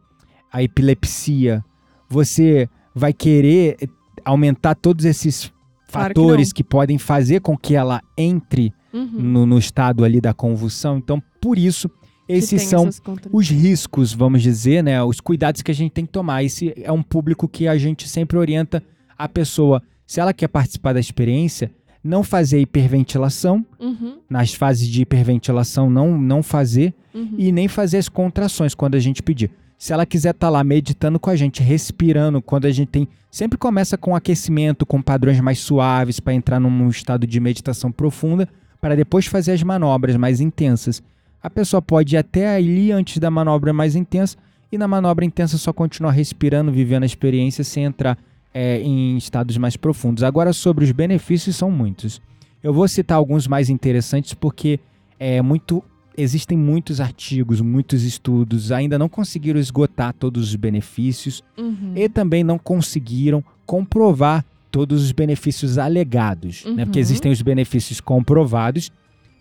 a 0.52 0.64
epilepsia, 0.64 1.64
você 2.10 2.68
vai 2.96 3.14
querer 3.14 3.78
aumentar 4.26 4.74
todos 4.74 5.06
esses 5.06 5.52
Claro 5.92 6.14
que 6.14 6.20
fatores 6.22 6.50
não. 6.50 6.54
que, 6.54 6.64
podem 6.64 6.98
fazer 6.98 7.42
com 7.42 7.58
que 7.58 7.76
ela 7.76 8.02
entre 8.18 8.74
Uhum. 8.94 9.08
no, 9.14 9.46
no 9.46 9.58
estado 9.58 10.04
ali 10.04 10.20
da 10.20 10.34
convulsão. 10.34 10.98
Então, 10.98 11.24
por 11.42 11.58
isso, 11.58 11.88
Que 12.28 12.34
esses 12.34 12.62
são 12.64 12.89
os 13.32 13.50
riscos, 13.50 14.14
vamos 14.14 14.42
dizer, 14.42 14.84
né? 14.84 15.02
Os 15.04 15.20
cuidados 15.22 15.62
que 15.62 15.72
a 15.72 15.74
gente 15.74 15.92
tem 15.92 16.06
que 16.06 16.12
tomar. 16.12 16.44
Esse 16.44 16.74
é 16.76 16.92
um 16.92 17.02
público 17.02 17.48
que 17.48 17.68
a 17.70 17.78
gente 17.78 18.08
sempre 18.10 18.38
orienta 18.38 18.84
a 19.18 19.30
pessoa, 19.30 19.82
se 20.06 20.20
ela 20.20 20.34
quer 20.34 20.48
participar 20.50 20.92
da 20.94 21.00
experiência, 21.00 21.72
não 22.04 22.22
fazer 22.24 22.60
hiperventilação, 22.60 23.66
Uhum. 23.80 24.18
nas 24.30 24.54
fases 24.54 24.88
de 24.88 25.02
hiperventilação 25.04 25.89
não, 25.89 26.20
não 26.20 26.44
fazer, 26.44 26.94
Uhum. 27.14 27.36
e 27.38 27.52
nem 27.52 27.68
fazer 27.68 27.98
as 27.98 28.10
contrações 28.10 28.74
quando 28.76 28.96
a 28.96 29.00
gente 29.00 29.22
pedir. 29.24 29.52
Se 29.82 29.92
ela 29.92 30.06
quiser 30.06 30.30
estar 30.30 30.48
lá 30.48 30.64
meditando 30.64 31.20
com 31.20 31.32
a 31.32 31.36
gente, 31.36 31.64
respirando, 31.64 32.40
quando 32.40 32.68
a 32.68 32.72
gente 32.72 32.90
tem. 32.90 33.08
Sempre 33.32 33.58
começa 33.58 33.98
com 33.98 34.16
aquecimento, 34.16 34.86
com 34.86 35.02
padrões 35.02 35.40
mais 35.40 35.58
suaves, 35.58 36.20
para 36.20 36.36
entrar 36.36 36.60
num 36.60 36.88
estado 36.88 37.26
de 37.26 37.40
meditação 37.40 37.92
profunda, 37.92 38.48
para 38.80 38.96
depois 38.96 39.26
fazer 39.26 39.54
as 39.54 39.64
manobras 39.64 40.16
mais 40.18 40.40
intensas. 40.40 41.02
A 41.42 41.50
pessoa 41.50 41.82
pode 41.82 42.14
ir 42.14 42.20
até 42.20 42.56
ali 42.56 42.92
antes 42.92 43.18
da 43.18 43.32
manobra 43.32 43.74
mais 43.74 43.96
intensa, 43.96 44.38
e 44.72 44.78
na 44.78 44.88
manobra 44.88 45.26
intensa 45.26 45.58
só 45.58 45.74
continuar 45.74 46.12
respirando, 46.12 46.72
vivendo 46.72 47.02
a 47.02 47.08
experiência 47.08 47.64
sem 47.64 47.86
entrar 47.86 48.20
é, 48.54 48.80
em 48.82 49.18
estados 49.18 49.58
mais 49.58 49.76
profundos. 49.76 50.22
Agora, 50.22 50.54
sobre 50.54 50.86
os 50.86 50.92
benefícios, 50.92 51.56
são 51.56 51.72
muitos. 51.72 52.22
Eu 52.62 52.72
vou 52.72 52.88
citar 52.88 53.18
alguns 53.18 53.48
mais 53.48 53.68
interessantes 53.68 54.36
porque 54.36 54.80
é 55.20 55.42
muito 55.42 55.84
existem 56.22 56.57
muitos 56.57 56.99
artigos, 57.01 57.61
muitos 57.61 58.03
estudos, 58.03 58.72
ainda 58.72 58.97
não 58.99 59.09
conseguiram 59.09 59.59
esgotar 59.59 60.13
todos 60.13 60.49
os 60.49 60.55
benefícios 60.55 61.43
Uhum. 61.57 61.93
e 61.95 62.07
também 62.09 62.43
não 62.43 62.57
conseguiram 62.57 63.43
comprovar 63.65 64.45
todos 64.72 65.03
os 65.03 65.11
benefícios 65.11 65.78
alegados, 65.78 66.63
né? 66.65 66.86
Porque 66.86 66.99
Uhum. 66.99 67.01
existem 67.01 67.32
os 67.32 67.41
benefícios 67.41 67.99
comprovados 67.99 68.91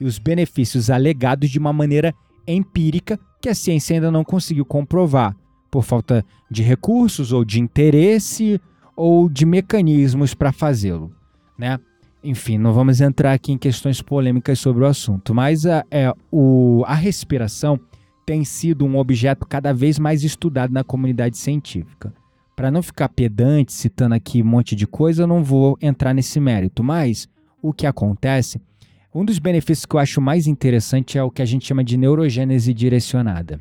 e 0.00 0.04
os 0.04 0.18
benefícios 0.18 0.90
alegados 0.90 1.50
de 1.50 1.58
uma 1.58 1.72
maneira 1.72 2.14
empírica 2.46 3.18
que 3.40 3.48
a 3.48 3.54
ciência 3.54 3.94
ainda 3.94 4.10
não 4.10 4.24
conseguiu 4.24 4.64
comprovar 4.64 5.36
por 5.70 5.84
falta 5.84 6.24
de 6.50 6.62
recursos 6.62 7.32
ou 7.32 7.44
de 7.44 7.60
interesse 7.60 8.60
ou 8.96 9.28
de 9.28 9.46
mecanismos 9.46 10.34
para 10.34 10.52
fazê-lo, 10.52 11.12
né? 11.58 11.78
Enfim, 12.22 12.58
não 12.58 12.72
vamos 12.72 13.00
entrar 13.00 13.32
aqui 13.32 13.52
em 13.52 13.58
questões 13.58 14.02
polêmicas 14.02 14.58
sobre 14.58 14.84
o 14.84 14.86
assunto, 14.86 15.34
mas 15.34 15.64
a, 15.64 15.84
é, 15.90 16.12
o, 16.30 16.84
a 16.86 16.94
respiração 16.94 17.80
tem 18.26 18.44
sido 18.44 18.84
um 18.84 18.98
objeto 18.98 19.46
cada 19.46 19.72
vez 19.72 19.98
mais 19.98 20.22
estudado 20.22 20.72
na 20.72 20.84
comunidade 20.84 21.38
científica. 21.38 22.12
Para 22.54 22.70
não 22.70 22.82
ficar 22.82 23.08
pedante 23.08 23.72
citando 23.72 24.14
aqui 24.14 24.42
um 24.42 24.46
monte 24.46 24.76
de 24.76 24.86
coisa, 24.86 25.22
eu 25.22 25.26
não 25.26 25.42
vou 25.42 25.78
entrar 25.80 26.12
nesse 26.12 26.38
mérito, 26.38 26.84
mas 26.84 27.26
o 27.62 27.72
que 27.72 27.86
acontece, 27.86 28.60
um 29.14 29.24
dos 29.24 29.38
benefícios 29.38 29.86
que 29.86 29.96
eu 29.96 30.00
acho 30.00 30.20
mais 30.20 30.46
interessante 30.46 31.16
é 31.16 31.22
o 31.22 31.30
que 31.30 31.40
a 31.40 31.46
gente 31.46 31.66
chama 31.66 31.82
de 31.82 31.96
neurogênese 31.96 32.74
direcionada. 32.74 33.58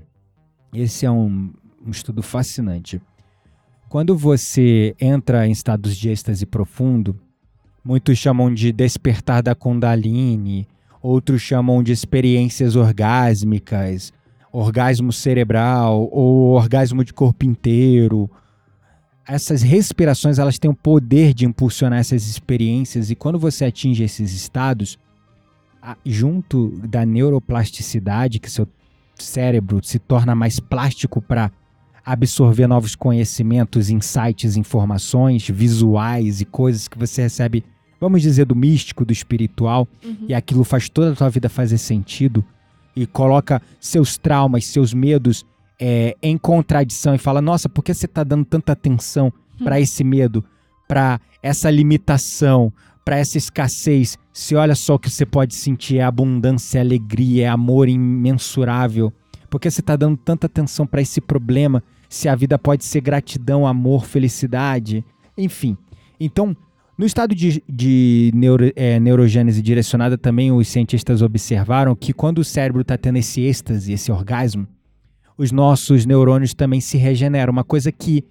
Esse 0.73 1.05
é 1.05 1.11
um, 1.11 1.51
um 1.85 1.89
estudo 1.89 2.21
fascinante. 2.21 3.01
Quando 3.87 4.15
você 4.15 4.93
entra 4.99 5.47
em 5.47 5.51
estados 5.51 5.95
de 5.95 6.09
êxtase 6.09 6.45
profundo, 6.45 7.19
muitos 7.83 8.17
chamam 8.17 8.53
de 8.53 8.71
despertar 8.71 9.41
da 9.41 9.55
Kundalini, 9.55 10.67
outros 11.01 11.41
chamam 11.41 11.81
de 11.81 11.91
experiências 11.91 12.75
orgásmicas, 12.75 14.13
orgasmo 14.51 15.13
cerebral 15.13 16.09
ou 16.11 16.51
orgasmo 16.55 17.03
de 17.03 17.13
corpo 17.13 17.45
inteiro. 17.45 18.29
Essas 19.27 19.61
respirações 19.61 20.39
elas 20.39 20.57
têm 20.57 20.71
o 20.71 20.75
poder 20.75 21.33
de 21.33 21.45
impulsionar 21.45 21.99
essas 21.99 22.27
experiências 22.27 23.11
e 23.11 23.15
quando 23.15 23.37
você 23.37 23.65
atinge 23.65 24.03
esses 24.03 24.33
estados, 24.33 24.97
junto 26.05 26.69
da 26.87 27.05
neuroplasticidade, 27.05 28.39
que 28.39 28.49
seu 28.49 28.67
cérebro 29.15 29.79
se 29.83 29.99
torna 29.99 30.33
mais 30.33 30.59
plástico 30.59 31.21
para 31.21 31.51
absorver 32.11 32.65
novos 32.65 32.95
conhecimentos, 32.95 33.89
insights, 33.89 34.57
informações 34.57 35.47
visuais 35.47 36.41
e 36.41 36.45
coisas 36.45 36.87
que 36.87 36.97
você 36.97 37.21
recebe, 37.21 37.63
vamos 38.01 38.23
dizer, 38.23 38.45
do 38.45 38.55
místico, 38.55 39.05
do 39.05 39.13
espiritual, 39.13 39.87
uhum. 40.03 40.25
e 40.27 40.33
aquilo 40.33 40.63
faz 40.63 40.89
toda 40.89 41.11
a 41.11 41.15
tua 41.15 41.29
vida 41.29 41.47
fazer 41.49 41.77
sentido 41.77 42.43
e 42.95 43.05
coloca 43.05 43.61
seus 43.79 44.17
traumas, 44.17 44.65
seus 44.65 44.91
medos 44.91 45.45
é, 45.79 46.15
em 46.21 46.35
contradição 46.35 47.13
e 47.13 47.19
fala: 47.19 47.41
Nossa, 47.41 47.69
por 47.69 47.83
que 47.83 47.93
você 47.93 48.07
está 48.07 48.23
dando 48.23 48.43
tanta 48.43 48.71
atenção 48.71 49.31
uhum. 49.59 49.63
para 49.63 49.79
esse 49.79 50.03
medo, 50.03 50.43
para 50.87 51.21
essa 51.43 51.69
limitação, 51.69 52.73
para 53.05 53.17
essa 53.17 53.37
escassez? 53.37 54.17
Se 54.33 54.55
olha 54.55 54.73
só 54.73 54.95
o 54.95 54.99
que 54.99 55.11
você 55.11 55.27
pode 55.27 55.53
sentir 55.53 55.99
é 55.99 56.03
abundância, 56.03 56.79
é 56.79 56.81
alegria, 56.81 57.45
é 57.45 57.47
amor 57.47 57.87
imensurável. 57.87 59.13
Por 59.47 59.59
que 59.59 59.69
você 59.69 59.81
está 59.81 59.95
dando 59.95 60.17
tanta 60.17 60.47
atenção 60.47 60.87
para 60.87 61.01
esse 61.01 61.21
problema? 61.21 61.83
Se 62.09 62.27
a 62.27 62.35
vida 62.35 62.57
pode 62.57 62.83
ser 62.83 63.01
gratidão, 63.01 63.67
amor, 63.67 64.05
felicidade, 64.05 65.05
enfim. 65.37 65.77
Então, 66.19 66.57
no 66.97 67.05
estado 67.05 67.35
de, 67.35 67.63
de 67.69 68.31
neuro, 68.33 68.73
é, 68.75 68.99
neurogênese 68.99 69.61
direcionada, 69.61 70.17
também 70.17 70.51
os 70.51 70.67
cientistas 70.67 71.21
observaram 71.21 71.95
que 71.95 72.11
quando 72.11 72.39
o 72.39 72.43
cérebro 72.43 72.81
está 72.81 72.97
tendo 72.97 73.17
esse 73.17 73.41
êxtase, 73.41 73.93
esse 73.93 74.11
orgasmo, 74.11 74.67
os 75.37 75.51
nossos 75.51 76.05
neurônios 76.05 76.53
também 76.53 76.81
se 76.81 76.97
regeneram. 76.97 77.53
Uma 77.53 77.63
coisa 77.63 77.91
que 77.91 78.25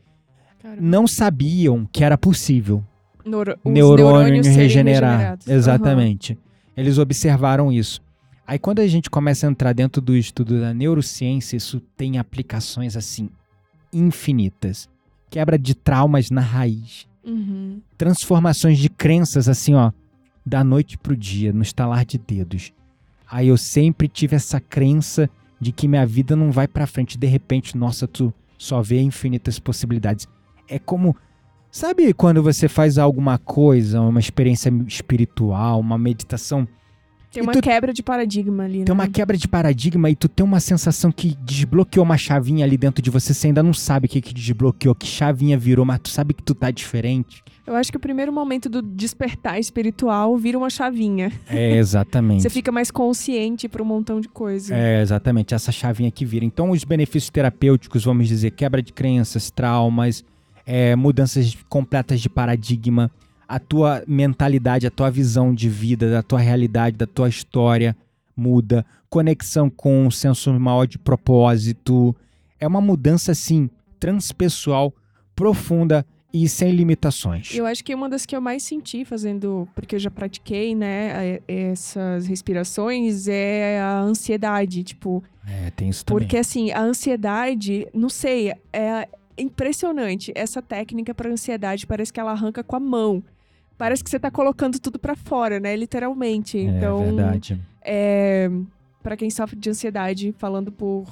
Caramba. 0.61 0.83
não 0.83 1.07
sabiam 1.07 1.89
que 1.91 2.05
era 2.05 2.19
possível. 2.19 2.85
Neuro, 3.25 3.57
neurônios 3.65 4.47
regenerar. 4.47 5.39
Exatamente. 5.47 6.33
Uhum. 6.33 6.39
Eles 6.77 6.99
observaram 6.99 7.73
isso. 7.73 8.03
Aí 8.47 8.59
quando 8.59 8.81
a 8.81 8.87
gente 8.87 9.09
começa 9.09 9.47
a 9.47 9.51
entrar 9.51 9.73
dentro 9.73 10.03
do 10.03 10.17
estudo 10.17 10.61
da 10.61 10.75
neurociência, 10.75 11.57
isso 11.57 11.81
tem 11.97 12.19
aplicações 12.19 12.97
assim 12.97 13.31
infinitas. 13.93 14.89
Quebra 15.31 15.59
de 15.59 15.75
traumas 15.75 16.31
na 16.31 16.41
raiz. 16.41 17.07
Uhum. 17.25 17.81
Transformações 17.97 18.79
de 18.79 18.89
crenças 18.89 19.49
assim, 19.49 19.75
ó, 19.75 19.93
da 20.45 20.65
noite 20.65 20.97
pro 20.97 21.17
dia, 21.17 21.53
no 21.53 21.63
estalar 21.63 22.05
de 22.05 22.19
dedos. 22.19 22.73
Aí 23.31 23.49
eu 23.49 23.59
sempre 23.59 24.09
tive 24.09 24.37
essa 24.37 24.59
crença 24.59 25.29
de 25.61 25.73
que 25.73 25.87
minha 25.87 26.07
vida 26.07 26.35
não 26.35 26.51
vai 26.51 26.67
para 26.67 26.87
frente. 26.87 27.19
De 27.19 27.27
repente, 27.27 27.77
nossa, 27.77 28.07
tu 28.09 28.33
só 28.57 28.81
vê 28.81 29.01
infinitas 29.01 29.59
possibilidades. 29.59 30.27
É 30.67 30.79
como. 30.79 31.15
Sabe 31.71 32.15
quando 32.15 32.43
você 32.43 32.67
faz 32.67 32.97
alguma 32.97 33.37
coisa, 33.37 34.01
uma 34.01 34.19
experiência 34.19 34.73
espiritual, 34.87 35.79
uma 35.79 35.99
meditação 35.99 36.67
tem 37.39 37.43
uma 37.43 37.53
tu, 37.53 37.63
quebra 37.63 37.93
de 37.93 38.03
paradigma 38.03 38.65
ali, 38.65 38.85
Tem 38.85 38.87
né? 38.87 38.93
uma 38.93 39.09
quebra 39.09 39.37
de 39.37 39.47
paradigma 39.47 40.11
e 40.11 40.17
tu 40.17 40.29
tem 40.29 40.45
uma 40.45 40.61
sensação 40.61 41.13
que 41.13 41.37
desbloqueou 41.45 42.05
uma 42.05 42.19
chavinha 42.19 42.65
ali 42.65 42.77
dentro 42.77 43.01
de 43.01 43.11
você. 43.11 43.33
Você 43.33 43.47
ainda 43.47 43.63
não 43.63 43.73
sabe 43.73 44.07
o 44.07 44.09
que, 44.09 44.21
que 44.21 44.35
desbloqueou, 44.35 44.95
que 44.95 45.07
chavinha 45.07 45.57
virou, 45.57 45.85
mas 45.85 46.01
tu 46.01 46.09
sabe 46.09 46.35
que 46.35 46.43
tu 46.43 46.55
tá 46.55 46.71
diferente. 46.71 47.43
Eu 47.67 47.77
acho 47.77 47.91
que 47.91 47.99
o 47.99 48.01
primeiro 48.01 48.33
momento 48.33 48.69
do 48.69 48.81
despertar 48.81 49.61
espiritual 49.61 50.37
vira 50.39 50.57
uma 50.57 50.71
chavinha. 50.71 51.31
É, 51.49 51.77
exatamente. 51.77 52.43
você 52.43 52.51
fica 52.51 52.73
mais 52.73 52.91
consciente 52.91 53.69
para 53.69 53.83
um 53.83 53.87
montão 53.87 54.21
de 54.21 54.29
coisa. 54.29 54.75
É, 54.75 55.03
exatamente. 55.03 55.55
Essa 55.55 55.71
chavinha 55.71 56.11
que 56.11 56.25
vira. 56.25 56.45
Então, 56.45 56.71
os 56.71 56.83
benefícios 56.83 57.31
terapêuticos, 57.31 58.05
vamos 58.05 58.27
dizer, 58.27 58.53
quebra 58.53 58.83
de 58.83 58.93
crenças, 58.93 59.51
traumas, 59.51 60.25
é, 60.67 60.97
mudanças 60.97 61.57
completas 61.69 62.21
de 62.21 62.31
paradigma 62.31 63.11
a 63.49 63.59
tua 63.59 64.05
mentalidade, 64.07 64.87
a 64.87 64.91
tua 64.91 65.11
visão 65.11 65.55
de 65.55 65.71
vida, 65.71 66.11
da 66.11 66.23
tua 66.23 66.39
realidade, 66.39 66.99
da 66.99 67.07
tua 67.07 67.31
história 67.31 67.97
muda, 68.37 68.85
conexão 69.09 69.71
com 69.71 70.07
um 70.07 70.11
senso 70.11 70.53
maior 70.61 70.87
de 70.87 70.99
propósito. 70.99 72.15
É 72.61 72.67
uma 72.67 72.81
mudança 72.81 73.33
assim 73.33 73.71
transpessoal, 73.99 74.93
profunda 75.35 76.05
e 76.33 76.47
sem 76.47 76.71
limitações. 76.73 77.55
Eu 77.55 77.65
acho 77.65 77.83
que 77.83 77.95
uma 77.95 78.09
das 78.09 78.27
que 78.27 78.37
eu 78.37 78.41
mais 78.41 78.63
senti 78.63 79.05
fazendo, 79.05 79.67
porque 79.75 79.97
eu 79.97 79.99
já 79.99 80.11
pratiquei, 80.11 80.75
né, 80.75 81.41
essas 81.49 82.27
respirações 82.27 83.27
é 83.27 83.81
a 83.81 84.01
ansiedade, 84.01 84.85
tipo. 84.85 85.25
É, 85.47 85.71
tem 85.71 85.89
isso 85.89 86.05
também. 86.05 86.21
Porque 86.21 86.37
assim, 86.37 86.71
a 86.71 86.83
ansiedade, 86.83 87.89
não 87.95 88.11
sei, 88.11 88.53
é 88.73 89.09
impressionante 89.39 90.31
essa 90.35 90.61
técnica 90.61 91.15
para 91.15 91.31
ansiedade, 91.31 91.87
parece 91.87 92.13
que 92.13 92.21
ela 92.21 92.33
arranca 92.33 92.63
com 92.63 92.77
a 92.77 92.81
mão 92.81 93.25
parece 93.79 94.03
que 94.03 94.11
você 94.11 94.19
tá 94.19 94.31
colocando 94.31 94.79
tudo 94.79 94.99
para 94.99 95.15
fora, 95.15 95.61
né? 95.61 95.75
Literalmente. 95.77 96.59
É 96.59 96.63
então, 96.63 96.99
verdade. 96.99 97.59
É, 97.81 98.51
para 99.03 99.17
quem 99.17 99.31
sofre 99.31 99.57
de 99.57 99.71
ansiedade, 99.71 100.35
falando 100.37 100.71
por 100.73 101.07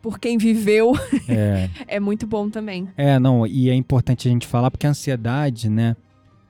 por 0.00 0.18
quem 0.18 0.36
viveu, 0.36 0.94
é. 1.28 1.70
é 1.86 2.00
muito 2.00 2.26
bom 2.26 2.50
também. 2.50 2.88
É, 2.96 3.20
não, 3.20 3.46
e 3.46 3.70
é 3.70 3.74
importante 3.74 4.26
a 4.26 4.30
gente 4.32 4.48
falar 4.48 4.68
porque 4.68 4.84
a 4.84 4.90
ansiedade, 4.90 5.70
né, 5.70 5.94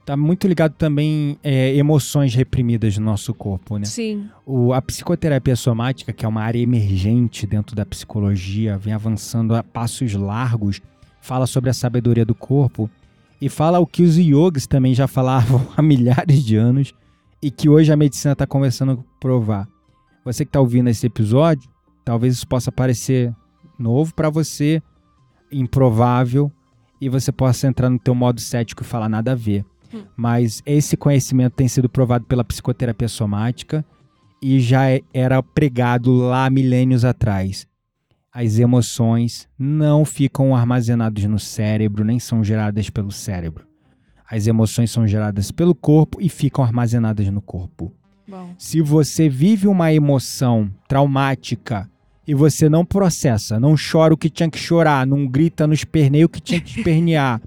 tá 0.06 0.16
muito 0.16 0.48
ligado 0.48 0.72
também 0.72 1.36
é, 1.42 1.74
emoções 1.76 2.34
reprimidas 2.34 2.96
no 2.96 3.04
nosso 3.04 3.34
corpo, 3.34 3.76
né? 3.76 3.84
Sim. 3.84 4.26
O, 4.46 4.72
a 4.72 4.80
psicoterapia 4.80 5.54
somática, 5.54 6.14
que 6.14 6.24
é 6.24 6.28
uma 6.28 6.40
área 6.40 6.58
emergente 6.58 7.46
dentro 7.46 7.76
da 7.76 7.84
psicologia, 7.84 8.78
vem 8.78 8.94
avançando 8.94 9.54
a 9.54 9.62
passos 9.62 10.14
largos, 10.14 10.80
fala 11.20 11.46
sobre 11.46 11.68
a 11.68 11.74
sabedoria 11.74 12.24
do 12.24 12.34
corpo 12.34 12.88
e 13.42 13.48
fala 13.48 13.80
o 13.80 13.86
que 13.86 14.04
os 14.04 14.16
yogis 14.16 14.68
também 14.68 14.94
já 14.94 15.08
falavam 15.08 15.66
há 15.76 15.82
milhares 15.82 16.44
de 16.44 16.54
anos 16.54 16.94
e 17.42 17.50
que 17.50 17.68
hoje 17.68 17.92
a 17.92 17.96
medicina 17.96 18.34
está 18.34 18.46
começando 18.46 18.92
a 18.92 19.18
provar. 19.18 19.66
Você 20.24 20.44
que 20.44 20.50
está 20.50 20.60
ouvindo 20.60 20.88
esse 20.88 21.04
episódio, 21.06 21.68
talvez 22.04 22.34
isso 22.34 22.46
possa 22.46 22.70
parecer 22.70 23.34
novo 23.76 24.14
para 24.14 24.30
você, 24.30 24.80
improvável, 25.50 26.52
e 27.00 27.08
você 27.08 27.32
possa 27.32 27.66
entrar 27.66 27.90
no 27.90 27.98
teu 27.98 28.14
modo 28.14 28.40
cético 28.40 28.84
e 28.84 28.86
falar 28.86 29.08
nada 29.08 29.32
a 29.32 29.34
ver. 29.34 29.64
Hum. 29.92 30.04
Mas 30.16 30.62
esse 30.64 30.96
conhecimento 30.96 31.54
tem 31.54 31.66
sido 31.66 31.88
provado 31.88 32.24
pela 32.26 32.44
psicoterapia 32.44 33.08
somática 33.08 33.84
e 34.40 34.60
já 34.60 34.88
é, 34.88 35.00
era 35.12 35.42
pregado 35.42 36.14
lá 36.14 36.48
milênios 36.48 37.04
atrás 37.04 37.66
as 38.32 38.58
emoções 38.58 39.46
não 39.58 40.06
ficam 40.06 40.56
armazenadas 40.56 41.22
no 41.24 41.38
cérebro, 41.38 42.02
nem 42.02 42.18
são 42.18 42.42
geradas 42.42 42.88
pelo 42.88 43.12
cérebro. 43.12 43.66
As 44.28 44.46
emoções 44.46 44.90
são 44.90 45.06
geradas 45.06 45.50
pelo 45.50 45.74
corpo 45.74 46.18
e 46.18 46.30
ficam 46.30 46.64
armazenadas 46.64 47.28
no 47.28 47.42
corpo. 47.42 47.92
Bom. 48.26 48.54
Se 48.56 48.80
você 48.80 49.28
vive 49.28 49.68
uma 49.68 49.92
emoção 49.92 50.70
traumática 50.88 51.90
e 52.26 52.32
você 52.32 52.70
não 52.70 52.86
processa, 52.86 53.60
não 53.60 53.74
chora 53.76 54.14
o 54.14 54.16
que 54.16 54.30
tinha 54.30 54.48
que 54.48 54.58
chorar, 54.58 55.06
não 55.06 55.26
grita, 55.26 55.66
não 55.66 55.74
esperneia 55.74 56.24
o 56.24 56.28
que 56.30 56.40
tinha 56.40 56.60
que 56.60 56.70
espernear, 56.80 57.42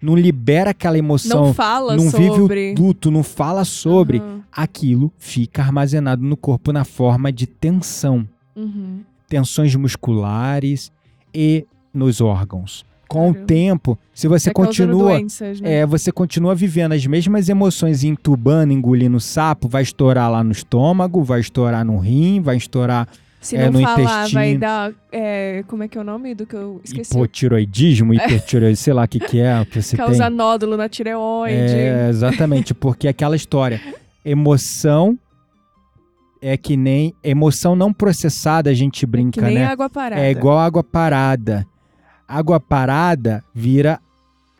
não 0.00 0.14
libera 0.14 0.70
aquela 0.70 0.96
emoção, 0.96 1.46
não 1.46 1.54
fala 1.54 1.96
não 1.96 2.08
sobre. 2.08 2.74
vive 2.74 2.80
o 2.80 2.84
luto, 2.84 3.10
não 3.10 3.24
fala 3.24 3.64
sobre, 3.64 4.20
uhum. 4.20 4.40
aquilo 4.52 5.12
fica 5.18 5.62
armazenado 5.62 6.22
no 6.22 6.36
corpo 6.36 6.70
na 6.70 6.84
forma 6.84 7.32
de 7.32 7.48
tensão. 7.48 8.28
Uhum 8.54 9.00
tensões 9.28 9.74
musculares 9.74 10.90
e 11.34 11.66
nos 11.92 12.20
órgãos. 12.20 12.84
Com 13.08 13.32
Caramba. 13.32 13.40
o 13.40 13.46
tempo, 13.46 13.98
se 14.12 14.28
você 14.28 14.52
continua, 14.52 15.12
doenças, 15.14 15.60
né? 15.62 15.76
é, 15.76 15.86
você 15.86 16.12
continua 16.12 16.54
vivendo 16.54 16.92
as 16.92 17.06
mesmas 17.06 17.48
emoções, 17.48 18.04
entubando, 18.04 18.70
engolindo 18.72 19.18
sapo, 19.18 19.66
vai 19.66 19.82
estourar 19.82 20.30
lá 20.30 20.44
no 20.44 20.52
estômago, 20.52 21.22
vai 21.22 21.40
estourar 21.40 21.84
no 21.86 21.96
rim, 21.96 22.42
vai 22.42 22.58
estourar 22.58 23.08
Se 23.40 23.56
é, 23.56 23.70
não 23.70 23.80
no 23.80 23.86
falar, 23.86 24.28
vai 24.28 24.50
intestino. 24.50 24.60
dar. 24.60 24.92
é, 25.10 25.64
como 25.66 25.84
é 25.84 25.88
que 25.88 25.96
é 25.96 26.00
o 26.02 26.04
nome 26.04 26.34
do 26.34 26.44
que 26.44 26.54
eu 26.54 26.82
esqueci? 26.84 27.14
Hipotiroidismo, 27.14 28.12
hipertiroidismo, 28.14 28.84
sei 28.84 28.92
lá 28.92 29.04
o 29.04 29.08
que, 29.08 29.20
que 29.20 29.40
é 29.40 29.64
que 29.64 29.80
você 29.80 29.96
Causa 29.96 30.26
tem. 30.26 30.36
nódulo 30.36 30.76
na 30.76 30.86
tireoide. 30.86 31.56
É, 31.56 32.08
exatamente, 32.10 32.74
porque 32.74 33.08
aquela 33.08 33.36
história, 33.36 33.80
emoção 34.22 35.18
é 36.40 36.56
que 36.56 36.76
nem 36.76 37.14
emoção 37.22 37.74
não 37.76 37.92
processada, 37.92 38.70
a 38.70 38.74
gente 38.74 39.00
que 39.00 39.06
brinca, 39.06 39.40
nem 39.42 39.56
né? 39.56 39.64
água 39.66 39.88
parada. 39.90 40.20
É 40.22 40.30
igual 40.30 40.58
água 40.58 40.82
parada. 40.84 41.66
Água 42.26 42.60
parada 42.60 43.42
vira 43.54 43.98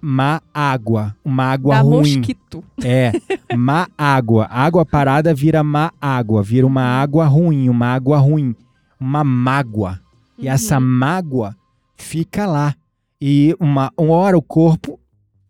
má 0.00 0.40
água, 0.54 1.14
uma 1.24 1.44
água 1.44 1.74
Dá 1.76 1.80
ruim. 1.82 2.16
mosquito. 2.18 2.64
É, 2.84 3.12
má 3.56 3.88
água. 3.96 4.46
Água 4.50 4.86
parada 4.86 5.34
vira 5.34 5.62
má 5.62 5.90
água, 6.00 6.42
vira 6.42 6.66
uma 6.66 6.82
água 6.82 7.26
ruim, 7.26 7.68
uma 7.68 7.88
água 7.88 8.18
ruim, 8.18 8.54
uma 8.98 9.22
mágoa. 9.24 10.00
E 10.38 10.46
Uhum. 10.46 10.52
essa 10.52 10.78
mágoa 10.80 11.54
fica 11.96 12.46
lá. 12.46 12.74
E 13.20 13.54
uma, 13.58 13.90
uma 13.98 14.14
hora 14.14 14.38
o 14.38 14.42
corpo 14.42 14.98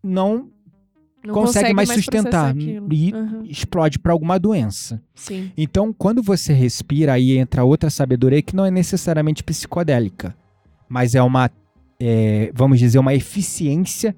não 0.03 0.47
Não 1.29 1.33
consegue 1.33 1.73
mais 1.73 1.89
processar 1.89 2.53
sustentar 2.53 2.57
e 2.57 3.13
Uhum. 3.13 3.43
explode 3.45 3.99
para 3.99 4.11
alguma 4.11 4.37
doença. 4.39 5.01
Sim. 5.15 5.51
Então, 5.57 5.93
quando 5.93 6.21
você 6.21 6.53
respira, 6.53 7.13
aí 7.13 7.37
entra 7.37 7.63
outra 7.63 7.89
sabedoria 7.89 8.41
que 8.41 8.55
não 8.55 8.65
é 8.65 8.71
necessariamente 8.71 9.43
psicodélica, 9.43 10.35
mas 10.87 11.15
é 11.15 11.21
uma, 11.21 11.49
é, 11.99 12.51
vamos 12.53 12.79
dizer, 12.79 12.99
uma 12.99 13.13
eficiência 13.13 14.15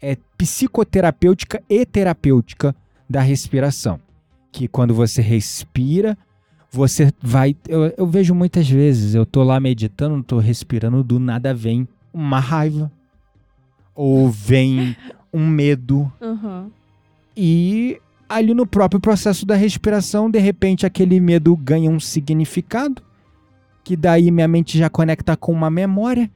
é, 0.00 0.16
psicoterapêutica 0.36 1.62
e 1.68 1.84
terapêutica 1.86 2.74
da 3.08 3.20
respiração. 3.20 4.00
Que 4.52 4.66
quando 4.68 4.94
você 4.94 5.20
respira, 5.22 6.16
você 6.70 7.12
vai. 7.22 7.56
Eu, 7.68 7.92
eu 7.96 8.06
vejo 8.06 8.34
muitas 8.34 8.68
vezes, 8.68 9.14
eu 9.14 9.24
tô 9.26 9.42
lá 9.42 9.58
meditando, 9.60 10.22
tô 10.22 10.38
respirando, 10.38 11.02
do 11.02 11.18
nada 11.18 11.54
vem 11.54 11.86
uma 12.12 12.40
raiva. 12.40 12.90
Ou 13.94 14.28
vem 14.30 14.94
um 15.32 15.46
medo, 15.46 16.10
Uhum. 16.20 16.70
e 17.36 18.00
ali 18.28 18.54
no 18.54 18.66
próprio 18.66 19.00
processo 19.00 19.44
da 19.46 19.54
respiração, 19.54 20.30
de 20.30 20.38
repente 20.38 20.84
aquele 20.86 21.20
medo 21.20 21.54
ganha 21.56 21.90
um 21.90 22.00
significado, 22.00 23.02
que 23.84 23.96
daí 23.96 24.30
minha 24.30 24.48
mente 24.48 24.76
já 24.78 24.88
conecta 24.90 25.36
com 25.36 25.52
uma 25.52 25.70
memória, 25.70 26.30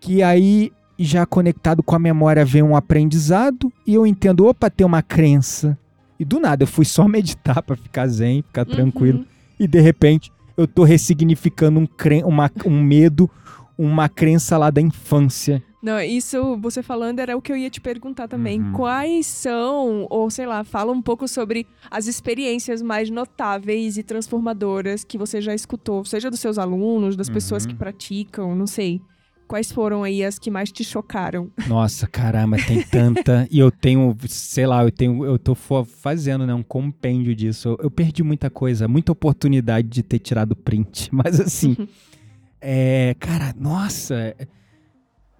que 0.00 0.22
aí 0.22 0.72
já 0.98 1.24
conectado 1.26 1.82
com 1.82 1.94
a 1.94 1.98
memória 1.98 2.44
vem 2.44 2.62
um 2.62 2.76
aprendizado 2.76 3.72
e 3.86 3.94
eu 3.94 4.06
entendo, 4.06 4.46
opa, 4.46 4.68
tem 4.70 4.86
uma 4.86 5.02
crença. 5.02 5.78
E 6.18 6.24
do 6.24 6.38
nada 6.40 6.62
eu 6.64 6.66
fui 6.66 6.84
só 6.84 7.06
meditar 7.08 7.62
para 7.62 7.76
ficar 7.76 8.06
zen, 8.08 8.42
ficar 8.42 8.64
tranquilo, 8.64 9.18
Uhum. 9.20 9.24
e 9.60 9.68
de 9.68 9.80
repente 9.80 10.32
eu 10.56 10.66
tô 10.66 10.84
ressignificando 10.84 11.78
um, 11.80 11.86
cren 11.86 12.24
uma, 12.24 12.50
um 12.66 12.82
medo, 12.82 13.30
uma 13.78 14.08
crença 14.08 14.58
lá 14.58 14.70
da 14.70 14.80
infância. 14.80 15.62
Não, 15.82 16.00
isso 16.00 16.56
você 16.58 16.80
falando 16.80 17.18
era 17.18 17.36
o 17.36 17.42
que 17.42 17.50
eu 17.50 17.56
ia 17.56 17.68
te 17.68 17.80
perguntar 17.80 18.28
também. 18.28 18.60
Uhum. 18.62 18.72
Quais 18.72 19.26
são, 19.26 20.06
ou 20.08 20.30
sei 20.30 20.46
lá, 20.46 20.62
fala 20.62 20.92
um 20.92 21.02
pouco 21.02 21.26
sobre 21.26 21.66
as 21.90 22.06
experiências 22.06 22.80
mais 22.80 23.10
notáveis 23.10 23.98
e 23.98 24.02
transformadoras 24.04 25.02
que 25.02 25.18
você 25.18 25.40
já 25.40 25.52
escutou, 25.52 26.04
seja 26.04 26.30
dos 26.30 26.38
seus 26.38 26.56
alunos, 26.56 27.16
das 27.16 27.28
pessoas 27.28 27.64
Uhum. 27.64 27.70
que 27.70 27.74
praticam, 27.76 28.54
não 28.54 28.66
sei. 28.66 29.00
Quais 29.48 29.70
foram 29.72 30.02
aí 30.04 30.24
as 30.24 30.38
que 30.38 30.50
mais 30.52 30.70
te 30.72 30.82
chocaram? 30.84 31.50
Nossa, 31.66 32.06
caramba, 32.06 32.56
tem 32.64 32.80
tanta. 32.82 33.46
e 33.50 33.58
eu 33.58 33.70
tenho, 33.70 34.16
sei 34.28 34.66
lá, 34.66 34.82
eu 34.84 34.90
tenho, 34.90 35.24
eu 35.26 35.36
tô 35.38 35.54
fazendo, 35.84 36.46
né, 36.46 36.54
um 36.54 36.62
compêndio 36.62 37.34
disso. 37.34 37.68
Eu, 37.70 37.78
eu 37.82 37.90
perdi 37.90 38.22
muita 38.22 38.48
coisa, 38.48 38.86
muita 38.88 39.10
oportunidade 39.12 39.88
de 39.88 40.02
ter 40.02 40.20
tirado 40.20 40.54
print. 40.56 41.08
Mas 41.12 41.40
assim, 41.40 41.76
é, 42.60 43.14
cara, 43.18 43.52
nossa. 43.58 44.34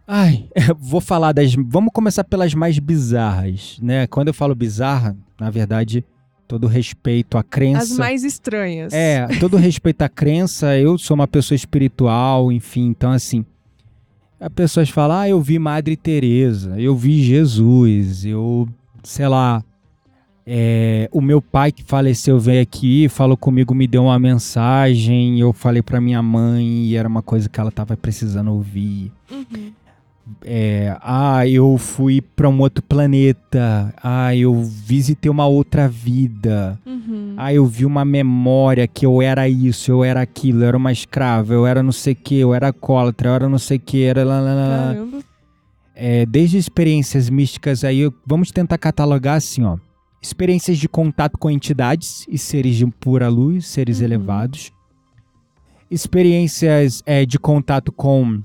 É- 0.07 0.13
Ai, 0.13 0.49
vou 0.79 1.01
falar 1.01 1.33
das. 1.33 1.55
Vamos 1.55 1.91
começar 1.93 2.25
pelas 2.25 2.55
mais 2.55 2.79
bizarras, 2.79 3.79
né? 3.83 4.07
Quando 4.07 4.29
eu 4.29 4.35
falo 4.35 4.55
bizarra, 4.55 5.17
na 5.41 5.51
verdade, 5.51 6.05
todo 6.47 6.67
respeito 6.67 7.39
à 7.39 7.43
crença. 7.43 7.83
As 7.93 7.99
mais 7.99 8.25
estranhas. 8.25 8.93
É, 8.93 9.27
todo 9.41 9.57
respeito 9.57 10.03
à 10.03 10.09
crença, 10.09 10.77
eu 10.79 10.99
sou 10.99 11.15
uma 11.15 11.27
pessoa 11.27 11.57
espiritual, 11.57 12.53
enfim, 12.53 12.89
então 12.89 13.11
assim, 13.11 13.45
as 14.39 14.53
pessoas 14.53 14.91
falam, 14.91 15.17
ah, 15.17 15.29
eu 15.29 15.41
vi 15.41 15.59
Madre 15.59 15.97
Teresa, 15.97 16.79
eu 16.79 16.97
vi 16.97 17.23
Jesus, 17.23 18.25
eu, 18.27 18.69
sei 19.03 19.29
lá, 19.29 19.65
é, 20.47 21.09
o 21.13 21.21
meu 21.21 21.41
pai 21.41 21.71
que 21.71 21.85
faleceu 21.85 22.39
veio 22.39 22.61
aqui, 22.61 23.09
falou 23.09 23.37
comigo, 23.37 23.75
me 23.75 23.87
deu 23.87 24.05
uma 24.05 24.19
mensagem, 24.19 25.39
eu 25.41 25.53
falei 25.53 25.81
pra 25.81 26.01
minha 26.01 26.21
mãe 26.23 26.87
e 26.87 26.97
era 26.97 27.09
uma 27.09 27.23
coisa 27.23 27.49
que 27.49 27.61
ela 27.61 27.71
tava 27.71 27.97
precisando 27.97 28.53
ouvir. 28.53 29.13
Uhum. 29.31 29.73
É, 30.45 30.97
ah, 31.01 31.47
eu 31.49 31.77
fui 31.77 32.21
pra 32.21 32.49
um 32.49 32.61
outro 32.61 32.83
planeta, 32.83 33.93
ah, 34.03 34.35
eu 34.35 34.63
visitei 34.63 35.31
uma 35.31 35.47
outra 35.47 35.89
vida. 35.89 36.79
Uhum. 36.87 37.35
Ah, 37.37 37.53
eu 37.53 37.67
vi 37.67 37.85
uma 37.85 38.05
memória 38.05 38.87
que 38.87 39.05
eu 39.05 39.21
era 39.21 39.49
isso, 39.49 39.91
eu 39.91 40.05
era 40.05 40.21
aquilo, 40.21 40.63
eu 40.63 40.69
era 40.69 40.77
uma 40.77 40.93
escrava, 40.93 41.53
eu 41.53 41.67
era 41.67 41.83
não 41.83 41.91
sei 41.93 42.13
o 42.13 42.17
que, 42.17 42.39
eu 42.39 42.55
era 42.55 42.69
alcoólatra, 42.69 43.31
eu 43.31 43.35
era 43.35 43.49
não 43.49 43.59
sei 43.59 43.79
o 43.79 43.81
que, 43.81 44.03
era 44.05 44.25
lá, 44.25 44.41
lá, 44.41 44.55
lá. 44.55 44.95
Caramba. 44.95 45.19
É, 45.95 46.25
desde 46.25 46.57
experiências 46.57 47.29
místicas 47.29 47.83
aí, 47.85 48.09
vamos 48.27 48.51
tentar 48.51 48.79
catalogar 48.79 49.37
assim, 49.37 49.63
ó. 49.65 49.77
Experiências 50.23 50.79
de 50.79 50.89
contato 50.89 51.37
com 51.37 51.51
entidades 51.51 52.25
e 52.29 52.39
seres 52.39 52.77
de 52.77 52.87
pura 52.87 53.29
luz, 53.29 53.67
seres 53.67 53.99
Uhum. 53.99 54.05
elevados. 54.05 54.71
Experiências 55.91 57.03
é, 57.05 57.27
de 57.27 57.39
contato 57.39 57.93
com 57.93 58.41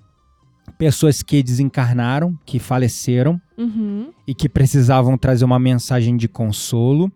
pessoas 0.78 1.22
que 1.24 1.42
desencarnaram, 1.44 2.38
que 2.46 2.60
faleceram 2.60 3.40
Uhum. 3.58 4.12
e 4.28 4.34
que 4.36 4.48
precisavam 4.48 5.18
trazer 5.18 5.46
uma 5.46 5.60
mensagem 5.60 6.16
de 6.18 6.28
consolo. 6.28 7.12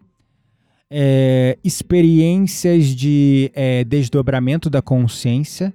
É, 0.93 1.57
experiências 1.63 2.87
de 2.87 3.49
é, 3.55 3.83
desdobramento 3.85 4.69
da 4.69 4.81
consciência, 4.81 5.73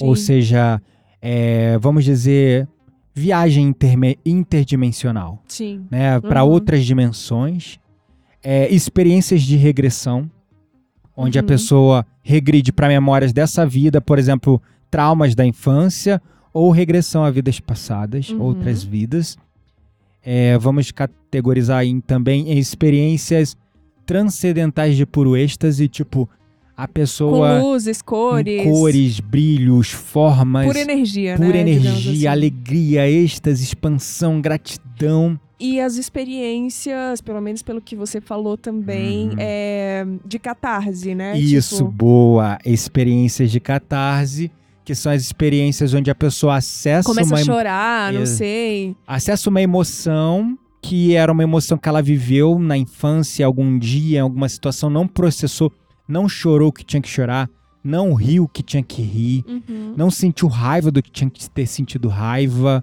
ou 0.00 0.16
Sim. 0.16 0.22
seja, 0.24 0.82
é, 1.20 1.78
vamos 1.78 2.04
dizer, 2.04 2.66
viagem 3.14 3.72
interdimensional, 4.24 5.42
Sim. 5.46 5.86
né, 5.90 6.20
para 6.20 6.42
Uhum. 6.42 6.50
outras 6.50 6.84
dimensões. 6.84 7.78
É, 8.42 8.68
experiências 8.74 9.42
de 9.42 9.56
regressão, 9.56 10.28
onde 11.16 11.38
a 11.38 11.42
Uhum. 11.42 11.46
pessoa 11.46 12.04
regride 12.22 12.72
para 12.72 12.88
memórias 12.88 13.32
dessa 13.32 13.64
vida, 13.64 14.00
por 14.00 14.18
exemplo, 14.18 14.60
traumas 14.90 15.34
da 15.36 15.46
infância 15.46 16.20
ou 16.52 16.70
regressão 16.70 17.24
a 17.24 17.30
vidas 17.30 17.58
passadas, 17.60 18.28
Uhum. 18.30 18.40
outras 18.42 18.82
vidas. 18.82 19.36
É, 20.24 20.56
vamos 20.58 20.90
categorizar 20.92 21.78
aí 21.78 22.00
também 22.02 22.50
em 22.52 22.58
experiências 22.58 23.56
transcendentais 24.06 24.96
de 24.96 25.06
puro 25.06 25.36
êxtase, 25.36 25.88
tipo 25.88 26.28
a 26.76 26.88
pessoa 26.88 27.60
Com 27.60 27.70
luzes, 27.72 28.00
cores. 28.02 28.62
cores, 28.64 29.20
brilhos, 29.20 29.90
formas, 29.90 30.66
Pura 30.66 30.80
energia, 30.80 31.36
né? 31.38 31.46
pura 31.46 31.58
energia, 31.58 32.12
assim. 32.12 32.26
alegria, 32.26 33.08
êxtase, 33.10 33.62
expansão, 33.62 34.40
gratidão. 34.40 35.38
E 35.60 35.78
as 35.80 35.96
experiências, 35.96 37.20
pelo 37.20 37.40
menos 37.40 37.62
pelo 37.62 37.80
que 37.80 37.94
você 37.94 38.20
falou 38.20 38.56
também, 38.56 39.28
Uhum. 39.30 39.34
é 39.38 40.04
de 40.26 40.38
catarse, 40.38 41.14
né? 41.14 41.38
Isso, 41.38 41.76
Tipo, 41.76 41.90
boa. 41.90 42.58
Experiências 42.64 43.50
de 43.50 43.60
catarse, 43.60 44.50
que 44.84 44.94
são 44.94 45.12
as 45.12 45.22
experiências 45.22 45.94
onde 45.94 46.10
a 46.10 46.14
pessoa 46.14 46.56
acessa 46.56 47.08
começa 47.08 47.32
uma, 47.34 47.40
a 47.40 47.44
chorar, 47.44 48.12
não 48.12 48.26
sei. 48.26 48.96
acessa 49.06 49.48
uma 49.48 49.60
emoção 49.60 50.58
que 50.80 51.14
era 51.14 51.30
uma 51.30 51.42
emoção 51.44 51.78
que 51.78 51.88
ela 51.88 52.02
viveu 52.02 52.58
na 52.58 52.76
infância, 52.76 53.46
algum 53.46 53.78
dia, 53.78 54.18
em 54.18 54.22
alguma 54.22 54.48
situação, 54.48 54.90
não 54.90 55.06
processou, 55.06 55.70
não 56.08 56.28
chorou 56.28 56.70
o 56.70 56.72
que 56.72 56.82
tinha 56.84 57.00
que 57.00 57.08
chorar, 57.08 57.48
não 57.84 58.14
riu 58.14 58.44
o 58.44 58.48
que 58.48 58.62
tinha 58.64 58.82
que 58.82 59.00
rir, 59.00 59.44
Uhum. 59.46 59.94
não 59.96 60.10
sentiu 60.10 60.48
raiva 60.48 60.90
do 60.90 61.00
que 61.00 61.10
tinha 61.10 61.30
que 61.30 61.48
ter 61.48 61.66
sentido 61.66 62.08
raiva, 62.08 62.82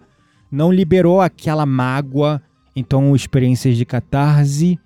não 0.50 0.72
liberou 0.72 1.20
aquela 1.20 1.66
mágoa. 1.66 2.42
Então, 2.76 3.14
experiências 3.14 3.76
de 3.76 3.84
catarse 3.86 4.80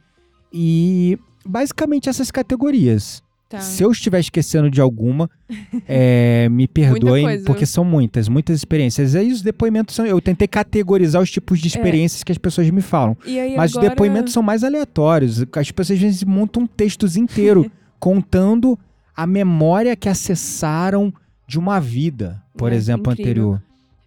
e 0.51 1.18
basicamente 1.45 2.09
essas 2.09 2.32
categorias. 2.32 3.22
Tá. 3.53 3.59
Se 3.59 3.83
eu 3.83 3.91
estiver 3.91 4.19
esquecendo 4.19 4.67
de 4.67 4.81
alguma, 4.81 5.29
é, 5.87 6.49
me 6.49 6.67
perdoem, 6.67 7.43
porque 7.43 7.67
são 7.67 7.85
muitas, 7.85 8.27
muitas 8.27 8.57
experiências. 8.57 9.13
Aí 9.13 9.31
os 9.31 9.43
depoimentos 9.43 9.93
são. 9.93 10.03
Eu 10.07 10.19
tentei 10.19 10.47
categorizar 10.47 11.21
os 11.21 11.29
tipos 11.29 11.59
de 11.59 11.67
experiências 11.67 12.23
que 12.23 12.31
as 12.31 12.37
pessoas 12.39 12.67
me 12.71 12.81
falam. 12.81 13.15
Aí 13.23 13.55
Mas 13.55 13.71
agora... 13.73 13.85
os 13.85 13.89
depoimentos 13.91 14.33
são 14.33 14.41
mais 14.41 14.63
aleatórios. 14.63 15.43
As 15.55 15.69
pessoas 15.69 15.97
às 15.97 16.01
vezes 16.01 16.23
montam 16.23 16.65
textos 16.65 17.15
inteiros 17.15 17.67
contando 17.99 18.77
a 19.15 19.27
memória 19.27 19.95
que 19.95 20.09
acessaram 20.09 21.13
de 21.47 21.59
uma 21.59 21.79
vida, 21.79 22.41
por 22.57 22.71
É, 22.71 22.75
exemplo, 22.75 23.13
incrível. 23.13 23.31
anterior. 23.51 23.63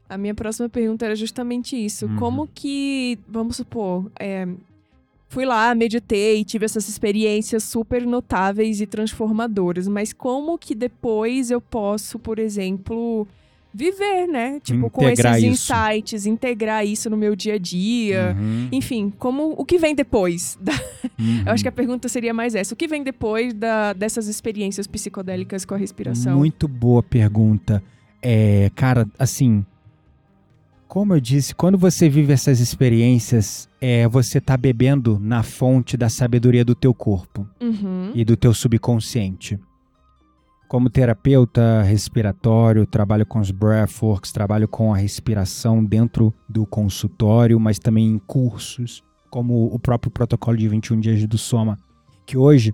A 0.09 0.19
minha 0.19 0.35
próxima 0.35 0.69
pergunta 0.69 1.05
era 1.05 1.15
justamente 1.15 1.77
isso. 1.77 2.07
Uhum. 2.07 2.17
Como 2.17 2.49
que, 2.53 3.17
vamos 3.29 3.57
supor, 3.57 4.11
é, 4.19 4.49
fui 5.29 5.45
lá, 5.45 5.75
meditei, 5.75 6.45
tive 6.45 6.65
essas 6.65 6.89
experiências 6.89 7.65
super 7.65 8.07
notáveis 8.07 8.81
e 8.81 8.87
transformadoras, 8.87 9.89
mas 9.89 10.13
como 10.13 10.57
que 10.59 10.75
depois 10.75 11.51
eu 11.51 11.61
posso, 11.61 12.19
por 12.19 12.39
exemplo, 12.39 13.27
viver, 13.75 14.27
né? 14.27 14.59
Tipo, 14.63 14.87
Integrar 14.87 15.33
com 15.35 15.39
esses 15.39 15.43
isso. 15.61 15.73
insights, 15.75 16.27
integrar 16.27 16.87
isso 16.87 17.11
no 17.11 17.17
meu 17.17 17.37
dia 17.37 17.55
a 17.55 17.59
dia. 17.59 18.35
Uhum, 18.39 18.69
Enfim, 18.73 19.13
como 19.19 19.55
o 19.59 19.65
que 19.67 19.77
vem 19.79 19.95
depois? 19.95 20.57
da- 20.63 20.73
uhum. 21.19 21.43
Eu 21.45 21.53
acho 21.53 21.63
que 21.63 21.69
a 21.69 21.73
pergunta 21.73 22.09
seria 22.09 22.33
mais 22.33 22.55
essa. 22.55 22.73
O 22.73 22.77
que 22.77 22.87
vem 22.89 23.03
depois 23.03 23.53
da- 23.53 23.93
dessas 23.93 24.29
experiências 24.29 24.87
psicodélicas 24.87 25.65
com 25.67 25.75
a 25.75 25.77
respiração? 25.77 26.39
Muito 26.39 26.67
boa 26.67 27.03
pergunta. 27.03 27.83
É, 28.23 28.71
cara, 28.75 29.07
assim, 29.19 29.65
como 30.97 31.13
eu 31.13 31.21
disse, 31.21 31.55
quando 31.55 31.77
você 31.77 32.09
vive 32.09 32.33
essas 32.33 32.59
experiências, 32.59 33.69
é, 33.83 34.09
você 34.09 34.41
tá 34.41 34.57
bebendo 34.57 35.21
na 35.21 35.43
fonte 35.43 35.95
da 35.95 36.09
sabedoria 36.09 36.65
do 36.65 36.75
teu 36.75 36.95
corpo 36.95 37.47
Uhum. 37.61 38.13
e 38.15 38.25
do 38.25 38.35
teu 38.35 38.55
subconsciente. 38.55 39.61
Como 40.67 40.89
terapeuta 40.89 41.83
respiratório, 41.83 42.87
trabalho 42.87 43.27
com 43.27 43.41
os 43.41 43.51
breathworks, 43.51 44.33
trabalho 44.33 44.67
com 44.67 44.95
a 44.95 44.97
respiração 44.97 45.85
dentro 45.85 46.33
do 46.49 46.65
consultório, 46.65 47.61
mas 47.61 47.79
também 47.79 48.07
em 48.07 48.19
cursos, 48.19 49.05
como 49.29 49.67
o 49.67 49.79
próprio 49.79 50.11
protocolo 50.11 50.57
de 50.57 50.67
21 50.67 50.99
dias 50.99 51.27
do 51.27 51.37
Soma, 51.37 51.77
que 52.25 52.39
hoje 52.39 52.73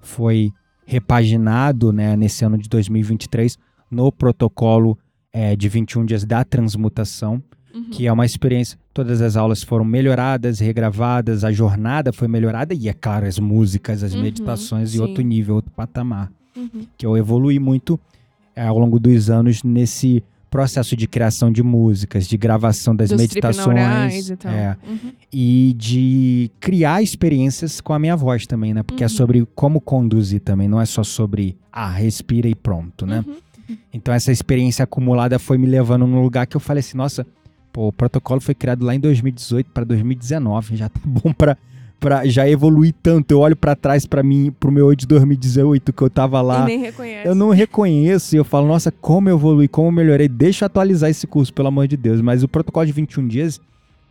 foi 0.00 0.50
repaginado 0.86 1.92
né, 1.92 2.16
nesse 2.16 2.46
ano 2.46 2.56
de 2.56 2.66
2023 2.66 3.58
no 3.90 4.10
protocolo 4.10 4.98
eh, 5.34 5.54
de 5.54 5.68
21 5.68 6.06
dias 6.06 6.24
da 6.24 6.42
transmutação, 6.44 7.42
Uhum. 7.74 7.90
que 7.90 8.06
é 8.06 8.12
uma 8.12 8.24
experiência. 8.26 8.78
Todas 8.94 9.20
as 9.20 9.36
aulas 9.36 9.62
foram 9.62 9.84
melhoradas, 9.84 10.58
regravadas, 10.58 11.44
a 11.44 11.52
jornada 11.52 12.12
foi 12.12 12.26
melhorada 12.28 12.72
e, 12.74 12.88
é 12.88 12.92
claro, 12.92 13.26
as 13.26 13.38
músicas, 13.38 14.02
as 14.02 14.14
Uhum, 14.14 14.22
meditações 14.22 14.90
e 14.90 14.92
sim. 14.96 15.00
outro 15.00 15.22
nível, 15.22 15.56
outro 15.56 15.70
patamar. 15.72 16.30
Uhum. 16.56 16.82
Que 16.96 17.04
eu 17.06 17.16
evolui 17.16 17.58
muito 17.58 18.00
eh, 18.56 18.66
ao 18.66 18.78
longo 18.78 18.98
dos 18.98 19.30
anos 19.30 19.62
nesse 19.62 20.24
processo 20.50 20.96
de 20.96 21.06
criação 21.06 21.52
de 21.52 21.62
músicas, 21.62 22.26
de 22.26 22.36
gravação 22.38 22.96
das 22.96 23.10
Dos 23.10 23.20
meditações 23.20 24.30
e 24.30 24.36
tal. 24.36 24.50
é, 24.50 24.76
Uhum. 24.88 25.12
e 25.30 25.74
de 25.76 26.50
criar 26.58 27.02
experiências 27.02 27.80
com 27.82 27.92
a 27.92 27.98
minha 27.98 28.16
voz 28.16 28.46
também, 28.46 28.72
né? 28.72 28.82
Porque 28.82 29.04
é 29.04 29.06
Uhum. 29.06 29.10
sobre 29.10 29.46
como 29.54 29.78
conduzir 29.80 30.40
também, 30.40 30.66
não 30.66 30.80
é 30.80 30.86
só 30.86 31.04
sobre 31.04 31.56
ah, 31.70 31.90
respira 31.90 32.48
e 32.48 32.54
pronto, 32.54 33.04
né? 33.06 33.22
Uhum. 33.26 33.36
Então 33.92 34.14
essa 34.14 34.32
experiência 34.32 34.82
acumulada 34.82 35.38
foi 35.38 35.58
me 35.58 35.66
levando 35.66 36.06
num 36.06 36.22
lugar 36.22 36.46
que 36.46 36.56
eu 36.56 36.60
falei 36.60 36.80
assim, 36.80 36.96
nossa, 36.96 37.26
pô, 37.78 37.86
o 37.88 37.92
protocolo 37.92 38.40
foi 38.40 38.54
criado 38.56 38.84
lá 38.84 38.92
em 38.92 38.98
2018 38.98 39.70
para 39.72 39.84
2019, 39.84 40.74
já 40.76 40.88
tá 40.88 40.98
bom 41.06 41.32
para 41.32 41.56
para 42.00 42.24
já 42.28 42.48
evoluir 42.48 42.94
tanto. 43.02 43.32
Eu 43.32 43.40
olho 43.40 43.56
para 43.56 43.74
trás 43.74 44.06
para 44.06 44.22
mim, 44.22 44.52
pro 44.58 44.70
meu 44.70 44.88
eu 44.90 44.94
de 44.96 45.04
2018 45.06 45.92
que 45.92 46.02
eu 46.02 46.08
tava 46.10 46.40
lá, 46.40 46.64
nem 46.64 46.78
reconhece. 46.80 47.26
eu 47.28 47.34
não 47.34 47.50
reconheço 47.50 48.34
e 48.34 48.38
eu 48.38 48.44
falo, 48.44 48.66
nossa, 48.68 48.90
como 48.92 49.28
eu 49.28 49.36
evolui, 49.36 49.66
como 49.68 49.88
eu 49.88 49.92
melhorei. 49.92 50.28
Deixa 50.28 50.64
eu 50.64 50.66
atualizar 50.66 51.08
esse 51.10 51.26
curso, 51.26 51.52
pelo 51.54 51.66
amor 51.68 51.86
de 51.88 51.96
Deus. 51.96 52.20
Mas 52.20 52.42
o 52.44 52.48
protocolo 52.48 52.86
de 52.86 52.92
21 52.92 53.26
dias, 53.28 53.60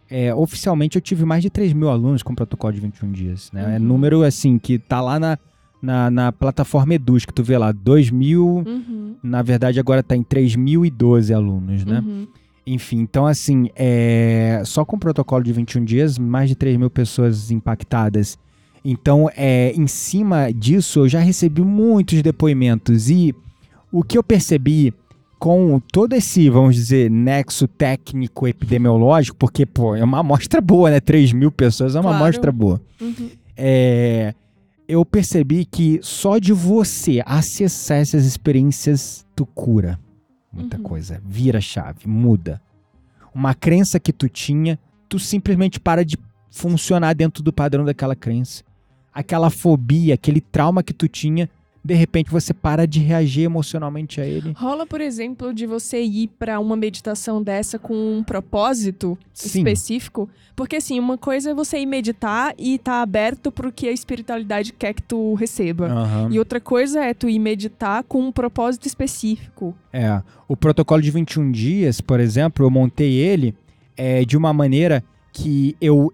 é, 0.09 0.33
oficialmente 0.35 0.97
eu 0.97 1.01
tive 1.01 1.23
mais 1.25 1.41
de 1.41 1.49
3 1.49 1.71
mil 1.73 1.89
alunos 1.89 2.21
com 2.23 2.33
o 2.33 2.35
protocolo 2.35 2.73
de 2.73 2.79
21 2.81 3.11
dias. 3.11 3.49
Né? 3.53 3.75
É 3.75 3.79
Uhum. 3.79 3.85
número 3.85 4.23
assim, 4.23 4.57
que 4.59 4.77
tá 4.77 4.99
lá 4.99 5.17
na, 5.17 5.37
na, 5.81 6.11
na 6.11 6.31
plataforma 6.33 6.93
Eduz, 6.93 7.23
que 7.25 7.33
tu 7.33 7.41
vê 7.43 7.57
lá, 7.57 7.71
2 7.71 8.11
mil, 8.11 8.63
Uhum. 8.67 9.15
na 9.23 9.41
verdade 9.41 9.79
agora 9.79 10.03
tá 10.03 10.13
em 10.15 10.23
3.012 10.23 11.33
alunos, 11.33 11.85
né? 11.85 12.03
Uhum. 12.05 12.27
Enfim, 12.69 12.97
então 12.99 13.25
assim, 13.25 13.69
é, 13.77 14.61
só 14.65 14.83
com 14.83 14.97
o 14.97 14.99
protocolo 14.99 15.41
de 15.41 15.53
21 15.53 15.85
dias, 15.85 16.19
mais 16.19 16.49
de 16.49 16.55
3 16.55 16.75
mil 16.75 16.89
pessoas 16.89 17.49
impactadas. 17.49 18.37
Então, 18.83 19.29
é, 19.37 19.71
em 19.71 19.87
cima 19.87 20.51
disso, 20.51 20.99
eu 20.99 21.07
já 21.09 21.19
recebi 21.21 21.61
muitos 21.61 22.21
depoimentos 22.21 23.09
e 23.09 23.33
o 23.89 24.03
que 24.03 24.17
eu 24.17 24.23
percebi 24.23 24.93
com 25.39 25.79
todo 25.93 26.11
esse, 26.13 26.49
vamos 26.49 26.75
dizer, 26.75 27.09
nexo 27.09 27.69
técnico 27.69 28.45
epidemiológico, 28.47 29.37
porque, 29.37 29.65
pô, 29.65 29.95
é 29.95 30.03
uma 30.03 30.19
amostra 30.19 30.59
boa, 30.59 30.89
né? 30.91 30.99
3 30.99 31.31
mil 31.31 31.51
pessoas 31.51 31.95
é 31.95 31.99
uma 31.99 32.09
Claro. 32.09 32.23
amostra 32.25 32.51
boa. 32.51 32.81
Uhum. 32.99 33.29
É, 33.55 34.33
eu 34.89 35.05
percebi 35.05 35.63
que 35.63 35.99
só 36.01 36.37
de 36.37 36.51
você 36.51 37.21
acessar 37.25 37.99
essas 37.99 38.25
experiências, 38.25 39.25
tu 39.35 39.45
cura 39.45 39.97
muita 40.57 40.77
Uhum. 40.77 40.83
coisa. 40.83 41.21
Vira 41.25 41.59
a 41.59 41.61
chave, 41.61 42.07
muda. 42.07 42.61
Uma 43.33 43.53
crença 43.53 43.99
que 43.99 44.11
tu 44.11 44.27
tinha, 44.27 44.79
tu 45.07 45.19
simplesmente 45.19 45.79
para 45.79 46.03
de 46.03 46.17
funcionar 46.49 47.13
dentro 47.13 47.43
do 47.43 47.53
padrão 47.53 47.85
daquela 47.85 48.15
crença. 48.15 48.63
Aquela 49.13 49.49
fobia, 49.49 50.13
aquele 50.15 50.41
trauma 50.41 50.83
que 50.83 50.93
tu 50.93 51.07
tinha, 51.07 51.49
de 51.87 51.93
repente 51.93 52.29
você 52.29 52.53
para 52.53 52.85
de 52.85 52.99
reagir 52.99 53.43
emocionalmente 53.43 54.19
a 54.19 54.25
ele. 54.25 54.51
Rola, 54.57 54.85
por 54.85 54.99
exemplo, 54.99 55.53
de 55.53 55.65
você 55.65 56.01
ir 56.03 56.27
pra 56.37 56.59
uma 56.59 56.75
meditação 56.75 57.41
dessa 57.41 57.79
com 57.79 58.17
um 58.17 58.21
propósito 58.21 59.17
Sim. 59.33 59.59
específico? 59.59 60.29
Porque, 60.53 60.75
assim, 60.75 60.99
uma 60.99 61.17
coisa 61.17 61.51
é 61.51 61.53
você 61.53 61.79
ir 61.79 61.85
meditar 61.85 62.53
e 62.57 62.77
tá 62.77 63.01
aberto 63.01 63.53
pro 63.53 63.71
que 63.71 63.87
a 63.87 63.91
espiritualidade 63.93 64.73
quer 64.73 64.93
que 64.93 65.01
tu 65.01 65.33
receba. 65.35 65.87
Aham. 65.87 66.29
E 66.29 66.37
outra 66.37 66.59
coisa 66.59 67.05
é 67.05 67.13
tu 67.13 67.29
ir 67.29 67.39
meditar 67.39 68.03
com 68.03 68.21
um 68.21 68.33
propósito 68.33 68.85
específico. 68.85 69.73
É, 69.93 70.21
o 70.45 70.57
protocolo 70.57 71.01
de 71.01 71.09
21 71.09 71.51
dias, 71.53 72.01
por 72.01 72.19
exemplo, 72.19 72.65
eu 72.65 72.69
montei 72.69 73.13
ele 73.13 73.55
é, 73.95 74.25
de 74.25 74.35
uma 74.35 74.51
maneira 74.51 75.01
que 75.41 75.75
eu 75.79 76.11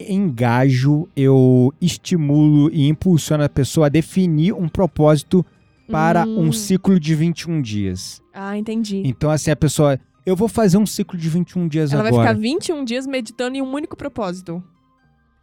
engajo, 0.00 1.08
eu 1.16 1.72
estimulo 1.80 2.70
e 2.72 2.88
impulsiono 2.88 3.44
a 3.44 3.48
pessoa 3.48 3.86
a 3.86 3.88
definir 3.88 4.52
um 4.52 4.68
propósito 4.68 5.44
para 5.90 6.24
Hum. 6.24 6.48
um 6.48 6.52
ciclo 6.52 6.98
de 6.98 7.14
21 7.14 7.60
dias. 7.62 8.22
Ah, 8.32 8.56
entendi. 8.56 9.02
Então, 9.04 9.30
assim, 9.30 9.50
a 9.50 9.56
pessoa, 9.56 9.98
eu 10.24 10.36
vou 10.36 10.48
fazer 10.48 10.78
um 10.78 10.86
ciclo 10.86 11.18
de 11.18 11.28
21 11.28 11.68
dias 11.68 11.92
Ela 11.92 12.02
vai 12.02 12.12
agora. 12.12 12.28
ficar 12.28 12.40
21 12.40 12.84
dias 12.84 13.06
meditando 13.06 13.56
em 13.56 13.62
um 13.62 13.72
único 13.72 13.96
propósito. 13.96 14.62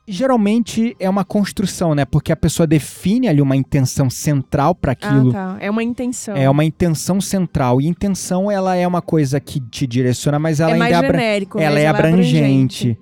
Geralmente 0.09 0.95
é 0.99 1.09
uma 1.09 1.25
construção, 1.25 1.93
né? 1.93 2.05
Porque 2.05 2.31
a 2.31 2.35
pessoa 2.35 2.65
define 2.65 3.27
ali 3.27 3.41
uma 3.41 3.57
intenção 3.57 4.09
central 4.09 4.73
para 4.73 4.93
aquilo. 4.93 5.31
Ah, 5.31 5.33
tá. 5.33 5.57
É 5.59 5.69
uma 5.69 5.83
intenção. 5.83 6.35
É 6.35 6.49
uma 6.49 6.63
intenção 6.63 7.19
central. 7.19 7.81
E 7.81 7.87
intenção, 7.87 8.49
ela 8.49 8.73
é 8.75 8.87
uma 8.87 9.01
coisa 9.01 9.37
que 9.39 9.59
te 9.59 9.85
direciona, 9.85 10.39
mas 10.39 10.61
ela 10.61 10.75
é 10.75 10.77
mais 10.77 10.95
ainda 10.95 11.07
genérico, 11.07 11.59
ela 11.59 11.75
mas 11.75 11.83
é 11.83 11.87
abrangente. 11.87 12.91
abrangente. 12.91 12.99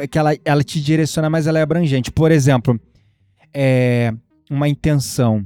É 0.00 0.06
que 0.06 0.18
ela, 0.18 0.30
ela 0.44 0.62
te 0.62 0.80
direciona, 0.80 1.28
mas 1.28 1.48
ela 1.48 1.58
é 1.58 1.62
abrangente. 1.62 2.12
Por 2.12 2.30
exemplo, 2.30 2.78
é 3.52 4.12
uma 4.48 4.68
intenção. 4.68 5.44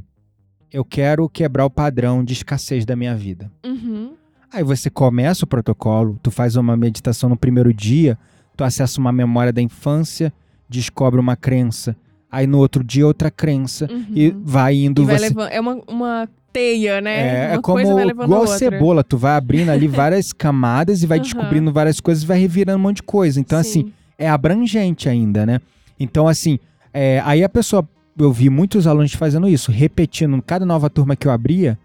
Eu 0.71 0.85
quero 0.85 1.29
quebrar 1.29 1.65
o 1.65 1.71
padrão 1.71 2.23
de 2.23 2.35
escassez 2.35 2.85
da 2.85 2.95
minha 2.95 3.17
vida. 3.17 3.51
Uhum. 3.65 4.13
Aí 4.53 4.63
você 4.63 4.91
começa 4.91 5.45
o 5.45 5.49
protocolo, 5.49 6.19
tu 6.23 6.31
faz 6.31 6.57
uma 6.57 6.77
meditação 6.77 7.31
no 7.31 7.37
primeiro 7.37 7.73
dia, 7.73 8.19
tu 8.57 8.65
acessa 8.65 9.01
uma 9.01 9.13
memória 9.13 9.53
da 9.53 9.63
infância, 9.63 10.33
descobre 10.69 11.19
uma 11.21 11.37
crença. 11.37 11.97
Aí 12.31 12.47
no 12.47 12.59
outro 12.59 12.85
dia 12.85 13.07
outra 13.07 13.31
crença 13.31 13.89
Uhum. 13.91 14.07
e 14.15 14.31
vai 14.31 14.75
indo 14.77 15.03
E 15.03 15.05
vai 15.07 15.19
você 15.19 15.29
levando. 15.29 15.49
É 15.51 15.61
uma, 15.61 15.81
uma 15.89 16.29
teia, 16.53 17.01
né? 17.01 17.51
é, 17.51 17.55
é 17.55 17.59
como 17.61 17.79
igual 17.81 18.47
cebola, 18.47 19.05
tu 19.05 19.17
vai 19.17 19.33
abrindo 19.37 19.71
ali 19.71 19.87
várias 19.89 20.33
camadas 20.33 21.03
e 21.03 21.07
vai 21.07 21.19
Aham. 21.19 21.23
descobrindo 21.25 21.73
várias 21.73 22.01
coisas 22.01 22.25
e 22.25 22.27
vai 22.27 22.39
revirando 22.39 22.79
um 22.79 22.83
monte 22.83 22.97
de 22.97 23.03
coisa. 23.03 23.41
Então, 23.41 23.59
assim, 23.59 23.85
Sim. 23.85 23.93
é 24.19 24.29
abrangente 24.29 25.09
ainda, 25.09 25.47
né? 25.47 25.61
Então, 25.99 26.29
assim, 26.29 26.59
é, 26.93 27.23
aí 27.25 27.43
a 27.43 27.49
pessoa, 27.49 27.87
eu 28.19 28.33
vi 28.33 28.51
muitos 28.51 28.87
alunos 28.87 29.13
fazendo 29.15 29.49
isso, 29.49 29.71
repetindo, 29.71 30.41
cada 30.43 30.67
nova 30.67 30.91
turma 30.91 31.17
que 31.17 31.27
eu 31.27 31.33
abria, 31.33 31.79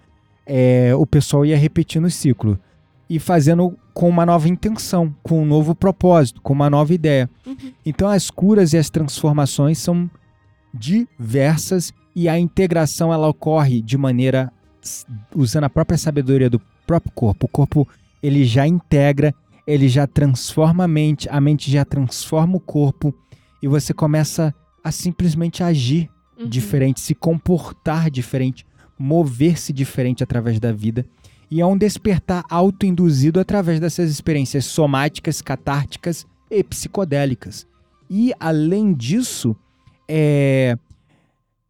é, 0.45 0.93
o 0.95 1.05
pessoal 1.05 1.45
ia 1.45 1.57
repetindo 1.57 2.05
o 2.05 2.11
ciclo 2.11 2.59
e 3.09 3.17
fazendo 3.19 3.77
com 3.93 4.09
uma 4.09 4.25
nova 4.25 4.49
intenção, 4.49 5.13
com 5.21 5.41
um 5.41 5.45
novo 5.45 5.75
propósito, 5.75 6.41
com 6.41 6.53
uma 6.53 6.69
nova 6.69 6.93
ideia. 6.93 7.29
Uhum. 7.45 7.55
Então, 7.85 8.09
as 8.09 8.29
curas 8.29 8.73
e 8.73 8.77
as 8.77 8.89
transformações 8.89 9.77
são 9.77 10.09
diversas 10.73 11.93
e 12.15 12.27
a 12.27 12.37
integração 12.39 13.13
ela 13.13 13.27
ocorre 13.27 13.81
de 13.81 13.97
maneira 13.97 14.51
usando 15.35 15.65
a 15.65 15.69
própria 15.69 15.97
sabedoria 15.97 16.49
do 16.49 16.59
próprio 16.85 17.11
corpo. 17.13 17.45
O 17.45 17.49
corpo 17.49 17.87
ele 18.21 18.43
já 18.45 18.67
integra, 18.67 19.33
ele 19.65 19.87
já 19.87 20.07
transforma 20.07 20.83
a 20.83 20.87
mente, 20.87 21.29
a 21.29 21.39
mente 21.39 21.71
já 21.71 21.85
transforma 21.85 22.57
o 22.57 22.59
corpo 22.59 23.13
e 23.61 23.67
você 23.67 23.93
começa 23.93 24.53
a 24.83 24.91
simplesmente 24.91 25.63
agir 25.63 26.09
Uhum. 26.35 26.49
diferente, 26.49 26.99
se 26.99 27.13
comportar 27.13 28.09
diferente, 28.09 28.65
mover-se 28.97 29.71
diferente 29.71 30.23
através 30.23 30.59
da 30.59 30.71
vida. 30.71 31.05
E 31.53 31.61
é 31.61 31.65
um 31.67 31.77
despertar 31.77 32.43
autoinduzido 32.49 33.39
através 33.39 33.79
dessas 33.79 34.09
experiências 34.09 34.65
somáticas, 34.65 35.39
catárticas 35.39 36.25
e 36.49 36.63
psicodélicas. 36.63 37.67
E 38.09 38.33
além 38.39 38.91
disso, 38.91 39.55
é, 40.07 40.75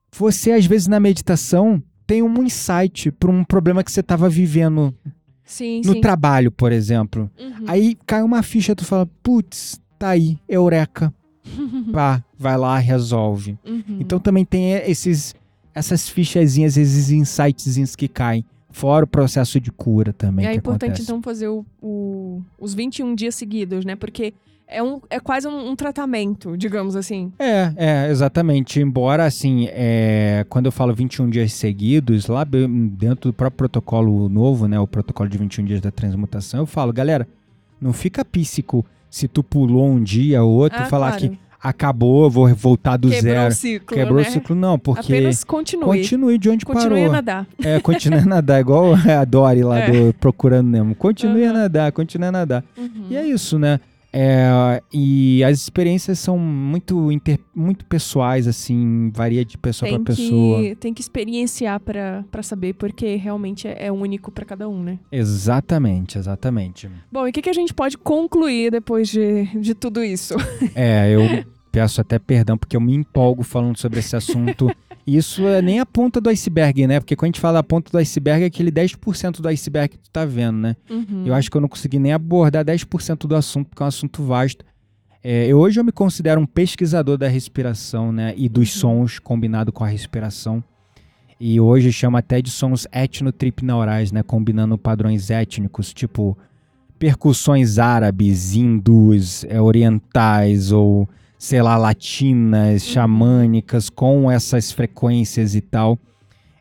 você 0.09 0.53
às 0.53 0.65
vezes 0.65 0.87
na 0.87 1.01
meditação 1.01 1.83
tem 2.07 2.23
um 2.23 2.41
insight 2.41 3.11
para 3.11 3.29
um 3.29 3.43
problema 3.43 3.83
que 3.83 3.91
você 3.91 3.99
estava 3.99 4.29
vivendo 4.29 4.95
Sim, 5.43 5.81
no 5.83 5.95
sim. 5.95 5.99
trabalho, 5.99 6.49
por 6.49 6.71
exemplo. 6.71 7.29
Uhum. 7.37 7.65
Aí 7.67 7.97
cai 8.05 8.23
uma 8.23 8.41
ficha, 8.41 8.73
tu 8.73 8.85
fala, 8.85 9.05
putz, 9.21 9.81
tá 9.99 10.11
aí, 10.11 10.39
eureka. 10.47 11.13
pá, 11.91 12.23
vai 12.39 12.57
lá, 12.57 12.77
resolve. 12.77 13.59
Uhum. 13.65 13.97
Então 13.99 14.17
também 14.17 14.45
tem 14.45 14.71
esses, 14.75 15.35
essas 15.75 16.07
fichazinhas, 16.07 16.77
esses 16.77 17.11
insightzinhos 17.11 17.97
que 17.97 18.07
caem. 18.07 18.45
Fora 18.73 19.05
o 19.05 19.07
processo 19.07 19.59
de 19.59 19.71
cura 19.71 20.11
também. 20.11 20.45
é 20.45 20.53
importante, 20.53 20.89
acontece. 20.89 21.03
então, 21.03 21.21
fazer 21.21 21.47
o, 21.47 21.65
o- 21.81 22.41
os 22.59 22.73
21 22.73 23.15
dias 23.15 23.35
seguidos, 23.35 23.85
né? 23.85 23.95
Porque 23.95 24.33
é, 24.67 24.81
um, 24.81 24.99
é 25.09 25.19
quase 25.19 25.47
um, 25.47 25.69
um 25.69 25.75
tratamento, 25.75 26.57
digamos 26.57 26.95
assim. 26.95 27.31
É, 27.37 27.71
é, 27.77 28.09
exatamente. 28.09 28.79
Embora, 28.79 29.25
assim, 29.25 29.67
é, 29.69 30.45
quando 30.49 30.65
eu 30.65 30.71
falo 30.71 30.93
21 30.93 31.29
dias 31.29 31.53
seguidos, 31.53 32.27
lá 32.27 32.43
dentro 32.43 33.29
do 33.29 33.33
próprio 33.33 33.57
protocolo 33.57 34.27
novo, 34.27 34.67
né, 34.67 34.79
o 34.79 34.87
protocolo 34.87 35.29
de 35.29 35.37
21 35.37 35.65
dias 35.65 35.79
da 35.81 35.91
transmutação, 35.91 36.61
eu 36.61 36.65
falo, 36.65 36.91
galera, 36.91 37.27
não 37.79 37.93
fica 37.93 38.25
píssico 38.25 38.83
se 39.09 39.27
tu 39.27 39.43
pulou 39.43 39.87
um 39.87 40.01
dia 40.01 40.43
ou 40.43 40.51
outro, 40.51 40.79
Ah, 40.81 40.85
falar 40.85 41.17
claro. 41.17 41.29
que 41.29 41.39
acabou, 41.63 42.29
vou 42.29 42.53
voltar 42.53 42.97
do 42.97 43.09
Quebrou 43.09 43.33
zero. 43.33 43.47
o 43.47 43.51
ciclo, 43.55 43.97
Quebrou 43.97 44.21
né? 44.21 44.27
o 44.27 44.31
ciclo, 44.31 44.55
não, 44.55 44.77
porque 44.77 45.13
Apenas 45.13 45.43
continue. 45.43 45.85
continue 45.85 46.37
de 46.37 46.49
onde 46.49 46.65
Continue 46.65 46.89
parou. 46.89 47.05
a 47.09 47.11
nadar. 47.13 47.47
É, 47.63 47.79
continue 47.79 48.19
a 48.19 48.25
nadar, 48.25 48.59
igual 48.61 48.93
a 49.19 49.23
Dory 49.25 49.63
lá 49.63 49.79
É. 49.79 49.89
do 49.91 50.13
Procurando 50.15 50.67
Nemo. 50.69 50.93
Continue 50.95 51.45
a 51.45 51.49
Aham. 51.51 51.59
nadar, 51.59 51.91
continue 51.91 52.27
a 52.27 52.31
nadar. 52.31 52.63
Uhum. 52.77 53.05
E 53.09 53.15
é 53.15 53.25
isso, 53.25 53.57
né? 53.57 53.79
É, 54.15 54.79
e 54.93 55.43
as 55.43 55.57
experiências 55.57 56.19
são 56.19 56.37
muito, 56.37 57.11
inter- 57.11 57.39
muito 57.55 57.83
pessoais, 57.85 58.47
assim, 58.47 59.09
varia 59.11 59.43
de 59.43 59.57
pessoa 59.57 59.89
para 59.91 60.03
pessoa. 60.15 60.75
tem 60.79 60.93
que 60.93 61.01
experienciar 61.01 61.79
pra 61.79 62.23
pra 62.31 62.43
saber, 62.43 62.73
porque 62.75 63.15
realmente 63.15 63.67
é, 63.67 63.87
é 63.87 63.91
único 63.91 64.29
pra 64.31 64.45
cada 64.45 64.69
um, 64.69 64.83
né? 64.83 64.99
Exatamente, 65.11 66.17
exatamente. 66.19 66.87
Bom, 67.11 67.25
e 67.25 67.31
o 67.31 67.33
que, 67.33 67.41
que 67.41 67.49
a 67.49 67.53
gente 67.53 67.73
pode 67.73 67.97
concluir 67.97 68.69
depois 68.71 69.09
de, 69.09 69.45
de 69.59 69.73
tudo 69.73 70.03
isso? 70.03 70.35
É, 70.75 71.09
eu 71.11 71.21
peço 71.73 71.99
até 71.99 72.19
perdão 72.19 72.55
porque 72.55 72.77
eu 72.77 72.81
me 72.81 72.93
empolgo 72.93 73.41
falando 73.41 73.77
sobre 73.77 73.99
esse 73.99 74.15
assunto. 74.15 74.69
Isso 75.05 75.45
é 75.47 75.59
nem 75.59 75.79
a 75.79 75.85
ponta 75.85 76.21
do 76.21 76.29
iceberg, 76.29 76.85
né? 76.87 76.99
Porque 76.99 77.15
quando 77.15 77.25
a 77.25 77.29
gente 77.29 77.41
fala 77.41 77.59
a 77.59 77.63
ponta 77.63 77.91
do 77.91 77.97
iceberg 77.97 78.43
é 78.43 78.45
aquele 78.45 78.71
10% 78.71 79.41
do 79.41 79.47
iceberg 79.49 79.89
que 79.89 79.97
tu 79.97 80.09
tá 80.09 80.23
vendo, 80.23 80.59
né? 80.59 80.75
Uhum. 80.89 81.23
Eu 81.25 81.33
acho 81.33 81.49
que 81.51 81.57
eu 81.57 81.61
não 81.61 81.67
consegui 81.67 81.97
nem 81.99 82.13
abordar 82.13 82.63
10% 82.63 83.27
do 83.27 83.35
assunto, 83.35 83.67
porque 83.69 83.81
é 83.81 83.85
um 83.85 83.89
assunto 83.89 84.23
vasto. 84.23 84.63
É, 85.21 85.47
eu, 85.47 85.57
hoje 85.57 85.79
eu 85.79 85.83
me 85.83 85.91
considero 85.91 86.39
um 86.39 86.45
pesquisador 86.45 87.17
da 87.17 87.27
respiração, 87.27 88.11
né? 88.11 88.33
E 88.37 88.47
dos 88.47 88.75
Uhum. 88.75 88.79
sons 89.05 89.19
combinado 89.19 89.73
com 89.73 89.83
a 89.83 89.87
respiração. 89.87 90.63
E 91.39 91.59
hoje 91.59 91.91
chama 91.91 92.19
até 92.19 92.41
de 92.41 92.51
sons 92.51 92.87
etnotripneurais, 92.93 94.11
né? 94.11 94.21
Combinando 94.23 94.77
padrões 94.77 95.29
étnicos, 95.31 95.91
tipo 95.93 96.37
percussões 96.97 97.79
árabes, 97.79 98.55
hindus, 98.55 99.43
é, 99.49 99.59
orientais 99.61 100.71
ou, 100.71 101.09
sei 101.45 101.61
lá, 101.61 101.75
latinas, 101.75 102.85
xamânicas, 102.85 103.89
com 103.89 104.31
essas 104.31 104.71
frequências 104.71 105.55
e 105.55 105.59
tal. 105.59 105.99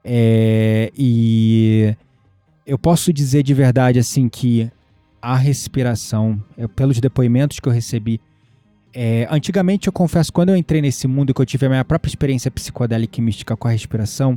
É, 0.05 0.91
e 0.99 1.95
eu 2.67 2.77
posso 2.77 3.13
dizer 3.13 3.45
de 3.45 3.55
verdade 3.55 4.01
assim 4.01 4.29
que 4.29 4.69
a 5.21 5.37
respiração, 5.37 6.43
eu- 6.59 6.69
pelos 6.69 6.99
depoimentos 6.99 7.61
que 7.61 7.69
eu 7.69 7.73
recebi, 7.73 8.21
é, 8.93 9.29
antigamente 9.31 9.87
eu 9.87 9.93
confesso, 9.93 10.33
quando 10.33 10.49
eu 10.49 10.57
entrei 10.57 10.83
nesse 10.83 11.07
mundo 11.07 11.31
e 11.31 11.35
que 11.35 11.41
eu 11.41 11.47
tive 11.47 11.67
a 11.67 11.69
minha 11.69 11.85
própria 11.85 12.09
experiência 12.11 12.51
psicodélica 12.51 13.21
e 13.21 13.23
mística 13.23 13.57
com 13.57 13.69
a 13.69 13.71
respiração, 13.71 14.37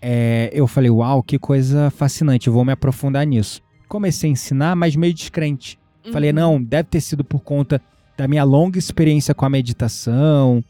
é, 0.00 0.48
eu 0.54 0.66
falei, 0.66 0.90
uau, 0.90 1.22
que 1.22 1.38
coisa 1.38 1.90
fascinante, 1.90 2.48
vou 2.48 2.64
me 2.64 2.72
aprofundar 2.72 3.26
nisso. 3.26 3.60
Comecei 3.88 4.30
a 4.30 4.32
ensinar, 4.32 4.74
mas 4.74 4.96
meio 4.96 5.12
descrente. 5.12 5.78
Falei, 6.10 6.30
Uhum. 6.30 6.36
não, 6.36 6.62
deve 6.62 6.84
ter 6.88 7.02
sido 7.02 7.22
por 7.22 7.40
conta 7.40 7.78
da 8.16 8.26
minha 8.26 8.44
longa 8.44 8.78
experiência 8.78 9.34
com 9.34 9.44
a 9.44 9.50
meditação. 9.50 10.62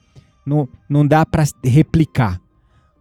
Não, 0.45 0.69
não 0.89 1.07
dá 1.07 1.25
pra 1.25 1.45
replicar. 1.65 2.41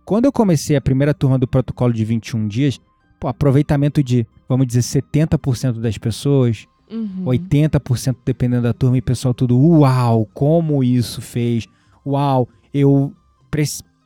Quando 0.04 0.26
eu 0.26 0.32
comecei 0.32 0.76
a 0.76 0.82
primeira 0.82 1.14
turma 1.14 1.38
do 1.38 1.48
protocolo 1.48 1.92
de 1.94 2.06
21 2.06 2.48
dias, 2.48 2.80
pô, 3.20 3.28
aproveitamento 3.28 4.04
de, 4.04 4.26
vamos 4.48 4.68
dizer, 4.68 4.82
70% 5.02 5.80
das 5.80 5.98
pessoas, 5.98 6.68
Uhum. 6.90 7.26
80% 7.26 8.18
dependendo 8.24 8.62
da 8.62 8.74
turma, 8.74 8.98
e 8.98 9.00
o 9.00 9.04
pessoal 9.04 9.34
tudo, 9.34 9.60
uau, 9.60 10.30
como 10.34 10.84
isso 10.84 11.22
fez? 11.22 11.68
Uau, 12.06 12.48
eu 12.74 13.12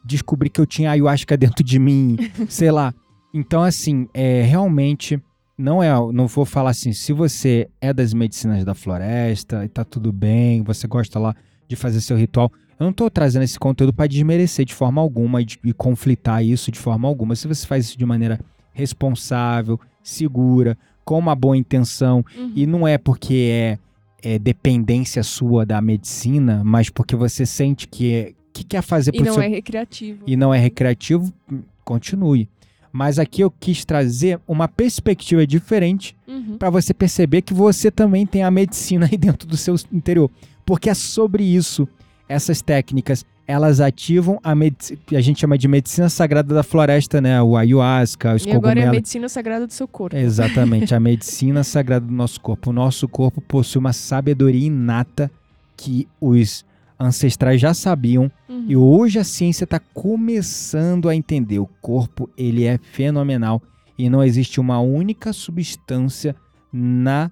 descobri 0.04 0.50
que 0.50 0.62
eu 0.62 0.66
tinha 0.66 0.92
ayahuasca 0.92 1.36
dentro 1.38 1.64
de 1.64 1.78
mim, 1.78 2.18
sei 2.48 2.72
lá. 2.72 2.94
Então, 3.34 3.64
assim, 3.64 4.08
é 4.14 4.44
realmente 4.44 5.22
não 5.60 5.84
é, 5.84 5.89
não 6.14 6.26
vou 6.26 6.45
falar 6.45 6.70
assim, 6.70 6.93
se 6.93 7.12
você 7.12 7.68
é 7.82 7.91
das 7.93 8.14
medicinas 8.14 8.64
da 8.64 8.74
floresta 8.74 9.66
e 9.66 9.68
tá 9.68 9.84
tudo 9.84 10.12
bem, 10.14 10.64
você 10.64 10.88
gosta 10.88 11.20
lá 11.20 11.36
de 11.68 11.76
fazer 11.76 11.99
seu 12.01 12.16
ritual, 12.16 12.49
eu 12.80 12.86
não 12.86 12.93
tô 12.93 13.10
trazendo 13.10 13.43
esse 13.43 13.60
conteúdo 13.60 13.91
para 13.93 14.07
desmerecer 14.07 14.64
de 14.66 14.74
forma 14.74 15.01
alguma 15.01 15.41
e, 15.41 15.45
de- 15.45 15.60
e 15.66 15.74
conflitar 15.74 16.43
isso 16.45 16.72
de 16.72 16.80
forma 16.80 17.07
alguma. 17.10 17.36
Se 17.36 17.45
você 17.47 17.68
faz 17.68 17.86
isso 17.88 17.97
de 17.97 18.05
maneira 18.05 18.39
responsável, 18.72 19.80
segura, 20.01 20.78
com 21.03 21.20
uma 21.20 21.36
boa 21.36 21.57
intenção, 21.57 22.24
Uhum. 22.38 22.51
e 22.55 22.66
não 22.66 22.88
é 22.88 22.97
porque 22.97 23.49
é, 23.51 23.78
é 24.36 24.39
dependência 24.39 25.22
sua 25.24 25.66
da 25.66 25.82
medicina, 25.82 26.62
mas 26.64 26.89
porque 26.89 27.16
você 27.16 27.45
sente 27.45 27.88
que, 27.88 28.14
é- 28.14 28.34
que 28.53 28.64
quer 28.64 28.82
fazer 28.82 29.12
E 29.14 29.18
pro 29.18 29.26
não 29.26 29.34
seu 29.34 29.43
é 29.43 29.47
recreativo. 29.47 30.24
e 30.26 30.38
não 30.38 30.53
é 30.53 30.57
recreativo, 30.60 31.34
continue. 31.84 32.47
Mas 32.92 33.20
aqui 33.20 33.42
eu 33.42 33.52
quis 33.52 33.86
trazer 33.86 34.40
uma 34.48 34.68
perspectiva 34.68 35.46
diferente 35.46 36.16
Uhum. 36.28 36.58
para 36.58 36.70
você 36.70 36.94
perceber 36.94 37.42
que 37.42 37.54
você 37.54 37.90
também 37.90 38.26
tem 38.26 38.44
a 38.44 38.52
medicina 38.52 39.08
aí 39.12 39.18
dentro 39.18 39.48
do 39.48 39.58
seu 39.58 39.76
interior. 39.92 40.30
Porque 40.66 40.90
é 40.90 40.94
sobre 40.94 41.44
isso. 41.44 41.88
Essas 42.28 42.62
técnicas, 42.62 43.26
elas 43.48 43.80
ativam 43.82 44.40
a 44.44 44.54
medicina, 44.54 45.00
a 45.14 45.22
gente 45.22 45.40
chama 45.40 45.58
de 45.58 45.68
medicina 45.68 46.08
sagrada 46.10 46.54
da 46.54 46.62
floresta, 46.62 47.20
né? 47.20 47.42
O 47.42 47.58
ayahuasca, 47.58 48.36
os 48.36 48.46
E 48.46 48.52
agora 48.52 48.68
é 48.80 48.84
a 48.84 48.86
cogumelos. 48.86 48.92
medicina 48.98 49.28
sagrada 49.28 49.66
do 49.66 49.74
seu 49.74 49.88
corpo. 49.88 50.16
Exatamente, 50.16 50.94
a 50.94 51.00
medicina 51.02 51.64
sagrada 51.64 52.06
do 52.06 52.14
nosso 52.14 52.40
corpo. 52.40 52.70
O 52.70 52.74
nosso 52.74 53.08
corpo 53.08 53.42
possui 53.42 53.80
uma 53.80 53.94
sabedoria 53.94 54.68
inata 54.68 55.32
que 55.76 56.08
os 56.22 56.64
ancestrais 57.00 57.60
já 57.62 57.74
sabiam 57.74 58.30
Uhum. 58.50 58.66
e 58.68 58.76
hoje 58.76 59.18
a 59.20 59.24
ciência 59.24 59.64
está 59.64 59.80
começando 59.80 61.08
a 61.08 61.16
entender. 61.16 61.60
O 61.60 61.68
corpo 61.82 62.30
ele 62.38 62.66
é 62.66 62.78
fenomenal 62.78 63.62
e 63.97 64.10
não 64.10 64.24
existe 64.24 64.60
uma 64.60 64.80
única 64.80 65.32
substância 65.34 66.36
na 66.72 67.32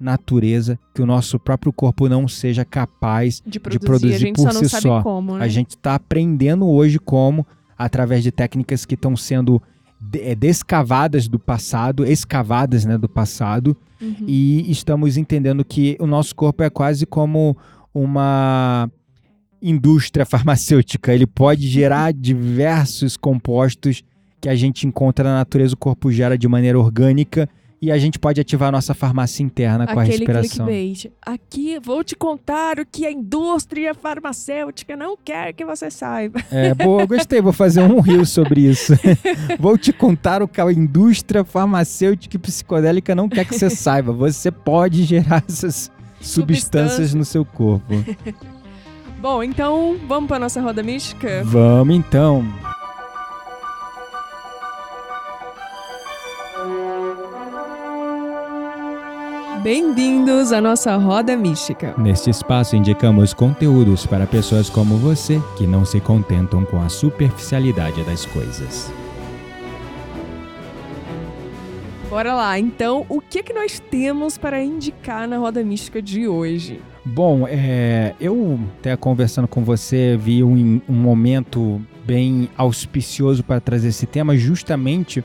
natureza 0.00 0.78
que 0.94 1.02
o 1.02 1.06
nosso 1.06 1.38
próprio 1.38 1.72
corpo 1.72 2.08
não 2.08 2.28
seja 2.28 2.64
capaz. 2.64 3.42
de 3.44 3.58
produzir, 3.58 3.84
produzir 3.86 4.14
a 4.14 4.18
gente 4.18 4.36
por 4.42 4.52
si 4.52 4.68
só. 4.68 5.02
como, 5.02 5.36
né? 5.36 5.44
A 5.44 5.48
gente 5.48 5.70
está 5.70 5.94
aprendendo 5.96 6.66
hoje 6.68 6.98
como, 6.98 7.44
através 7.76 8.22
de 8.22 8.30
técnicas 8.30 8.84
que 8.84 8.94
estão 8.94 9.16
sendo 9.16 9.60
de- 10.00 10.20
eh, 10.20 10.34
descavadas 10.36 11.26
do 11.26 11.38
passado, 11.38 12.04
escavadas 12.06 12.84
né, 12.84 12.96
do 12.96 13.08
passado, 13.08 13.76
Uhum. 14.00 14.14
e 14.28 14.70
estamos 14.70 15.16
entendendo 15.16 15.64
que 15.64 15.96
o 15.98 16.06
nosso 16.06 16.32
corpo 16.36 16.62
é 16.62 16.70
quase 16.70 17.04
como 17.04 17.56
uma 17.92 18.90
indústria 19.60 20.24
farmacêutica. 20.24 21.12
Ele 21.12 21.26
pode 21.26 21.66
gerar 21.66 22.12
diversos 22.12 23.16
compostos 23.16 24.02
que 24.40 24.48
a 24.48 24.54
gente 24.54 24.86
encontra 24.86 25.24
na 25.24 25.36
natureza, 25.36 25.74
o 25.74 25.78
corpo 25.78 26.12
gera 26.12 26.38
de 26.38 26.46
maneira 26.46 26.78
orgânica 26.78 27.48
e 27.80 27.92
a 27.92 27.98
gente 27.98 28.18
pode 28.18 28.40
ativar 28.40 28.70
a 28.70 28.72
nossa 28.72 28.92
farmácia 28.92 29.42
interna 29.42 29.86
com 29.86 29.98
a 29.98 30.02
Aquele 30.02 30.18
respiração. 30.18 30.66
clickbait. 30.66 31.12
Aqui 31.24 31.78
vou 31.78 32.02
te 32.02 32.16
contar 32.16 32.80
o 32.80 32.86
que 32.86 33.06
a 33.06 33.10
indústria 33.10 33.94
farmacêutica 33.94 34.96
não 34.96 35.16
quer 35.16 35.52
que 35.52 35.64
você 35.64 35.90
saiba. 35.90 36.40
É, 36.50 36.74
boa, 36.74 37.06
gostei, 37.06 37.40
vou 37.40 37.52
fazer 37.52 37.82
um 37.82 38.00
rio 38.00 38.26
sobre 38.26 38.62
isso. 38.62 38.94
vou 39.58 39.78
te 39.78 39.92
contar 39.92 40.42
o 40.42 40.48
que 40.48 40.60
a 40.60 40.72
indústria 40.72 41.44
farmacêutica 41.44 42.36
e 42.36 42.38
psicodélica 42.38 43.14
não 43.14 43.28
quer 43.28 43.44
que 43.44 43.56
você 43.56 43.70
saiba. 43.70 44.12
Você 44.12 44.50
pode 44.50 45.04
gerar 45.04 45.44
essas 45.48 45.90
substâncias 46.20 47.14
no 47.14 47.24
seu 47.24 47.44
corpo. 47.44 47.94
Bom, 49.20 49.42
então 49.42 49.96
vamos 50.06 50.28
para 50.28 50.38
nossa 50.38 50.60
roda 50.60 50.82
mística? 50.82 51.42
Vamos 51.44 51.96
então. 51.96 52.44
Bem-vindos 59.62 60.52
à 60.52 60.60
nossa 60.60 60.96
roda 60.96 61.36
mística. 61.36 61.92
Neste 61.98 62.30
espaço 62.30 62.76
indicamos 62.76 63.34
conteúdos 63.34 64.06
para 64.06 64.24
pessoas 64.26 64.70
como 64.70 64.96
você 64.96 65.42
que 65.56 65.66
não 65.66 65.84
se 65.84 66.00
contentam 66.00 66.64
com 66.64 66.80
a 66.80 66.88
superficialidade 66.88 68.04
das 68.04 68.24
coisas. 68.24 68.90
Bora 72.08 72.34
lá. 72.34 72.58
Então, 72.58 73.04
o 73.08 73.20
que 73.20 73.42
que 73.42 73.52
nós 73.52 73.78
temos 73.78 74.38
para 74.38 74.62
indicar 74.62 75.28
na 75.28 75.36
roda 75.36 75.62
mística 75.62 76.00
de 76.00 76.26
hoje? 76.26 76.80
Bom, 77.04 77.46
é, 77.46 78.14
eu 78.20 78.58
até 78.78 78.96
conversando 78.96 79.46
com 79.46 79.62
você 79.62 80.16
vi 80.16 80.42
um, 80.42 80.80
um 80.88 80.94
momento 80.94 81.80
bem 82.06 82.48
auspicioso 82.56 83.42
para 83.44 83.60
trazer 83.60 83.88
esse 83.88 84.06
tema, 84.06 84.36
justamente 84.36 85.22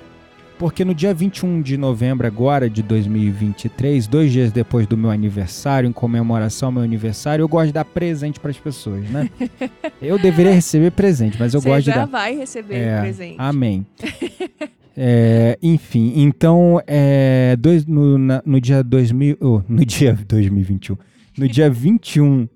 Porque 0.59 0.85
no 0.85 0.93
dia 0.93 1.13
21 1.13 1.61
de 1.61 1.77
novembro 1.77 2.27
agora 2.27 2.69
de 2.69 2.83
2023, 2.83 4.05
dois 4.07 4.31
dias 4.31 4.51
depois 4.51 4.85
do 4.85 4.95
meu 4.97 5.09
aniversário, 5.09 5.89
em 5.89 5.93
comemoração 5.93 6.67
ao 6.67 6.71
meu 6.73 6.83
aniversário, 6.83 7.43
eu 7.43 7.47
gosto 7.47 7.67
de 7.67 7.73
dar 7.73 7.85
presente 7.85 8.39
para 8.39 8.51
as 8.51 8.57
pessoas, 8.57 9.09
né? 9.09 9.29
eu 10.01 10.17
deveria 10.19 10.51
receber 10.53 10.91
presente, 10.91 11.37
mas 11.39 11.53
eu 11.53 11.59
Você 11.61 11.69
gosto 11.69 11.85
já 11.85 11.91
de 11.93 11.97
dar. 11.99 12.05
vai 12.07 12.35
receber 12.35 12.75
É, 12.75 12.99
presente. 13.01 13.35
Amém. 13.39 13.85
É, 14.95 15.57
enfim, 15.61 16.13
então, 16.15 16.79
é, 16.85 17.55
dois, 17.59 17.85
no, 17.85 18.17
na- 18.17 18.43
no 18.45 18.61
dia 18.61 18.83
2000, 18.83 19.37
oh, 19.41 19.61
no 19.67 19.83
dia 19.85 20.17
2021, 20.27 20.95
no 21.37 21.47
dia 21.47 21.69
21 21.69 22.47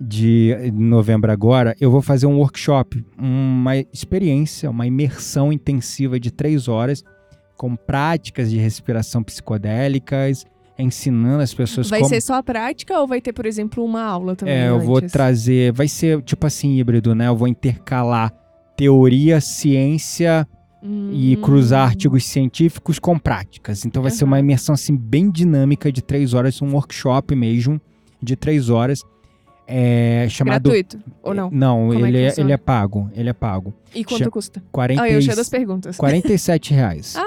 de 0.00 0.54
novembro 0.74 1.32
agora, 1.32 1.74
eu 1.80 1.90
vou 1.90 2.02
fazer 2.02 2.26
um 2.26 2.36
workshop, 2.38 3.04
uma 3.18 3.76
experiência, 3.76 4.70
uma 4.70 4.86
imersão 4.86 5.52
intensiva 5.52 6.20
de 6.20 6.30
três 6.30 6.68
horas, 6.68 7.02
com 7.56 7.74
práticas 7.74 8.50
de 8.50 8.58
respiração 8.58 9.22
psicodélicas, 9.22 10.46
ensinando 10.78 11.42
as 11.42 11.52
pessoas 11.52 11.90
Vai 11.90 12.00
como... 12.00 12.10
ser 12.10 12.20
só 12.20 12.34
a 12.34 12.42
prática 12.42 12.96
ou 13.00 13.06
vai 13.08 13.20
ter, 13.20 13.32
por 13.32 13.46
exemplo, 13.46 13.84
uma 13.84 14.02
aula 14.02 14.36
também? 14.36 14.54
É, 14.54 14.68
eu 14.68 14.78
vou 14.78 14.98
antes? 14.98 15.10
trazer. 15.10 15.72
Vai 15.72 15.88
ser 15.88 16.22
tipo 16.22 16.46
assim, 16.46 16.76
híbrido, 16.78 17.16
né? 17.16 17.26
Eu 17.26 17.36
vou 17.36 17.48
intercalar 17.48 18.32
teoria, 18.76 19.40
ciência 19.40 20.46
e 20.82 21.36
Hum. 21.36 21.40
cruzar 21.42 21.88
artigos 21.88 22.24
científicos 22.24 22.98
com 22.98 23.18
práticas. 23.18 23.84
Então 23.84 24.00
vai 24.02 24.10
ser 24.10 24.24
uma 24.24 24.38
imersão 24.38 24.74
assim 24.74 24.96
bem 24.96 25.30
dinâmica 25.30 25.90
de 25.90 26.00
três 26.02 26.34
horas, 26.34 26.60
um 26.62 26.72
workshop 26.72 27.34
mesmo 27.34 27.80
de 28.22 28.36
três 28.36 28.70
horas. 28.70 29.02
É, 29.66 30.26
chamado. 30.30 30.62
Gratuito 30.70 30.98
ou 31.22 31.34
não? 31.34 31.50
Não, 31.50 31.88
Como 31.92 32.06
é 32.06 32.08
ele, 32.08 32.18
é, 32.22 32.28
funciona? 32.30 32.46
ele 32.48 32.52
é 32.54 32.56
pago. 32.56 33.10
Ele 33.14 33.28
é 33.28 33.32
pago. 33.34 33.74
E 33.94 34.02
quanto 34.02 34.18
Chama- 34.20 34.30
custa? 34.30 34.62
40, 34.72 35.02
Ah, 35.02 35.10
eu 35.10 35.20
cheio 35.20 35.36
das 35.36 35.48
perguntas. 35.50 35.96
47 35.96 36.72
reais. 36.72 37.14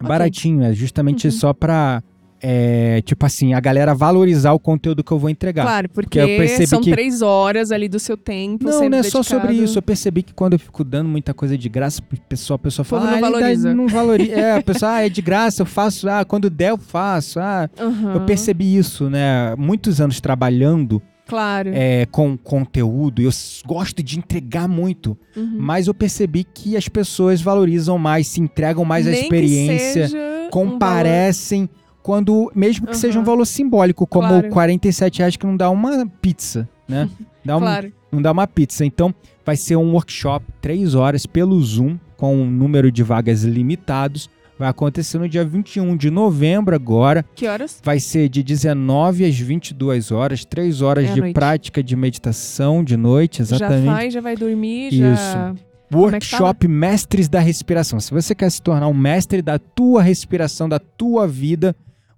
Ah, 0.00 0.06
Baratinho, 0.06 0.62
é 0.64 0.74
justamente 0.74 1.28
Uhum. 1.28 1.30
só 1.32 1.52
pra. 1.54 2.02
É, 2.46 3.00
tipo 3.00 3.24
assim, 3.24 3.54
a 3.54 3.60
galera 3.60 3.94
valorizar 3.94 4.52
o 4.52 4.58
conteúdo 4.58 5.02
que 5.02 5.10
eu 5.10 5.18
vou 5.18 5.30
entregar. 5.30 5.62
claro, 5.64 5.88
porque 5.88 6.18
percebi 6.20 6.66
são 6.66 6.82
que- 6.82 6.90
três 6.90 7.22
horas 7.22 7.72
ali 7.72 7.88
do 7.88 7.98
seu 7.98 8.18
tempo 8.18 8.64
Não, 8.68 8.88
não 8.90 8.98
é 8.98 9.02
só 9.02 9.22
sobre 9.22 9.54
isso. 9.54 9.78
Eu 9.78 9.82
percebi 9.82 10.22
que 10.22 10.34
quando 10.34 10.52
eu 10.52 10.58
fico 10.58 10.84
dando 10.84 11.08
muita 11.08 11.32
coisa 11.32 11.56
de 11.56 11.68
graça, 11.70 12.02
pessoal, 12.28 12.56
a 12.56 12.58
pessoa 12.58 12.84
fala, 12.84 13.04
não 13.04 13.08
ah, 13.08 13.12
ele 13.12 13.20
dá- 13.22 13.30
valoriza." 13.30 13.74
não 13.74 13.88
valoriza. 13.88 14.32
É, 14.32 14.56
a 14.58 14.62
pessoa, 14.62 14.92
ah, 14.92 15.06
é 15.06 15.08
de 15.08 15.22
graça, 15.22 15.62
eu 15.62 15.66
faço, 15.66 16.06
ah, 16.08 16.22
quando 16.24 16.50
der 16.50 16.70
eu 16.72 16.76
faço. 16.78 17.40
Ah, 17.40 17.70
Aham, 17.80 18.14
eu 18.14 18.20
percebi 18.26 18.76
isso, 18.76 19.08
né? 19.08 19.54
Muitos 19.56 19.98
anos 20.00 20.20
trabalhando 20.20 21.00
Claro. 21.26 21.70
é, 21.72 22.04
com 22.10 22.36
conteúdo, 22.36 23.22
eu 23.22 23.30
gosto 23.64 24.02
de 24.02 24.18
entregar 24.18 24.68
muito, 24.68 25.16
Uhum. 25.34 25.56
mas 25.58 25.86
eu 25.86 25.94
percebi 25.94 26.44
que 26.44 26.76
as 26.76 26.86
pessoas 26.88 27.40
valorizam 27.40 27.96
mais, 27.96 28.26
se 28.26 28.40
entregam 28.42 28.84
mais 28.84 29.06
que 29.06 29.12
experiência, 29.12 30.08
seja 30.08 30.18
um 30.18 30.50
comparecem. 30.50 31.68
Quando, 32.04 32.52
mesmo 32.54 32.86
que 32.86 32.98
seja 32.98 33.18
um 33.18 33.24
valor 33.24 33.46
simbólico, 33.46 34.06
como 34.06 34.28
Claro. 34.28 34.50
47 34.50 35.20
reais 35.20 35.36
que 35.38 35.46
não 35.46 35.56
dá 35.56 35.70
uma 35.70 36.06
pizza, 36.20 36.68
né? 36.86 37.08
Dá 37.42 37.56
um, 37.56 37.60
Claro. 37.60 37.92
não 38.12 38.20
dá 38.22 38.30
uma 38.30 38.46
pizza. 38.46 38.84
Então, 38.84 39.14
vai 39.44 39.56
ser 39.56 39.76
um 39.76 39.92
workshop, 39.92 40.44
três 40.60 40.94
horas, 40.94 41.24
pelo 41.26 41.58
Zoom, 41.62 41.96
com 42.16 42.36
um 42.36 42.50
número 42.50 42.92
de 42.92 43.02
vagas 43.02 43.42
limitados. 43.42 44.28
Vai 44.58 44.68
acontecer 44.68 45.18
no 45.18 45.26
dia 45.28 45.44
21 45.46 45.96
de 45.96 46.10
novembro 46.10 46.74
agora. 46.74 47.24
Que 47.34 47.46
horas? 47.46 47.80
Vai 47.82 47.98
ser 48.00 48.28
de 48.28 48.42
19 48.42 49.24
às 49.24 49.38
22 49.38 50.10
horas, 50.12 50.44
três 50.44 50.82
horas 50.82 51.08
É 51.08 51.12
de 51.14 51.20
noite. 51.20 51.32
prática 51.34 51.82
de 51.82 51.96
meditação 51.96 52.84
de 52.84 52.96
noite, 52.98 53.40
exatamente. 53.40 53.84
Já 53.86 53.92
vai, 53.92 54.10
já 54.10 54.20
vai 54.20 54.36
dormir, 54.36 54.88
Isso. 54.88 54.96
já... 54.98 55.08
É 55.10 55.16
fala? 55.32 55.56
Workshop 55.92 56.66
Mestres 56.68 57.28
da 57.28 57.40
Respiração. 57.40 57.98
Se 58.00 58.10
você 58.10 58.34
quer 58.34 58.50
se 58.50 58.60
tornar 58.60 58.88
um 58.88 58.94
mestre 58.94 59.40
da 59.42 59.58
tua 59.58 60.02
respiração, 60.02 60.68
da 60.68 60.78
tua 60.78 61.26
vida, 61.28 61.74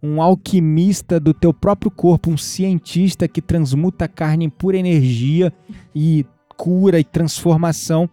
um 0.06 0.22
alquimista 0.22 1.18
do 1.18 1.34
teu 1.34 1.52
próprio 1.52 1.90
corpo, 1.90 2.30
um 2.30 2.36
cientista 2.36 3.26
que 3.26 3.42
transmuta 3.42 4.04
a 4.04 4.08
carne 4.08 4.44
em 4.44 4.50
pura 4.50 4.76
energia 4.76 5.52
e 5.94 6.24
cura 6.56 6.98
e 7.00 7.04
transformação, 7.04 8.08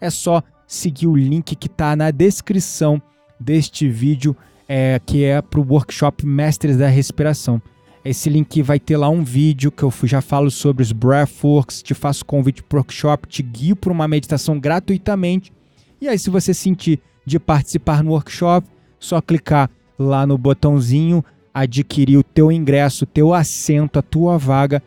é 0.00 0.10
só 0.10 0.42
seguir 0.66 1.06
o 1.06 1.16
link 1.16 1.54
que 1.54 1.66
está 1.66 1.94
na 1.94 2.10
descrição 2.10 3.00
deste 3.38 3.88
vídeo, 3.88 4.36
é, 4.68 5.00
que 5.04 5.24
é 5.24 5.40
para 5.40 5.60
o 5.60 5.66
workshop 5.66 6.26
Mestres 6.26 6.76
da 6.76 6.88
Respiração. 6.88 7.62
Esse 8.04 8.28
link 8.28 8.62
vai 8.62 8.78
ter 8.78 8.96
lá 8.96 9.08
um 9.08 9.24
vídeo 9.24 9.70
que 9.70 9.82
eu 9.82 9.92
já 10.04 10.20
falo 10.20 10.50
sobre 10.50 10.82
os 10.82 10.92
breathworks, 10.92 11.82
te 11.82 11.92
faço 11.94 12.24
convite 12.24 12.62
para 12.62 12.76
o 12.76 12.80
workshop, 12.80 13.28
te 13.28 13.42
guio 13.42 13.74
para 13.74 13.92
uma 13.92 14.06
meditação 14.06 14.58
gratuitamente. 14.60 15.52
E 16.00 16.08
aí, 16.08 16.18
se 16.18 16.30
você 16.30 16.54
sentir 16.54 17.00
de 17.24 17.38
participar 17.38 18.04
no 18.04 18.12
workshop, 18.12 18.68
só 18.98 19.20
clicar 19.20 19.70
lá 19.98 20.26
no 20.26 20.38
botãozinho, 20.38 21.24
adquirir 21.62 22.18
o 22.18 22.22
teu 22.22 22.52
ingresso, 22.52 23.04
o 23.04 23.06
teu 23.06 23.32
assento, 23.32 23.98
a 23.98 24.02
tua 24.02 24.36
vaga 24.36 24.82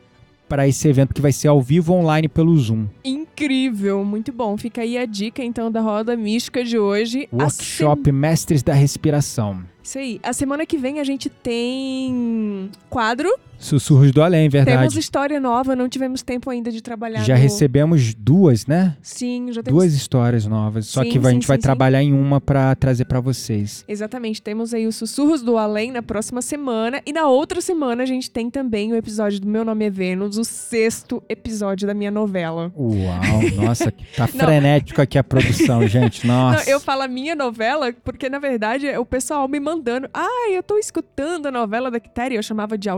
para 0.48 0.68
esse 0.68 0.88
evento 0.88 1.14
que 1.14 1.22
vai 1.22 1.32
ser 1.32 1.48
ao 1.48 1.62
vivo 1.62 1.94
online 1.94 2.28
pelo 2.28 2.56
Zoom. 2.58 2.88
Incrível, 3.04 4.04
muito 4.04 4.32
bom. 4.32 4.56
Fica 4.58 4.82
aí 4.82 4.98
a 4.98 5.06
dica, 5.06 5.44
então, 5.44 5.72
da 5.72 5.82
Roda 5.82 6.16
Mística 6.16 6.64
de 6.64 6.78
hoje. 6.78 7.28
Workshop 7.32 8.12
Mestres 8.12 8.62
da 8.62 8.74
Respiração. 8.74 9.64
Isso 9.84 9.98
aí. 9.98 10.20
A 10.22 10.34
semana 10.34 10.66
que 10.66 10.78
vem 10.78 11.00
a 11.00 11.04
gente 11.04 11.30
tem 11.30 12.70
quadro. 12.90 13.30
Sussurros 13.60 14.12
do 14.12 14.24
Além, 14.24 14.50
Temos 14.50 14.66
verdade. 14.66 15.00
história 15.00 15.40
nova, 15.40 15.76
não 15.76 15.90
tivemos 15.90 16.24
tempo 16.24 16.50
ainda 16.50 16.72
de 16.72 16.82
trabalhar 16.82 17.24
Já 17.24 17.36
no... 17.36 17.42
recebemos 17.42 18.16
duas, 18.16 18.66
né? 18.66 18.96
Sim, 19.02 19.52
já 19.52 19.62
temos... 19.62 19.82
Duas 19.82 19.94
histórias 19.94 20.46
novas. 20.46 20.88
Só 20.88 21.04
Sim, 21.04 21.10
que 21.10 21.18
a 21.18 21.32
gente 21.32 21.46
vai 21.46 21.58
sim, 21.58 21.62
sim. 21.62 21.64
trabalhar 21.64 22.02
em 22.02 22.14
uma 22.14 22.40
para 22.40 22.74
trazer 22.76 23.06
para 23.06 23.20
vocês. 23.20 23.84
Exatamente, 23.88 24.42
temos 24.42 24.74
aí 24.74 24.88
os 24.88 24.96
Sussurros 24.96 25.42
do 25.42 25.58
Além 25.58 25.92
na 25.92 26.02
próxima 26.02 26.42
semana. 26.42 27.02
E 27.06 27.12
na 27.12 27.28
outra 27.28 27.60
semana 27.60 28.04
a 28.04 28.06
gente 28.06 28.32
tem 28.32 28.50
também 28.50 28.92
o 28.94 28.96
episódio 28.96 29.40
do 29.42 29.48
Meu 29.48 29.66
Nome 29.66 29.86
é 29.86 29.90
Vênus, 29.90 30.38
o 30.38 30.46
sexto 30.46 31.22
episódio 31.28 31.86
da 31.86 31.94
minha 31.94 32.12
novela. 32.12 32.72
Uau, 32.76 33.42
nossa, 33.66 33.94
tá 34.16 34.26
frenético 34.26 35.02
aqui 35.02 35.18
a 35.18 35.24
produção, 35.24 35.86
gente. 35.88 36.26
Nossa. 36.26 36.64
Não, 36.64 36.72
eu 36.72 36.80
falo 36.80 37.02
a 37.02 37.08
minha 37.08 37.36
novela 37.36 37.94
porque, 38.04 38.30
na 38.30 38.40
verdade, 38.40 38.88
é 38.88 38.98
o 38.98 39.06
pessoal 39.06 39.48
me 39.48 39.60
mandando. 39.60 40.10
Ah, 40.14 40.50
eu 40.52 40.64
tô 40.64 40.78
escutando 40.78 41.48
a 41.48 41.52
novela 41.52 41.92
da 41.92 42.00
Quitéria. 42.00 42.38
Eu 42.38 42.44
chamava 42.44 42.78
de 42.78 42.90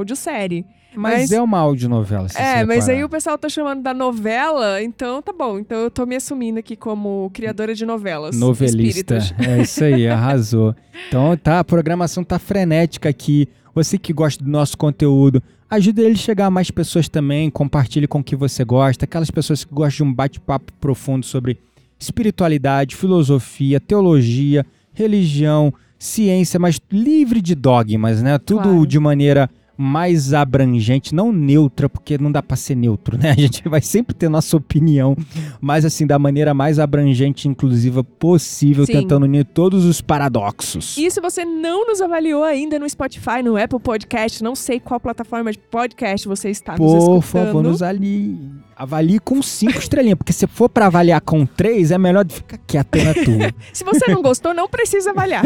audiosérie. 0.60 0.66
Mas, 0.93 1.22
Mas, 1.22 1.32
é 1.32 1.41
uma 1.41 1.58
audionovela, 1.58 2.28
se 2.28 2.38
é, 2.38 2.66
mas 2.66 2.89
aí 2.89 3.02
o 3.02 3.08
pessoal 3.08 3.38
tá 3.38 3.47
chamando 3.47 3.82
da 3.82 3.93
novela, 3.93 4.84
então 4.84 5.22
tá 5.22 5.32
bom. 5.32 5.58
Então 5.58 5.78
eu 5.78 5.89
tô 5.89 6.06
me 6.06 6.18
assumindo 6.18 6.60
aqui 6.60 6.76
como 6.76 7.32
criadora 7.34 7.74
de 7.74 7.86
novelas. 7.86 8.38
Novelista. 8.38 9.16
espíritas. 9.16 9.34
É 9.39 9.62
isso 9.62 9.84
aí, 9.84 10.08
arrasou. 10.08 10.76
Então 11.08 11.36
tá, 11.38 11.60
a 11.60 11.64
programação 11.64 12.24
tá 12.24 12.38
frenética 12.38 13.08
aqui. 13.10 13.47
Você 13.74 13.97
que 13.97 14.12
gosta 14.14 14.43
do 14.43 14.49
nosso 14.49 14.78
conteúdo, 14.78 15.41
ajude 15.70 16.02
ele 16.02 16.14
a 16.14 16.18
chegar 16.18 16.47
a 16.47 16.52
mais 16.52 16.70
pessoas 16.70 17.08
também, 17.08 17.49
compartilhe 17.49 18.06
com 18.06 18.20
o 18.20 18.24
que 18.24 18.36
você 18.36 18.64
gosta, 18.66 19.06
aquelas 19.06 19.32
pessoas 19.32 19.64
que 19.64 19.74
gostam 19.74 20.06
de 20.06 20.12
um 20.12 20.14
bate-papo 20.14 20.74
profundo 20.80 21.26
sobre 21.26 21.58
espiritualidade, 21.97 22.95
filosofia, 22.95 23.80
teologia, 23.80 24.66
religião, 24.93 25.74
ciência, 25.97 26.60
mas 26.60 26.80
livre 26.91 27.41
de 27.41 27.56
dogmas, 27.56 28.22
né? 28.22 28.38
Tudo 28.38 28.64
Claro. 28.64 28.86
de 28.86 28.99
maneira 28.99 29.49
mais 29.82 30.34
abrangente, 30.34 31.14
não 31.16 31.32
neutra, 31.32 31.90
porque 31.90 32.18
não 32.18 32.32
dá 32.32 32.42
pra 32.44 32.56
ser 32.56 32.76
neutro, 32.76 33.18
né? 33.18 33.32
A 33.36 33.40
gente 33.40 33.68
vai 33.68 33.82
sempre 33.82 34.14
ter 34.14 34.30
nossa 34.30 34.56
opinião, 34.56 35.16
mas 35.60 35.84
assim, 35.84 36.06
da 36.06 36.20
maneira 36.20 36.54
mais 36.54 36.78
abrangente 36.80 37.48
e 37.48 37.52
inclusiva 37.52 38.04
possível, 38.04 38.86
Sim. 38.86 38.94
tentando 38.94 39.24
unir 39.24 39.46
todos 39.46 39.86
os 39.86 40.02
paradoxos. 40.02 40.98
E 40.98 41.10
se 41.10 41.20
você 41.20 41.44
não 41.44 41.88
nos 41.88 42.02
avaliou 42.02 42.44
ainda 42.44 42.78
no 42.78 42.88
Spotify, 42.88 43.41
no 43.44 43.58
Apple 43.58 43.80
Podcast, 43.80 44.44
não 44.44 44.56
sei 44.56 44.80
qual 44.80 44.99
plataforma 44.99 45.52
de 45.52 45.58
podcast 45.58 46.28
você 46.28 46.49
está 46.49 46.74
nos 46.74 46.80
Por 46.80 46.98
escutando. 46.98 47.22
favor, 47.22 47.64
nos 47.64 47.82
ali. 47.82 48.38
Avalie 48.82 49.20
com 49.20 49.44
cinco 49.44 49.78
estrelinhas, 49.78 50.18
porque 50.18 50.34
se 50.34 50.48
for 50.48 50.68
pra 50.68 50.88
avaliar 50.88 51.22
com 51.22 51.45
três, 51.45 51.91
é 51.91 51.99
melhor 51.99 52.26
ficar 52.28 52.58
quieto 52.66 52.95
na 52.98 53.14
tua. 53.14 53.53
Se 53.72 53.84
você 53.84 54.12
não 54.12 54.24
gostou, 54.24 54.56
não 54.56 54.68
precisa 54.68 55.12
avaliar. 55.12 55.44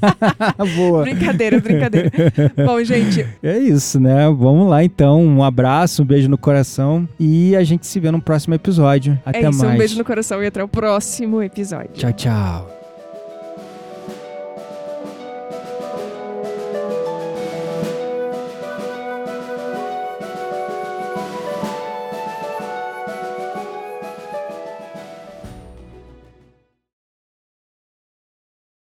Boa. 0.76 1.02
brincadeira, 1.02 1.60
brincadeira. 1.60 2.10
Bom, 2.64 2.82
gente, 2.82 3.26
É 3.42 3.58
isso, 3.58 4.00
né? 4.00 4.24
Vamos 4.24 4.70
lá 4.70 4.82
então. 4.82 5.22
Um 5.22 5.44
abraço, 5.44 6.02
um 6.02 6.06
beijo 6.06 6.30
no 6.30 6.38
coração 6.38 7.06
e 7.20 7.54
a 7.54 7.62
gente 7.62 7.86
se 7.86 8.00
vê 8.00 8.10
no 8.10 8.22
próximo 8.22 8.54
episódio. 8.54 9.20
Até 9.26 9.42
é 9.42 9.50
isso. 9.50 9.58
mais. 9.58 9.74
Um 9.74 9.78
beijo 9.78 9.98
no 9.98 10.04
coração 10.04 10.42
e 10.42 10.46
até 10.46 10.64
o 10.64 10.68
próximo 10.68 11.42
episódio. 11.42 11.90
Tchau, 11.92 12.12
tchau. 12.14 12.81